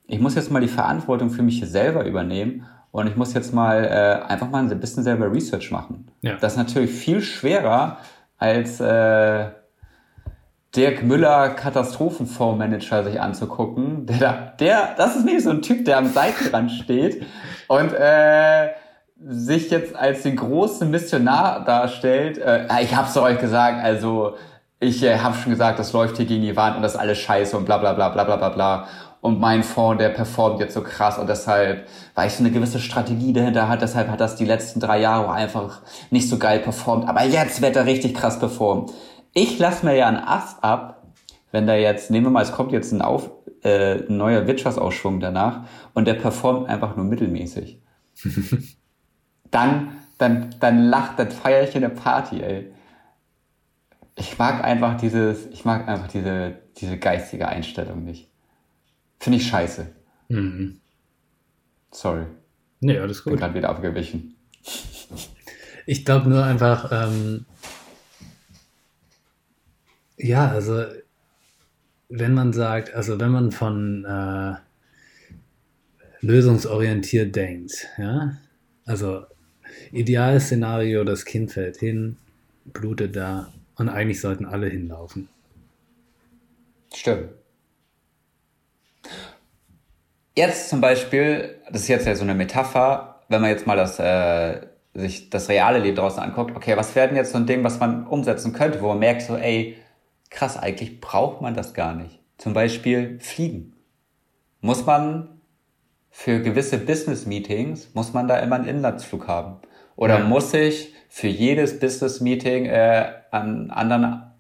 ich 0.08 0.20
muss 0.20 0.36
jetzt 0.36 0.52
mal 0.52 0.62
die 0.62 0.67
Verantwortung 0.67 1.30
für 1.30 1.43
mich 1.43 1.62
selber 1.65 2.06
übernehmen 2.06 2.65
und 2.91 3.08
ich 3.08 3.15
muss 3.17 3.34
jetzt 3.34 3.54
mal 3.54 3.84
äh, 3.84 4.26
einfach 4.26 4.50
mal 4.50 4.63
ein 4.63 4.80
bisschen 4.80 5.04
selber 5.04 5.32
Research 5.32 5.70
machen. 5.70 6.08
Ja. 6.22 6.38
Das 6.39 6.54
ist 6.54 6.58
natürlich 6.58 6.91
viel 6.91 7.22
schwerer 7.22 7.98
als 8.38 8.80
äh, 8.80 9.48
Dirk 10.75 11.03
Müller 11.03 11.49
Katastrophenfondsmanager 11.49 13.03
sich 13.03 13.19
anzugucken. 13.19 14.06
Der, 14.06 14.17
da, 14.17 14.53
der, 14.60 14.95
das 14.97 15.15
ist 15.15 15.25
nicht 15.25 15.43
so 15.43 15.49
ein 15.49 15.62
Typ, 15.62 15.86
der 15.86 15.97
am 15.97 16.08
Seitenrand 16.08 16.71
steht 16.71 17.25
und 17.67 17.93
äh, 17.93 18.69
sich 19.25 19.71
jetzt 19.71 19.95
als 19.95 20.23
den 20.23 20.36
großen 20.36 20.89
Missionar 20.89 21.63
darstellt, 21.63 22.38
äh, 22.38 22.67
ich 22.82 22.95
hab's 22.95 23.17
euch 23.17 23.39
gesagt, 23.39 23.84
also 23.84 24.36
ich 24.80 25.01
äh, 25.01 25.17
habe 25.17 25.36
schon 25.36 25.51
gesagt, 25.51 25.80
das 25.80 25.93
läuft 25.93 26.17
hier 26.17 26.25
gegen 26.25 26.43
die 26.43 26.56
Wand 26.56 26.75
und 26.75 26.84
das 26.84 26.93
ist 26.93 26.99
alles 26.99 27.17
scheiße 27.17 27.58
und 27.58 27.65
bla 27.65 27.77
bla 27.77 27.93
bla 27.93 28.10
bla 28.10 28.23
bla 28.23 28.36
bla 28.36 28.49
bla. 28.49 28.88
Und 29.19 29.39
mein 29.39 29.63
Fonds, 29.63 29.99
der 29.99 30.10
performt 30.10 30.60
jetzt 30.60 30.75
so 30.75 30.82
krass 30.82 31.17
und 31.17 31.27
deshalb, 31.27 31.88
weil 32.13 32.27
ich 32.27 32.34
so 32.34 32.43
eine 32.43 32.51
gewisse 32.51 32.80
Strategie 32.80 33.34
dahinter 33.34 33.67
hat, 33.67 33.82
deshalb 33.82 34.10
hat 34.10 34.21
das 34.21 34.36
die 34.36 34.45
letzten 34.45 34.80
drei 34.80 34.99
Jahre 34.99 35.32
einfach 35.32 35.82
nicht 36.12 36.30
so 36.30 36.38
geil 36.38 36.60
performt. 36.60 37.10
Aber 37.10 37.23
jetzt 37.23 37.62
wird 37.62 37.75
er 37.75 37.88
richtig 37.88 38.13
krass 38.13 38.38
performen. 38.38 38.91
Ich 39.34 39.60
lasse 39.60 39.86
mir 39.86 39.96
ja 39.96 40.08
einen 40.08 40.18
Ast 40.18 40.63
ab, 40.63 41.08
wenn 41.52 41.68
da 41.68 41.76
jetzt, 41.76 42.12
nehmen 42.12 42.26
wir 42.28 42.32
mal, 42.32 42.44
es 42.44 42.52
kommt 42.52 42.72
jetzt 42.72 42.92
ein, 42.92 43.02
Auf, 43.02 43.32
äh, 43.63 44.06
ein 44.08 44.18
neuer 44.18 44.48
Wirtschaftsausschwung 44.48 45.20
danach 45.20 45.66
und 45.94 46.06
der 46.06 46.16
performt 46.16 46.68
einfach 46.68 46.96
nur 46.96 47.06
mittelmäßig. 47.06 47.82
dann, 49.52 49.98
dann, 50.18 50.56
dann 50.60 50.84
lacht, 50.84 51.20
dann 51.20 51.32
feiere 51.32 51.68
ich 51.68 51.76
eine 51.76 51.90
Party, 51.90 52.42
ey. 52.42 52.72
Ich 54.16 54.38
mag 54.40 54.63
einfach 54.63 54.98
dieses, 54.98 55.46
ich 55.48 55.63
mag 55.63 55.88
einfach 55.88 56.08
diese, 56.08 56.56
diese 56.78 56.98
geistige 56.98 57.48
Einstellung 57.48 58.04
nicht. 58.04 58.30
Finde 59.20 59.38
ich 59.38 59.48
scheiße. 59.48 59.88
Mhm. 60.30 60.80
Sorry. 61.92 62.26
Nee, 62.80 63.00
alles 63.00 63.24
gut. 63.24 63.34
Bin 63.34 63.40
gerade 63.40 63.54
wieder 63.54 63.70
abgewichen. 63.70 64.36
Ich 65.86 66.04
glaube 66.04 66.30
nur 66.30 66.44
einfach, 66.44 66.92
ähm, 66.92 67.46
ja, 70.17 70.49
also 70.49 70.86
wenn 72.10 72.34
man 72.34 72.53
sagt, 72.53 72.93
also 72.93 73.19
wenn 73.19 73.32
man 73.32 73.51
von 73.51 74.06
äh, 74.06 74.56
lösungsorientiert 76.21 77.36
denkt, 77.36 77.88
ja, 77.97 78.38
also 78.86 79.25
Ideales 79.91 80.45
Szenario, 80.45 81.03
das 81.03 81.25
Kind 81.25 81.51
fällt 81.51 81.77
hin, 81.77 82.17
blutet 82.65 83.15
da 83.15 83.51
und 83.75 83.89
eigentlich 83.89 84.21
sollten 84.21 84.45
alle 84.45 84.67
hinlaufen. 84.67 85.30
Stimmt. 86.93 87.30
Jetzt 90.36 90.69
zum 90.69 90.82
Beispiel, 90.82 91.56
das 91.71 91.82
ist 91.82 91.88
jetzt 91.88 92.06
ja 92.08 92.15
so 92.15 92.23
eine 92.23 92.36
Metapher, 92.36 93.21
wenn 93.27 93.41
man 93.41 93.49
jetzt 93.49 93.67
mal 93.67 93.75
das, 93.75 93.99
äh, 93.99 94.62
sich 94.93 95.30
das 95.30 95.49
reale 95.49 95.80
Leben 95.80 95.95
draußen 95.95 96.21
anguckt, 96.21 96.56
okay, 96.56 96.77
was 96.77 96.95
wäre 96.95 97.08
denn 97.08 97.17
jetzt 97.17 97.32
so 97.32 97.38
ein 97.38 97.45
Ding, 97.45 97.63
was 97.63 97.80
man 97.80 98.08
umsetzen 98.08 98.53
könnte, 98.53 98.82
wo 98.82 98.88
man 98.89 98.99
merkt 98.99 99.23
so, 99.23 99.36
ey, 99.36 99.77
krass, 100.30 100.58
eigentlich 100.58 101.02
braucht 101.02 101.42
man 101.42 101.54
das 101.54 101.74
gar 101.74 101.96
nicht. 101.96 102.20
Zum 102.38 102.54
Beispiel 102.54 103.20
Fliegen. 103.20 103.74
Muss 104.62 104.86
man 104.86 105.42
für 106.10 106.41
gewisse 106.41 106.78
Business-Meetings, 106.78 107.93
muss 107.93 108.14
man 108.14 108.28
da 108.28 108.39
immer 108.39 108.56
einen 108.56 108.68
Inlandsflug 108.68 109.28
haben? 109.28 109.58
Oder 109.95 110.20
ja. 110.20 110.26
muss 110.26 110.54
ich 110.54 110.93
für 111.10 111.28
jedes 111.28 111.80
Business-Meeting 111.80 112.66
äh, 112.66 113.12
an 113.32 113.72
anderen, 113.72 114.32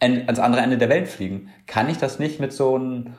ans 0.00 0.38
andere 0.38 0.62
Ende 0.62 0.78
der 0.78 0.88
Welt 0.88 1.08
fliegen? 1.08 1.50
Kann 1.66 1.88
ich 1.88 1.98
das 1.98 2.18
nicht 2.18 2.40
mit 2.40 2.52
so 2.52 2.74
einem 2.76 3.14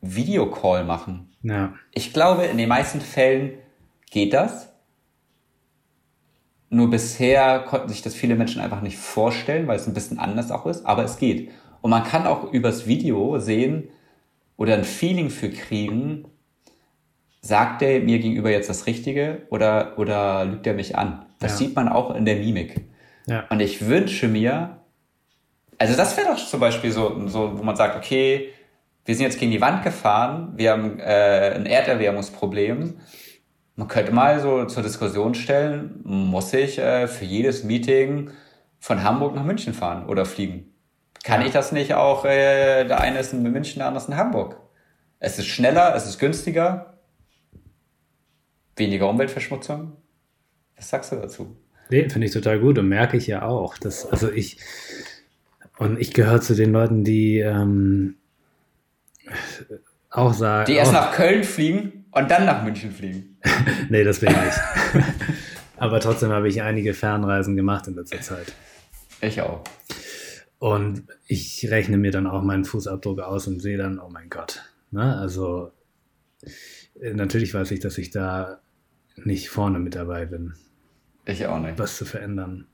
Videocall 0.00 0.84
machen? 0.84 1.32
Ja. 1.42 1.74
Ich 1.92 2.12
glaube, 2.12 2.44
in 2.44 2.58
den 2.58 2.68
meisten 2.68 3.00
Fällen 3.00 3.54
geht 4.10 4.32
das. 4.32 4.71
Nur 6.74 6.88
bisher 6.88 7.58
konnten 7.58 7.90
sich 7.90 8.00
das 8.00 8.14
viele 8.14 8.34
Menschen 8.34 8.62
einfach 8.62 8.80
nicht 8.80 8.96
vorstellen, 8.96 9.66
weil 9.66 9.76
es 9.76 9.86
ein 9.86 9.92
bisschen 9.92 10.18
anders 10.18 10.50
auch 10.50 10.64
ist, 10.64 10.86
aber 10.86 11.04
es 11.04 11.18
geht. 11.18 11.50
Und 11.82 11.90
man 11.90 12.02
kann 12.02 12.26
auch 12.26 12.50
übers 12.50 12.86
Video 12.86 13.38
sehen 13.38 13.90
oder 14.56 14.72
ein 14.72 14.84
Feeling 14.84 15.28
für 15.28 15.50
kriegen, 15.50 16.24
sagt 17.42 17.82
er 17.82 18.00
mir 18.00 18.20
gegenüber 18.20 18.50
jetzt 18.50 18.70
das 18.70 18.86
Richtige 18.86 19.42
oder, 19.50 19.98
oder 19.98 20.46
lügt 20.46 20.66
er 20.66 20.72
mich 20.72 20.96
an? 20.96 21.26
Das 21.40 21.52
ja. 21.52 21.66
sieht 21.66 21.76
man 21.76 21.90
auch 21.90 22.14
in 22.14 22.24
der 22.24 22.36
Mimik. 22.36 22.80
Ja. 23.26 23.44
Und 23.50 23.60
ich 23.60 23.86
wünsche 23.86 24.28
mir, 24.28 24.78
Also 25.76 25.94
das 25.94 26.16
wäre 26.16 26.28
doch 26.28 26.38
zum 26.38 26.58
Beispiel 26.58 26.90
so, 26.90 27.28
so, 27.28 27.58
wo 27.58 27.62
man 27.62 27.76
sagt, 27.76 27.96
okay, 27.96 28.48
wir 29.04 29.14
sind 29.14 29.26
jetzt 29.26 29.38
gegen 29.38 29.52
die 29.52 29.60
Wand 29.60 29.84
gefahren, 29.84 30.54
wir 30.56 30.70
haben 30.70 30.98
äh, 31.00 31.52
ein 31.54 31.66
Erderwärmungsproblem. 31.66 32.94
Man 33.74 33.88
könnte 33.88 34.12
mal 34.12 34.40
so 34.40 34.66
zur 34.66 34.82
Diskussion 34.82 35.34
stellen, 35.34 36.00
muss 36.04 36.52
ich 36.52 36.78
äh, 36.78 37.08
für 37.08 37.24
jedes 37.24 37.64
Meeting 37.64 38.30
von 38.78 39.02
Hamburg 39.02 39.34
nach 39.34 39.44
München 39.44 39.72
fahren 39.72 40.06
oder 40.06 40.26
fliegen? 40.26 40.74
Kann 41.24 41.40
ja. 41.40 41.46
ich 41.46 41.52
das 41.52 41.72
nicht 41.72 41.94
auch, 41.94 42.24
äh, 42.24 42.84
der 42.84 43.00
eine 43.00 43.18
ist 43.18 43.32
in 43.32 43.42
München, 43.42 43.78
der 43.78 43.86
andere 43.86 44.02
ist 44.02 44.08
in 44.08 44.16
Hamburg? 44.16 44.58
Es 45.20 45.38
ist 45.38 45.46
schneller, 45.46 45.94
es 45.96 46.06
ist 46.06 46.18
günstiger, 46.18 46.98
weniger 48.76 49.08
Umweltverschmutzung. 49.08 49.96
Was 50.76 50.90
sagst 50.90 51.12
du 51.12 51.16
dazu? 51.16 51.56
Nee, 51.88 52.08
finde 52.10 52.26
ich 52.26 52.32
total 52.32 52.58
gut 52.60 52.78
und 52.78 52.88
merke 52.88 53.16
ich 53.16 53.26
ja 53.26 53.42
auch. 53.42 53.78
Dass, 53.78 54.04
also 54.04 54.30
ich, 54.30 54.58
und 55.78 55.98
ich 55.98 56.12
gehöre 56.12 56.40
zu 56.40 56.54
den 56.54 56.72
Leuten, 56.72 57.04
die 57.04 57.38
ähm, 57.38 58.16
auch 60.10 60.34
sagen. 60.34 60.66
Die 60.66 60.76
erst 60.76 60.92
nach 60.92 61.12
Köln 61.12 61.44
fliegen 61.44 62.01
und 62.12 62.30
dann 62.30 62.46
nach 62.46 62.62
München 62.62 62.92
fliegen. 62.92 63.38
nee, 63.88 64.04
das 64.04 64.22
will 64.22 64.30
ich 64.30 64.36
nicht. 64.36 65.04
Aber 65.76 65.98
trotzdem 66.00 66.30
habe 66.30 66.48
ich 66.48 66.62
einige 66.62 66.94
Fernreisen 66.94 67.56
gemacht 67.56 67.88
in 67.88 67.94
letzter 67.94 68.20
Zeit. 68.20 68.52
Ich 69.20 69.40
auch. 69.40 69.64
Und 70.58 71.04
ich 71.26 71.68
rechne 71.70 71.98
mir 71.98 72.12
dann 72.12 72.28
auch 72.28 72.42
meinen 72.42 72.64
Fußabdruck 72.64 73.20
aus 73.20 73.48
und 73.48 73.60
sehe 73.60 73.76
dann, 73.76 73.98
oh 73.98 74.08
mein 74.08 74.30
Gott. 74.30 74.62
Ne? 74.92 75.16
Also 75.16 75.72
äh, 77.00 77.14
natürlich 77.14 77.52
weiß 77.52 77.72
ich, 77.72 77.80
dass 77.80 77.98
ich 77.98 78.10
da 78.10 78.60
nicht 79.16 79.48
vorne 79.48 79.80
mit 79.80 79.94
dabei 79.96 80.26
bin. 80.26 80.54
Ich 81.24 81.46
auch 81.46 81.58
nicht. 81.58 81.78
Was 81.78 81.96
zu 81.96 82.04
verändern. 82.04 82.66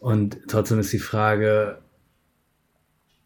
Und 0.00 0.38
trotzdem 0.48 0.80
ist 0.80 0.92
die 0.92 0.98
Frage, 0.98 1.78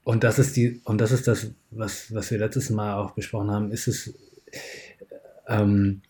und 0.04 0.22
das 0.22 0.38
ist 0.38 0.56
die, 0.56 0.82
und 0.84 1.00
das 1.00 1.10
ist 1.10 1.26
das, 1.26 1.52
was, 1.70 2.14
was 2.14 2.30
wir 2.30 2.38
letztes 2.38 2.70
Mal 2.70 2.94
auch 2.94 3.12
besprochen 3.12 3.50
haben, 3.50 3.72
ist 3.72 3.88
es, 3.88 4.14
ähm, 5.48 6.02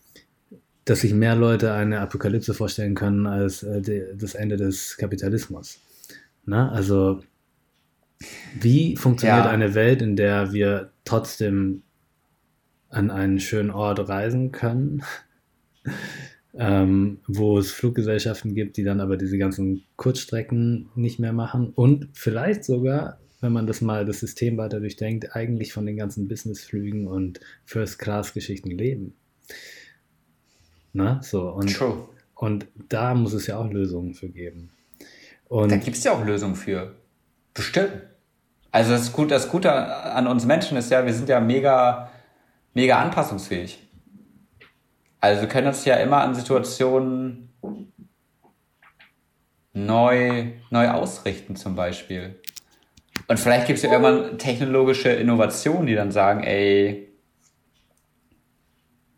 dass 0.85 1.01
sich 1.01 1.13
mehr 1.13 1.35
Leute 1.35 1.73
eine 1.73 1.99
Apokalypse 1.99 2.53
vorstellen 2.53 2.95
können 2.95 3.27
als 3.27 3.63
äh, 3.63 3.81
die, 3.81 4.03
das 4.15 4.35
Ende 4.35 4.55
des 4.55 4.97
Kapitalismus. 4.97 5.79
Na, 6.45 6.71
also 6.71 7.21
wie 8.59 8.95
funktioniert 8.95 9.45
ja. 9.45 9.51
eine 9.51 9.75
Welt, 9.75 10.01
in 10.01 10.15
der 10.15 10.53
wir 10.53 10.91
trotzdem 11.03 11.83
an 12.89 13.11
einen 13.11 13.39
schönen 13.39 13.69
Ort 13.69 14.07
reisen 14.07 14.51
können, 14.51 15.03
ähm, 16.53 17.19
wo 17.27 17.59
es 17.59 17.71
Fluggesellschaften 17.71 18.55
gibt, 18.55 18.77
die 18.77 18.83
dann 18.83 19.01
aber 19.01 19.17
diese 19.17 19.37
ganzen 19.37 19.83
Kurzstrecken 19.97 20.89
nicht 20.95 21.19
mehr 21.19 21.33
machen 21.33 21.71
und 21.75 22.09
vielleicht 22.13 22.63
sogar 22.63 23.19
wenn 23.39 23.53
man 23.53 23.67
das 23.67 23.81
mal 23.81 24.05
das 24.05 24.19
System 24.19 24.57
weiter 24.57 24.79
durchdenkt, 24.79 25.35
eigentlich 25.35 25.73
von 25.73 25.85
den 25.85 25.97
ganzen 25.97 26.27
Businessflügen 26.27 27.07
und 27.07 27.39
First-Class-Geschichten 27.65 28.71
leben. 28.71 29.15
Na, 30.93 31.21
so. 31.21 31.49
Und, 31.49 31.75
True. 31.75 32.09
und 32.35 32.67
da 32.89 33.13
muss 33.13 33.33
es 33.33 33.47
ja 33.47 33.57
auch 33.57 33.71
Lösungen 33.71 34.13
für 34.13 34.29
geben. 34.29 34.71
Und 35.47 35.71
da 35.71 35.77
gibt 35.77 35.97
es 35.97 36.03
ja 36.03 36.13
auch 36.13 36.25
Lösungen 36.25 36.55
für. 36.55 36.95
Bestimmt. 37.53 37.91
Also 38.71 38.91
das, 38.91 39.13
Gute, 39.13 39.29
das 39.29 39.49
Gute 39.49 39.71
an 39.71 40.27
uns 40.27 40.45
Menschen 40.45 40.77
ist 40.77 40.91
ja, 40.91 41.05
wir 41.05 41.13
sind 41.13 41.29
ja 41.29 41.39
mega, 41.39 42.11
mega 42.73 42.99
anpassungsfähig. 42.99 43.79
Also 45.19 45.41
wir 45.41 45.47
können 45.47 45.67
uns 45.67 45.85
ja 45.85 45.95
immer 45.95 46.21
an 46.21 46.35
Situationen 46.35 47.49
neu, 49.73 50.51
neu 50.69 50.89
ausrichten 50.89 51.55
zum 51.55 51.75
Beispiel. 51.75 52.39
Und 53.27 53.39
vielleicht 53.39 53.67
gibt 53.67 53.77
es 53.77 53.83
ja 53.83 53.91
irgendwann 53.91 54.37
technologische 54.37 55.09
Innovationen, 55.09 55.85
die 55.85 55.95
dann 55.95 56.11
sagen, 56.11 56.43
ey, 56.43 57.13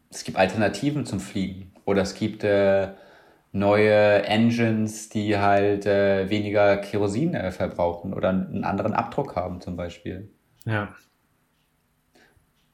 es 0.10 0.24
gibt 0.24 0.38
Alternativen 0.38 1.05
zum 1.05 1.20
Fliegen. 1.20 1.72
Oder 1.86 2.01
es 2.01 2.16
gibt 2.16 2.43
äh, 2.43 2.89
neue 3.51 4.24
Engines, 4.24 5.10
die 5.10 5.38
halt 5.38 5.86
äh, 5.86 6.30
weniger 6.30 6.78
Kerosin 6.78 7.36
äh, 7.36 7.51
verbrauchen 7.51 8.14
oder 8.14 8.30
einen 8.30 8.64
anderen 8.64 8.93
Abdruck 8.93 9.36
haben 9.36 9.62
zum 9.62 9.76
Beispiel. 9.76 10.32
Ja. 10.66 10.89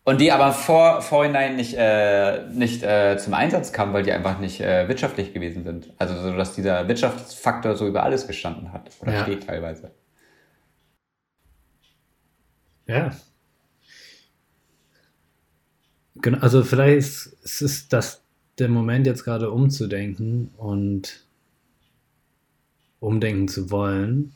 Und 0.03 0.21
die 0.21 0.31
aber 0.31 0.51
vor 0.51 1.01
vorhinein 1.01 1.55
nicht, 1.55 1.75
äh, 1.77 2.47
nicht 2.49 2.83
äh, 2.83 3.17
zum 3.17 3.33
Einsatz 3.33 3.73
kamen, 3.73 3.91
weil 3.93 4.03
die 4.03 4.11
einfach 4.11 4.37
nicht 4.39 4.61
äh, 4.61 4.87
wirtschaftlich 4.87 5.33
gewesen 5.33 5.63
sind. 5.63 5.91
Also 5.97 6.15
so, 6.21 6.35
dass 6.37 6.53
dieser 6.53 6.87
Wirtschaftsfaktor 6.87 7.75
so 7.75 7.87
über 7.87 8.03
alles 8.03 8.27
gestanden 8.27 8.71
hat 8.71 8.91
oder 9.01 9.13
ja. 9.13 9.23
steht 9.23 9.47
teilweise. 9.47 9.91
Ja. 12.87 13.15
Genau, 16.15 16.39
also 16.39 16.63
vielleicht 16.63 17.27
ist 17.43 17.61
es 17.61 17.87
das 17.87 18.21
der 18.57 18.69
Moment 18.69 19.05
jetzt 19.05 19.23
gerade 19.25 19.51
umzudenken 19.51 20.49
und 20.57 21.25
umdenken 22.99 23.47
zu 23.47 23.69
wollen. 23.69 24.33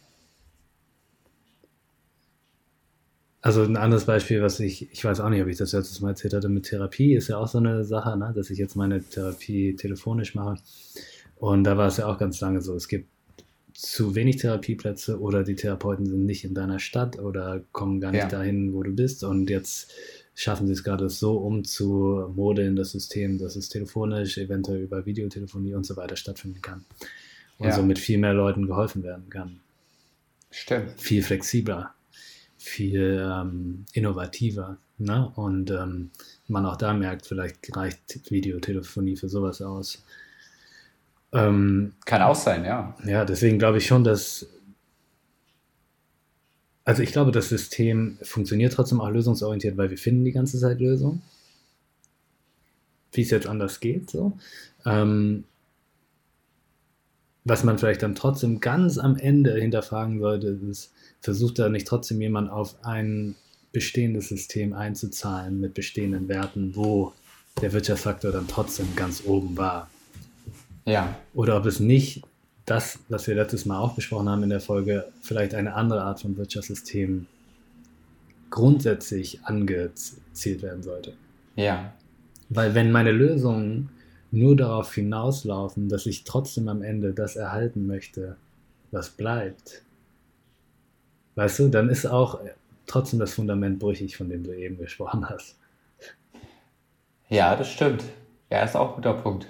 Also 3.41 3.63
ein 3.63 3.77
anderes 3.77 4.05
Beispiel, 4.05 4.41
was 4.41 4.59
ich, 4.59 4.91
ich 4.91 5.05
weiß 5.05 5.21
auch 5.21 5.29
nicht, 5.29 5.41
ob 5.41 5.47
ich 5.47 5.57
das 5.57 5.71
letztes 5.71 6.01
Mal 6.01 6.09
erzählt 6.09 6.33
hatte, 6.33 6.49
mit 6.49 6.65
Therapie 6.65 7.15
ist 7.15 7.29
ja 7.29 7.37
auch 7.37 7.47
so 7.47 7.57
eine 7.57 7.85
Sache, 7.85 8.17
ne, 8.17 8.33
dass 8.35 8.49
ich 8.49 8.57
jetzt 8.57 8.75
meine 8.75 9.01
Therapie 9.01 9.75
telefonisch 9.77 10.35
mache. 10.35 10.61
Und 11.37 11.63
da 11.63 11.77
war 11.77 11.87
es 11.87 11.97
ja 11.97 12.07
auch 12.07 12.17
ganz 12.17 12.41
lange 12.41 12.61
so, 12.61 12.75
es 12.75 12.89
gibt 12.89 13.07
zu 13.79 14.13
wenig 14.13 14.35
Therapieplätze 14.35 15.21
oder 15.21 15.45
die 15.45 15.55
Therapeuten 15.55 16.05
sind 16.05 16.25
nicht 16.25 16.43
in 16.43 16.53
deiner 16.53 16.79
Stadt 16.79 17.17
oder 17.17 17.61
kommen 17.71 18.01
gar 18.01 18.11
nicht 18.11 18.23
ja. 18.23 18.27
dahin, 18.27 18.73
wo 18.73 18.83
du 18.83 18.91
bist. 18.91 19.23
Und 19.23 19.49
jetzt 19.49 19.93
schaffen 20.35 20.67
sie 20.67 20.73
es 20.73 20.83
gerade 20.83 21.09
so 21.09 21.37
umzumodeln, 21.37 22.75
das 22.75 22.91
System, 22.91 23.37
dass 23.37 23.55
es 23.55 23.69
telefonisch, 23.69 24.37
eventuell 24.37 24.81
über 24.81 25.05
Videotelefonie 25.05 25.75
und 25.75 25.85
so 25.85 25.95
weiter 25.95 26.17
stattfinden 26.17 26.61
kann. 26.61 26.83
Und 27.57 27.67
ja. 27.67 27.73
somit 27.73 27.99
viel 27.99 28.17
mehr 28.17 28.33
Leuten 28.33 28.67
geholfen 28.67 29.01
werden 29.01 29.29
kann. 29.29 29.61
Stimmt. 30.51 30.99
Viel 30.99 31.23
flexibler, 31.23 31.93
viel 32.57 33.25
ähm, 33.31 33.85
innovativer. 33.93 34.77
Ne? 34.97 35.31
Und 35.37 35.71
ähm, 35.71 36.11
man 36.49 36.65
auch 36.65 36.75
da 36.75 36.93
merkt, 36.93 37.25
vielleicht 37.25 37.73
reicht 37.77 38.29
Videotelefonie 38.29 39.15
für 39.15 39.29
sowas 39.29 39.61
aus. 39.61 40.03
Ähm, 41.31 41.93
Kann 42.05 42.21
auch 42.21 42.35
sein, 42.35 42.65
ja. 42.65 42.95
Ja, 43.05 43.25
deswegen 43.25 43.59
glaube 43.59 43.77
ich 43.77 43.85
schon, 43.85 44.03
dass. 44.03 44.47
Also 46.85 47.03
ich 47.03 47.11
glaube, 47.11 47.31
das 47.31 47.49
System 47.49 48.17
funktioniert 48.23 48.73
trotzdem 48.73 48.99
auch 48.99 49.09
lösungsorientiert, 49.09 49.77
weil 49.77 49.91
wir 49.91 49.97
finden 49.97 50.25
die 50.25 50.31
ganze 50.31 50.59
Zeit 50.59 50.79
Lösungen. 50.79 51.21
Wie 53.11 53.21
es 53.21 53.29
jetzt 53.29 53.47
anders 53.47 53.79
geht, 53.79 54.09
so. 54.09 54.37
Ähm, 54.85 55.43
was 57.43 57.63
man 57.63 57.77
vielleicht 57.77 58.03
dann 58.03 58.15
trotzdem 58.15 58.59
ganz 58.59 58.97
am 58.97 59.17
Ende 59.17 59.53
hinterfragen 59.55 60.19
sollte, 60.19 60.47
ist, 60.69 60.91
versucht 61.21 61.59
da 61.59 61.69
nicht 61.69 61.87
trotzdem 61.87 62.21
jemand 62.21 62.49
auf 62.49 62.83
ein 62.83 63.35
bestehendes 63.71 64.29
System 64.29 64.73
einzuzahlen 64.73 65.59
mit 65.59 65.73
bestehenden 65.73 66.27
Werten, 66.27 66.75
wo 66.75 67.13
der 67.61 67.73
Wirtschaftsfaktor 67.73 68.31
dann 68.31 68.47
trotzdem 68.47 68.95
ganz 68.95 69.23
oben 69.25 69.57
war. 69.57 69.89
Ja. 70.85 71.15
Oder 71.33 71.57
ob 71.57 71.65
es 71.65 71.79
nicht 71.79 72.23
das, 72.65 72.99
was 73.09 73.27
wir 73.27 73.35
letztes 73.35 73.65
Mal 73.65 73.79
auch 73.79 73.95
besprochen 73.95 74.29
haben 74.29 74.43
in 74.43 74.49
der 74.49 74.59
Folge, 74.59 75.11
vielleicht 75.21 75.53
eine 75.55 75.73
andere 75.73 76.03
Art 76.03 76.21
von 76.21 76.37
Wirtschaftssystem 76.37 77.25
grundsätzlich 78.49 79.43
angezielt 79.43 80.61
werden 80.61 80.83
sollte. 80.83 81.13
Ja. 81.55 81.93
Weil 82.49 82.73
wenn 82.75 82.91
meine 82.91 83.11
Lösungen 83.11 83.89
nur 84.31 84.55
darauf 84.55 84.93
hinauslaufen, 84.93 85.89
dass 85.89 86.05
ich 86.05 86.23
trotzdem 86.23 86.67
am 86.67 86.81
Ende 86.81 87.13
das 87.13 87.35
erhalten 87.35 87.87
möchte, 87.87 88.37
was 88.91 89.09
bleibt, 89.09 89.83
weißt 91.35 91.59
du, 91.59 91.67
dann 91.69 91.89
ist 91.89 92.05
auch 92.05 92.39
trotzdem 92.85 93.19
das 93.19 93.33
Fundament 93.33 93.79
brüchig, 93.79 94.17
von 94.17 94.29
dem 94.29 94.43
du 94.43 94.55
eben 94.55 94.77
gesprochen 94.77 95.29
hast. 95.29 95.57
Ja, 97.29 97.55
das 97.55 97.69
stimmt. 97.69 98.03
Ja, 98.51 98.63
ist 98.63 98.75
auch 98.75 98.89
ein 98.89 98.95
guter 98.95 99.13
Punkt. 99.13 99.47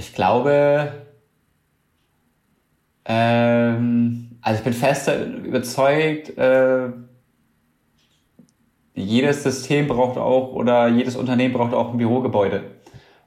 Ich 0.00 0.14
glaube, 0.14 0.92
ähm, 3.04 4.30
also 4.40 4.58
ich 4.58 4.64
bin 4.64 4.72
fest 4.72 5.10
überzeugt, 5.44 6.38
äh, 6.38 6.88
jedes 8.94 9.42
System 9.42 9.88
braucht 9.88 10.16
auch 10.16 10.54
oder 10.54 10.88
jedes 10.88 11.16
Unternehmen 11.16 11.52
braucht 11.52 11.74
auch 11.74 11.92
ein 11.92 11.98
Bürogebäude. 11.98 12.62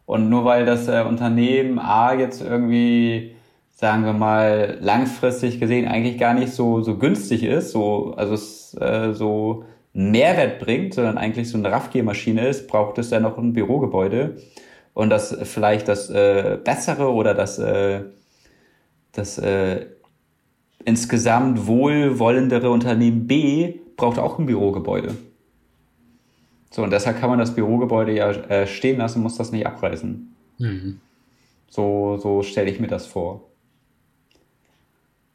Und 0.08 0.30
nur 0.30 0.46
weil 0.46 0.66
das 0.66 0.88
äh, 0.88 1.04
Unternehmen 1.08 1.78
A 1.78 2.16
jetzt 2.16 2.42
irgendwie, 2.42 3.36
sagen 3.70 4.04
wir 4.06 4.14
mal, 4.14 4.80
langfristig 4.82 5.60
gesehen 5.60 5.88
eigentlich 5.88 6.18
gar 6.18 6.34
nicht 6.34 6.54
so, 6.54 6.82
so 6.82 6.98
günstig 6.98 7.44
ist, 7.44 7.70
so, 7.72 8.16
also 8.18 8.34
es 8.34 8.76
äh, 8.82 9.14
so 9.14 9.66
Mehrwert 9.94 10.58
bringt, 10.58 10.96
sondern 10.96 11.20
eigentlich 11.20 11.52
so 11.52 11.58
eine 11.60 11.72
Raffgiermaschine 11.72 12.48
ist, 12.48 12.68
braucht 12.68 12.98
es 12.98 13.12
ja 13.12 13.20
noch 13.20 13.38
ein 13.38 13.54
Bürogebäude 13.54 14.38
und 14.94 15.10
das 15.10 15.36
vielleicht 15.44 15.88
das 15.88 16.10
äh, 16.10 16.58
bessere 16.64 17.12
oder 17.12 17.34
das, 17.34 17.60
äh, 17.60 18.02
das 19.12 19.38
äh, 19.38 19.88
insgesamt 20.86 21.68
wohlwollendere 21.68 22.70
Unternehmen 22.70 23.28
B 23.28 23.76
braucht 23.98 24.20
auch 24.20 24.39
ein 24.39 24.46
Bürogebäude. 24.46 25.16
So, 26.70 26.84
und 26.84 26.91
deshalb 26.91 27.20
kann 27.20 27.30
man 27.30 27.39
das 27.39 27.54
Bürogebäude 27.54 28.14
ja 28.14 28.32
äh, 28.32 28.68
stehen 28.68 28.98
lassen, 28.98 29.22
muss 29.22 29.38
das 29.38 29.52
nicht 29.52 29.68
abreißen. 29.68 30.36
Mhm. 30.58 31.00
So, 31.70 32.18
so 32.18 32.41
stelle 32.41 32.70
ich 32.70 32.80
mir 32.80 32.88
das 32.88 33.06
vor. 33.06 33.50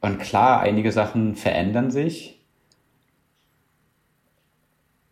Und 0.01 0.19
klar, 0.19 0.61
einige 0.61 0.93
Sachen 0.93 1.35
verändern 1.35 1.91
sich. 1.91 2.41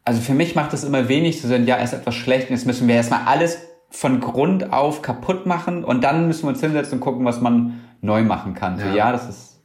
Also 0.05 0.21
für 0.21 0.35
mich 0.35 0.55
macht 0.55 0.73
es 0.73 0.85
immer 0.85 1.09
wenig 1.09 1.41
zu 1.41 1.49
sagen, 1.49 1.67
ja, 1.67 1.77
ist 1.77 1.93
etwas 1.93 2.15
schlecht, 2.15 2.51
jetzt 2.51 2.67
müssen 2.67 2.87
wir 2.87 2.95
erstmal 2.95 3.25
alles 3.25 3.66
von 3.89 4.21
Grund 4.21 4.73
auf 4.73 5.03
kaputt 5.03 5.47
machen 5.47 5.85
und 5.85 6.05
dann 6.05 6.27
müssen 6.27 6.45
wir 6.45 6.51
uns 6.51 6.61
hinsetzen 6.61 6.95
und 6.99 7.01
gucken, 7.01 7.25
was 7.25 7.41
man 7.41 7.81
neu 8.01 8.23
machen 8.23 8.55
kann. 8.55 8.79
Ja, 8.79 8.91
so, 8.91 8.97
ja 8.97 9.13
das 9.13 9.29
ist, 9.29 9.63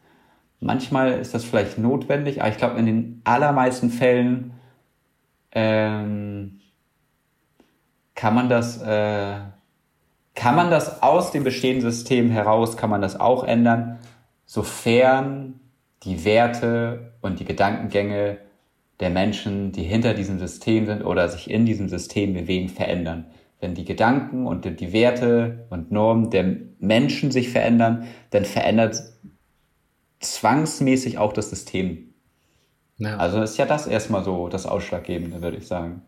manchmal 0.59 1.13
ist 1.13 1.33
das 1.33 1.43
vielleicht 1.43 1.77
notwendig, 1.77 2.41
aber 2.41 2.51
ich 2.51 2.57
glaube, 2.57 2.79
in 2.79 2.85
den 2.85 3.21
allermeisten 3.23 3.89
Fällen 3.89 4.53
ähm, 5.51 6.59
kann 8.15 8.35
man 8.35 8.49
das, 8.49 8.81
äh, 8.81 9.35
kann 10.35 10.55
man 10.55 10.69
das 10.69 11.01
aus 11.01 11.31
dem 11.31 11.43
bestehenden 11.43 11.81
System 11.91 12.29
heraus, 12.29 12.77
kann 12.77 12.89
man 12.89 13.01
das 13.01 13.19
auch 13.19 13.43
ändern 13.43 13.99
sofern 14.51 15.61
die 16.03 16.25
Werte 16.25 17.13
und 17.21 17.39
die 17.39 17.45
Gedankengänge 17.45 18.37
der 18.99 19.09
Menschen, 19.09 19.71
die 19.71 19.83
hinter 19.83 20.13
diesem 20.13 20.39
System 20.39 20.87
sind 20.87 21.05
oder 21.05 21.29
sich 21.29 21.49
in 21.49 21.65
diesem 21.65 21.87
System 21.87 22.33
bewegen, 22.33 22.67
verändern. 22.67 23.27
Wenn 23.61 23.75
die 23.75 23.85
Gedanken 23.85 24.47
und 24.47 24.65
die 24.65 24.91
Werte 24.91 25.65
und 25.69 25.91
Normen 25.91 26.29
der 26.29 26.57
Menschen 26.79 27.31
sich 27.31 27.49
verändern, 27.49 28.07
dann 28.31 28.43
verändert 28.43 29.01
zwangsmäßig 30.19 31.17
auch 31.17 31.31
das 31.31 31.49
System. 31.49 32.13
Ja. 32.97 33.17
Also 33.17 33.41
ist 33.41 33.57
ja 33.57 33.65
das 33.65 33.87
erstmal 33.87 34.23
so 34.23 34.49
das 34.49 34.65
Ausschlaggebende, 34.65 35.41
würde 35.41 35.57
ich 35.57 35.67
sagen. 35.67 36.01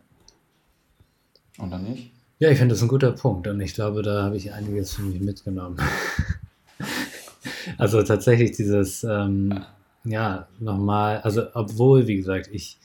Und 1.58 1.70
dann 1.70 1.84
nicht? 1.84 2.12
Ja, 2.40 2.50
ich 2.50 2.58
finde 2.58 2.74
das 2.74 2.82
ein 2.82 2.88
guter 2.88 3.12
Punkt 3.12 3.46
und 3.46 3.60
ich 3.60 3.74
glaube, 3.74 4.02
da 4.02 4.24
habe 4.24 4.36
ich 4.36 4.52
einiges 4.52 4.94
für 4.94 5.02
mich 5.02 5.20
mitgenommen. 5.20 5.78
Also 7.78 8.02
tatsächlich 8.02 8.52
dieses, 8.52 9.04
ähm, 9.04 9.64
ja, 10.04 10.48
nochmal, 10.60 11.20
also 11.22 11.44
obwohl, 11.54 12.06
wie 12.06 12.16
gesagt, 12.16 12.48
ich 12.52 12.78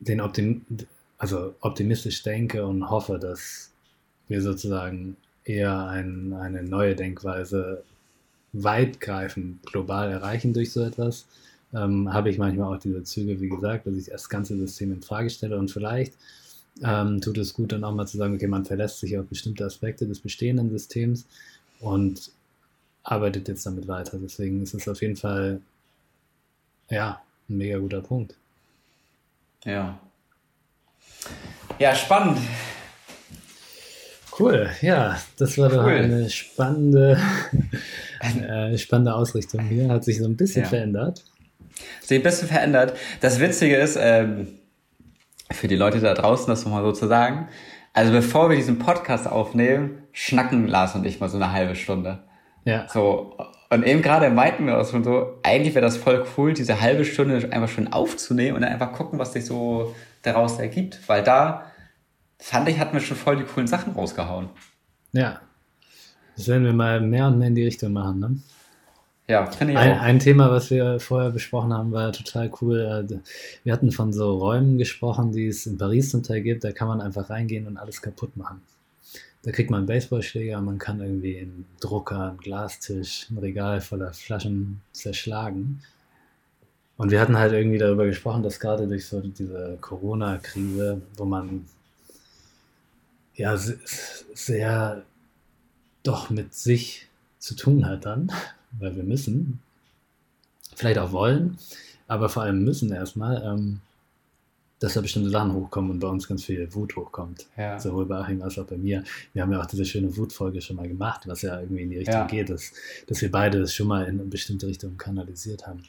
den 0.00 0.20
Optim 0.20 0.64
also 1.18 1.54
optimistisch 1.60 2.22
denke 2.22 2.66
und 2.66 2.90
hoffe, 2.90 3.18
dass 3.18 3.70
wir 4.28 4.42
sozusagen 4.42 5.16
eher 5.44 5.86
ein, 5.86 6.32
eine 6.32 6.62
neue 6.62 6.96
Denkweise 6.96 7.82
weitgreifend 8.52 9.64
global 9.64 10.10
erreichen 10.10 10.52
durch 10.52 10.72
so 10.72 10.82
etwas, 10.82 11.26
ähm, 11.74 12.12
habe 12.12 12.30
ich 12.30 12.38
manchmal 12.38 12.74
auch 12.74 12.80
diese 12.80 13.04
Züge, 13.04 13.40
wie 13.40 13.48
gesagt, 13.48 13.86
dass 13.86 13.94
ich 13.94 14.06
das 14.06 14.28
ganze 14.28 14.56
System 14.56 14.92
in 14.92 15.02
Frage 15.02 15.30
stelle 15.30 15.58
und 15.58 15.70
vielleicht 15.70 16.14
ähm, 16.82 17.20
tut 17.20 17.38
es 17.38 17.54
gut, 17.54 17.72
dann 17.72 17.84
auch 17.84 17.94
mal 17.94 18.06
zu 18.06 18.16
sagen, 18.16 18.34
okay, 18.34 18.46
man 18.46 18.64
verlässt 18.64 19.00
sich 19.00 19.16
auf 19.18 19.26
bestimmte 19.26 19.64
Aspekte 19.64 20.06
des 20.06 20.20
bestehenden 20.20 20.70
Systems 20.70 21.26
und 21.80 22.30
arbeitet 23.02 23.48
jetzt 23.48 23.64
damit 23.66 23.88
weiter. 23.88 24.18
Deswegen 24.20 24.62
ist 24.62 24.74
es 24.74 24.88
auf 24.88 25.00
jeden 25.00 25.16
Fall, 25.16 25.60
ja, 26.90 27.22
ein 27.48 27.56
mega 27.56 27.78
guter 27.78 28.00
Punkt. 28.00 28.34
Ja. 29.64 29.98
Ja, 31.78 31.94
spannend. 31.94 32.38
Cool, 34.38 34.68
ja, 34.82 35.16
das 35.38 35.56
war 35.56 35.70
cool. 35.70 35.76
doch 35.76 35.86
eine 35.86 36.28
spannende, 36.28 37.18
äh, 38.20 38.76
spannende 38.76 39.14
Ausrichtung 39.14 39.62
hier. 39.62 39.88
Hat 39.88 40.04
sich 40.04 40.18
so 40.18 40.26
ein 40.26 40.36
bisschen 40.36 40.64
ja. 40.64 40.68
verändert. 40.68 41.24
Sich 42.02 42.18
ein 42.18 42.22
bisschen 42.22 42.48
verändert. 42.48 42.96
Das 43.20 43.40
Witzige 43.40 43.76
ist, 43.76 43.96
ähm, 43.98 44.48
für 45.50 45.68
die 45.68 45.76
Leute 45.76 46.00
da 46.00 46.14
draußen, 46.14 46.48
das 46.48 46.64
nochmal 46.64 46.82
so 46.82 46.92
zu 46.92 47.06
sagen, 47.06 47.48
also 47.92 48.12
bevor 48.12 48.50
wir 48.50 48.56
diesen 48.56 48.78
Podcast 48.78 49.26
aufnehmen, 49.26 50.02
schnacken 50.12 50.68
Lars 50.68 50.94
und 50.94 51.06
ich 51.06 51.20
mal 51.20 51.28
so 51.28 51.36
eine 51.36 51.52
halbe 51.52 51.74
Stunde. 51.74 52.18
Ja. 52.64 52.86
So, 52.88 53.36
und 53.70 53.86
eben 53.86 54.02
gerade 54.02 54.28
meinten 54.28 54.66
wir 54.66 54.78
auch 54.78 54.90
schon 54.90 55.02
so, 55.02 55.38
eigentlich 55.42 55.74
wäre 55.74 55.84
das 55.84 55.96
voll 55.96 56.24
cool, 56.36 56.52
diese 56.52 56.80
halbe 56.80 57.04
Stunde 57.04 57.48
einfach 57.52 57.68
schon 57.68 57.92
aufzunehmen 57.92 58.56
und 58.56 58.62
dann 58.62 58.72
einfach 58.72 58.92
gucken, 58.92 59.18
was 59.18 59.32
sich 59.32 59.46
so 59.46 59.94
daraus 60.26 60.58
ergibt. 60.58 61.00
Weil 61.08 61.22
da, 61.22 61.66
fand 62.38 62.68
ich, 62.68 62.78
hatten 62.78 62.94
wir 62.94 63.00
schon 63.00 63.16
voll 63.16 63.36
die 63.36 63.44
coolen 63.44 63.66
Sachen 63.66 63.92
rausgehauen. 63.92 64.48
Ja. 65.12 65.40
Das 66.36 66.48
werden 66.48 66.64
wir 66.64 66.72
mal 66.72 67.00
mehr 67.00 67.28
und 67.28 67.38
mehr 67.38 67.48
in 67.48 67.54
die 67.54 67.64
Richtung 67.64 67.92
machen, 67.92 68.18
ne? 68.18 68.36
Ja, 69.28 69.46
finde 69.46 69.72
ich 69.72 69.78
ein, 69.78 69.92
auch. 69.92 70.00
Ein 70.02 70.18
Thema, 70.20 70.50
was 70.50 70.70
wir 70.70 71.00
vorher 71.00 71.30
besprochen 71.30 71.72
haben, 71.72 71.90
war 71.90 72.12
total 72.12 72.52
cool. 72.60 73.06
Äh, 73.10 73.18
wir 73.64 73.72
hatten 73.72 73.90
von 73.90 74.12
so 74.12 74.38
Räumen 74.38 74.78
gesprochen, 74.78 75.32
die 75.32 75.48
es 75.48 75.66
in 75.66 75.78
Paris 75.78 76.10
zum 76.10 76.22
Teil 76.22 76.42
gibt. 76.42 76.62
Da 76.62 76.70
kann 76.70 76.86
man 76.86 77.00
einfach 77.00 77.28
reingehen 77.28 77.66
und 77.66 77.76
alles 77.76 78.02
kaputt 78.02 78.36
machen. 78.36 78.62
Da 79.42 79.52
kriegt 79.52 79.70
man 79.70 79.78
einen 79.78 79.86
Baseballschläger, 79.86 80.60
man 80.60 80.78
kann 80.78 81.00
irgendwie 81.00 81.38
einen 81.38 81.66
Drucker, 81.80 82.30
einen 82.30 82.38
Glastisch, 82.38 83.28
ein 83.30 83.38
Regal 83.38 83.80
voller 83.80 84.12
Flaschen 84.12 84.80
zerschlagen. 84.92 85.82
Und 86.96 87.10
wir 87.10 87.20
hatten 87.20 87.36
halt 87.36 87.52
irgendwie 87.52 87.78
darüber 87.78 88.06
gesprochen, 88.06 88.42
dass 88.42 88.58
gerade 88.58 88.88
durch 88.88 89.06
so 89.06 89.20
diese 89.20 89.76
Corona-Krise, 89.80 91.02
wo 91.16 91.24
man 91.24 91.66
ja 93.34 93.56
sehr 93.56 95.02
doch 96.02 96.30
mit 96.30 96.54
sich 96.54 97.08
zu 97.38 97.54
tun 97.54 97.86
hat 97.86 98.06
dann, 98.06 98.32
weil 98.78 98.96
wir 98.96 99.02
müssen, 99.02 99.60
vielleicht 100.74 100.98
auch 100.98 101.12
wollen, 101.12 101.58
aber 102.08 102.28
vor 102.28 102.44
allem 102.44 102.64
müssen 102.64 102.92
erstmal, 102.92 103.42
ähm, 103.44 103.80
dass 104.78 104.92
da 104.92 105.00
bestimmte 105.00 105.30
Sachen 105.30 105.54
hochkommen 105.54 105.90
und 105.90 106.00
bei 106.00 106.08
uns 106.08 106.28
ganz 106.28 106.44
viel 106.44 106.72
Wut 106.74 106.96
hochkommt. 106.96 107.46
Ja. 107.56 107.80
Sowohl 107.80 108.04
bei 108.04 108.18
Achim 108.18 108.42
als 108.42 108.58
auch 108.58 108.66
bei 108.66 108.76
mir. 108.76 109.04
Wir 109.32 109.42
haben 109.42 109.50
ja 109.50 109.60
auch 109.60 109.66
diese 109.66 109.86
schöne 109.86 110.14
Wutfolge 110.16 110.60
schon 110.60 110.76
mal 110.76 110.86
gemacht, 110.86 111.22
was 111.26 111.40
ja 111.42 111.58
irgendwie 111.58 111.82
in 111.82 111.90
die 111.90 111.98
Richtung 111.98 112.14
ja. 112.14 112.26
geht, 112.26 112.50
dass, 112.50 112.72
dass 113.06 113.22
wir 113.22 113.30
beide 113.30 113.58
das 113.58 113.72
schon 113.72 113.88
mal 113.88 114.04
in 114.04 114.20
eine 114.20 114.28
bestimmte 114.28 114.66
Richtung 114.66 114.98
kanalisiert 114.98 115.66
haben. 115.66 115.82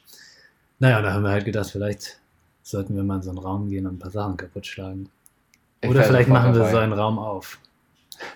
Naja, 0.79 1.01
da 1.01 1.13
haben 1.13 1.23
wir 1.23 1.31
halt 1.31 1.45
gedacht, 1.45 1.69
vielleicht 1.71 2.19
sollten 2.61 2.95
wir 2.95 3.03
mal 3.03 3.15
in 3.15 3.21
so 3.21 3.29
einen 3.29 3.39
Raum 3.39 3.69
gehen 3.69 3.87
und 3.87 3.95
ein 3.95 3.99
paar 3.99 4.11
Sachen 4.11 4.37
kaputt 4.37 4.65
schlagen. 4.65 5.09
Ich 5.81 5.89
Oder 5.89 6.03
vielleicht 6.03 6.29
machen 6.29 6.53
wir 6.53 6.65
so 6.65 6.77
einen 6.77 6.93
Raum 6.93 7.19
auf. 7.19 7.59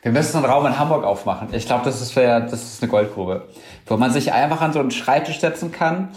Wir 0.02 0.12
müssen 0.12 0.32
so 0.32 0.38
einen 0.38 0.48
Raum 0.48 0.66
in 0.66 0.78
Hamburg 0.78 1.04
aufmachen. 1.04 1.50
Ich 1.54 1.66
glaube, 1.66 1.84
das 1.86 2.02
ist, 2.02 2.16
wär, 2.16 2.42
das 2.42 2.62
ist 2.62 2.82
eine 2.82 2.92
Goldgrube. 2.92 3.48
Wo 3.88 3.98
man 3.98 4.12
sich 4.12 4.32
einfach 4.32 4.62
an 4.62 4.74
so 4.74 4.80
einen 4.80 4.92
Schreibtisch 4.92 5.40
setzen 5.40 5.72
kann 5.72 6.10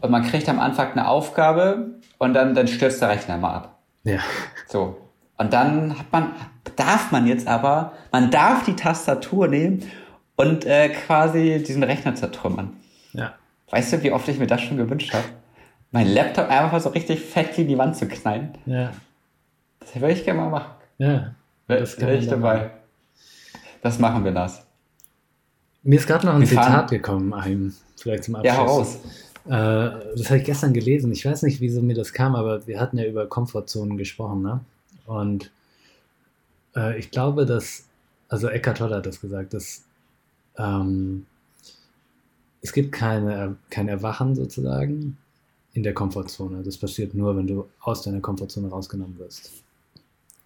und 0.00 0.10
man 0.10 0.24
kriegt 0.24 0.48
am 0.48 0.58
Anfang 0.58 0.92
eine 0.92 1.08
Aufgabe 1.08 2.00
und 2.18 2.34
dann, 2.34 2.54
dann 2.54 2.66
stürzt 2.66 3.00
der 3.00 3.10
Rechner 3.10 3.38
mal 3.38 3.54
ab. 3.54 3.78
Ja. 4.04 4.18
So. 4.66 4.98
Und 5.38 5.52
dann 5.52 5.98
hat 5.98 6.12
man, 6.12 6.32
darf 6.76 7.12
man 7.12 7.26
jetzt 7.26 7.46
aber, 7.46 7.92
man 8.10 8.30
darf 8.30 8.64
die 8.64 8.76
Tastatur 8.76 9.48
nehmen 9.48 9.90
und 10.36 10.64
äh, 10.64 10.88
quasi 10.88 11.62
diesen 11.66 11.82
Rechner 11.82 12.14
zertrümmern. 12.14 12.76
Ja. 13.12 13.34
Weißt 13.70 13.92
du, 13.92 14.02
wie 14.02 14.12
oft 14.12 14.28
ich 14.28 14.38
mir 14.38 14.46
das 14.46 14.60
schon 14.60 14.76
gewünscht 14.76 15.14
habe? 15.14 15.24
Mein 15.92 16.08
Laptop 16.08 16.48
einfach 16.48 16.80
so 16.80 16.88
richtig 16.88 17.20
fett 17.20 17.56
in 17.58 17.68
die 17.68 17.76
Wand 17.76 17.96
zu 17.96 18.08
knallen. 18.08 18.56
Ja. 18.64 18.92
Das 19.78 19.94
würde 19.94 20.12
ich 20.12 20.24
gerne 20.24 20.40
mal 20.40 20.50
machen. 20.50 20.72
Ja. 20.98 21.34
Das 21.68 22.00
wäre 22.00 22.16
ich 22.16 22.26
dabei. 22.26 22.56
Machen. 22.56 22.70
Das 23.82 23.98
machen 23.98 24.24
wir 24.24 24.32
das. 24.32 24.64
Mir 25.82 25.98
ist 25.98 26.06
gerade 26.06 26.26
noch 26.26 26.34
ein 26.34 26.40
wir 26.40 26.48
Zitat 26.48 26.66
fahren. 26.66 26.86
gekommen, 26.88 27.34
ein, 27.34 27.74
vielleicht 27.96 28.24
zum 28.24 28.36
Abschluss. 28.36 28.54
Ja, 28.54 28.62
heraus. 28.62 28.98
Äh, 29.44 30.16
das 30.16 30.26
habe 30.30 30.38
ich 30.38 30.44
gestern 30.44 30.72
gelesen. 30.72 31.12
Ich 31.12 31.26
weiß 31.26 31.42
nicht, 31.42 31.60
wieso 31.60 31.82
mir 31.82 31.94
das 31.94 32.12
kam, 32.12 32.36
aber 32.36 32.66
wir 32.66 32.80
hatten 32.80 32.96
ja 32.96 33.04
über 33.04 33.26
Komfortzonen 33.26 33.98
gesprochen. 33.98 34.42
Ne? 34.42 34.60
Und 35.06 35.50
äh, 36.74 36.98
ich 36.98 37.10
glaube, 37.10 37.44
dass, 37.44 37.84
also 38.28 38.48
Eckhart 38.48 38.78
Tolle 38.78 38.96
hat 38.96 39.06
das 39.06 39.20
gesagt, 39.20 39.52
dass 39.52 39.82
ähm, 40.56 41.26
es 42.62 42.72
gibt 42.72 42.92
keine, 42.92 43.56
kein 43.68 43.88
Erwachen 43.88 44.36
sozusagen 44.36 45.18
in 45.74 45.82
der 45.82 45.94
Komfortzone. 45.94 46.62
Das 46.62 46.76
passiert 46.76 47.14
nur, 47.14 47.36
wenn 47.36 47.46
du 47.46 47.68
aus 47.80 48.02
deiner 48.02 48.20
Komfortzone 48.20 48.68
rausgenommen 48.68 49.18
wirst. 49.18 49.50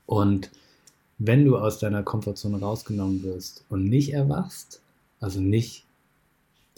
Und 0.06 0.50
wenn 1.18 1.44
du 1.44 1.58
aus 1.58 1.78
deiner 1.78 2.02
Komfortzone 2.02 2.60
rausgenommen 2.60 3.22
wirst 3.22 3.64
und 3.68 3.84
nicht 3.84 4.12
erwachst, 4.12 4.80
also 5.20 5.40
nicht 5.40 5.84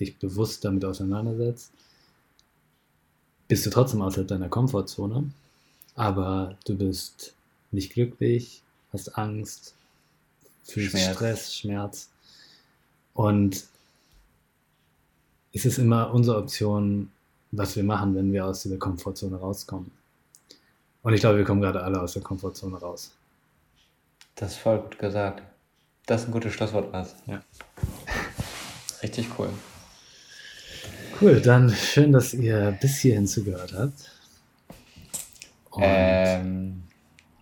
dich 0.00 0.18
bewusst 0.18 0.64
damit 0.64 0.84
auseinandersetzt, 0.84 1.72
bist 3.48 3.66
du 3.66 3.70
trotzdem 3.70 4.02
außerhalb 4.02 4.28
deiner 4.28 4.48
Komfortzone, 4.48 5.30
aber 5.94 6.56
du 6.66 6.76
bist 6.76 7.34
nicht 7.72 7.92
glücklich, 7.92 8.62
hast 8.92 9.18
Angst, 9.18 9.74
fühlst 10.62 10.90
Schmerz. 10.90 11.16
Stress, 11.16 11.54
Schmerz. 11.54 12.10
Und 13.14 13.64
es 15.52 15.64
ist 15.64 15.78
immer 15.78 16.12
unsere 16.12 16.38
Option, 16.38 17.10
was 17.50 17.76
wir 17.76 17.84
machen, 17.84 18.14
wenn 18.14 18.32
wir 18.32 18.46
aus 18.46 18.62
dieser 18.62 18.78
Komfortzone 18.78 19.36
rauskommen. 19.36 19.90
Und 21.02 21.14
ich 21.14 21.20
glaube, 21.20 21.38
wir 21.38 21.44
kommen 21.44 21.60
gerade 21.60 21.82
alle 21.82 22.00
aus 22.00 22.14
der 22.14 22.22
Komfortzone 22.22 22.76
raus. 22.76 23.12
Das 24.34 24.52
ist 24.52 24.58
voll 24.58 24.78
gut 24.78 24.98
gesagt. 24.98 25.42
Das 26.06 26.22
ist 26.22 26.28
ein 26.28 26.32
gutes 26.32 26.52
Schlusswort, 26.52 26.92
Lars. 26.92 27.16
Ja. 27.26 27.40
Richtig 29.02 29.28
cool. 29.38 29.48
Cool, 31.20 31.40
dann 31.40 31.70
schön, 31.70 32.12
dass 32.12 32.32
ihr 32.34 32.76
bis 32.80 32.98
hierhin 32.98 33.26
zugehört 33.26 33.74
habt. 33.76 34.12
Ähm, 35.80 36.84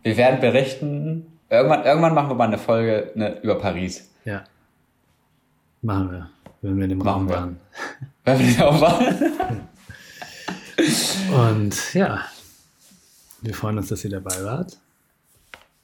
wir 0.02 0.16
werden 0.16 0.40
berichten. 0.40 1.38
Irgendwann, 1.48 1.84
irgendwann 1.84 2.14
machen 2.14 2.30
wir 2.30 2.34
mal 2.34 2.46
eine 2.48 2.58
Folge 2.58 3.12
ne, 3.14 3.40
über 3.42 3.58
Paris. 3.58 4.08
Ja. 4.24 4.44
Machen 5.82 6.10
wir, 6.10 6.30
wenn 6.62 6.76
wir 6.76 6.84
in 6.84 6.90
dem 6.90 7.02
Raum 7.02 7.28
waren. 7.28 7.60
Wenn 8.24 8.38
wir 8.38 8.46
in 8.46 8.54
dem 8.54 8.62
Raum 8.62 8.80
waren. 8.80 9.32
Und 11.32 11.94
ja, 11.94 12.24
wir 13.42 13.54
freuen 13.54 13.78
uns, 13.78 13.88
dass 13.88 14.04
ihr 14.04 14.10
dabei 14.10 14.44
wart. 14.44 14.78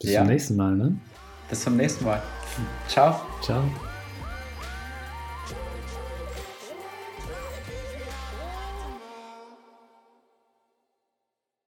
Bis 0.00 0.10
ja. 0.10 0.20
zum 0.20 0.28
nächsten 0.28 0.56
Mal, 0.56 0.74
ne? 0.74 0.96
Bis 1.48 1.62
zum 1.62 1.76
nächsten 1.76 2.04
Mal. 2.04 2.22
Ciao. 2.88 3.20
Ciao. 3.42 3.62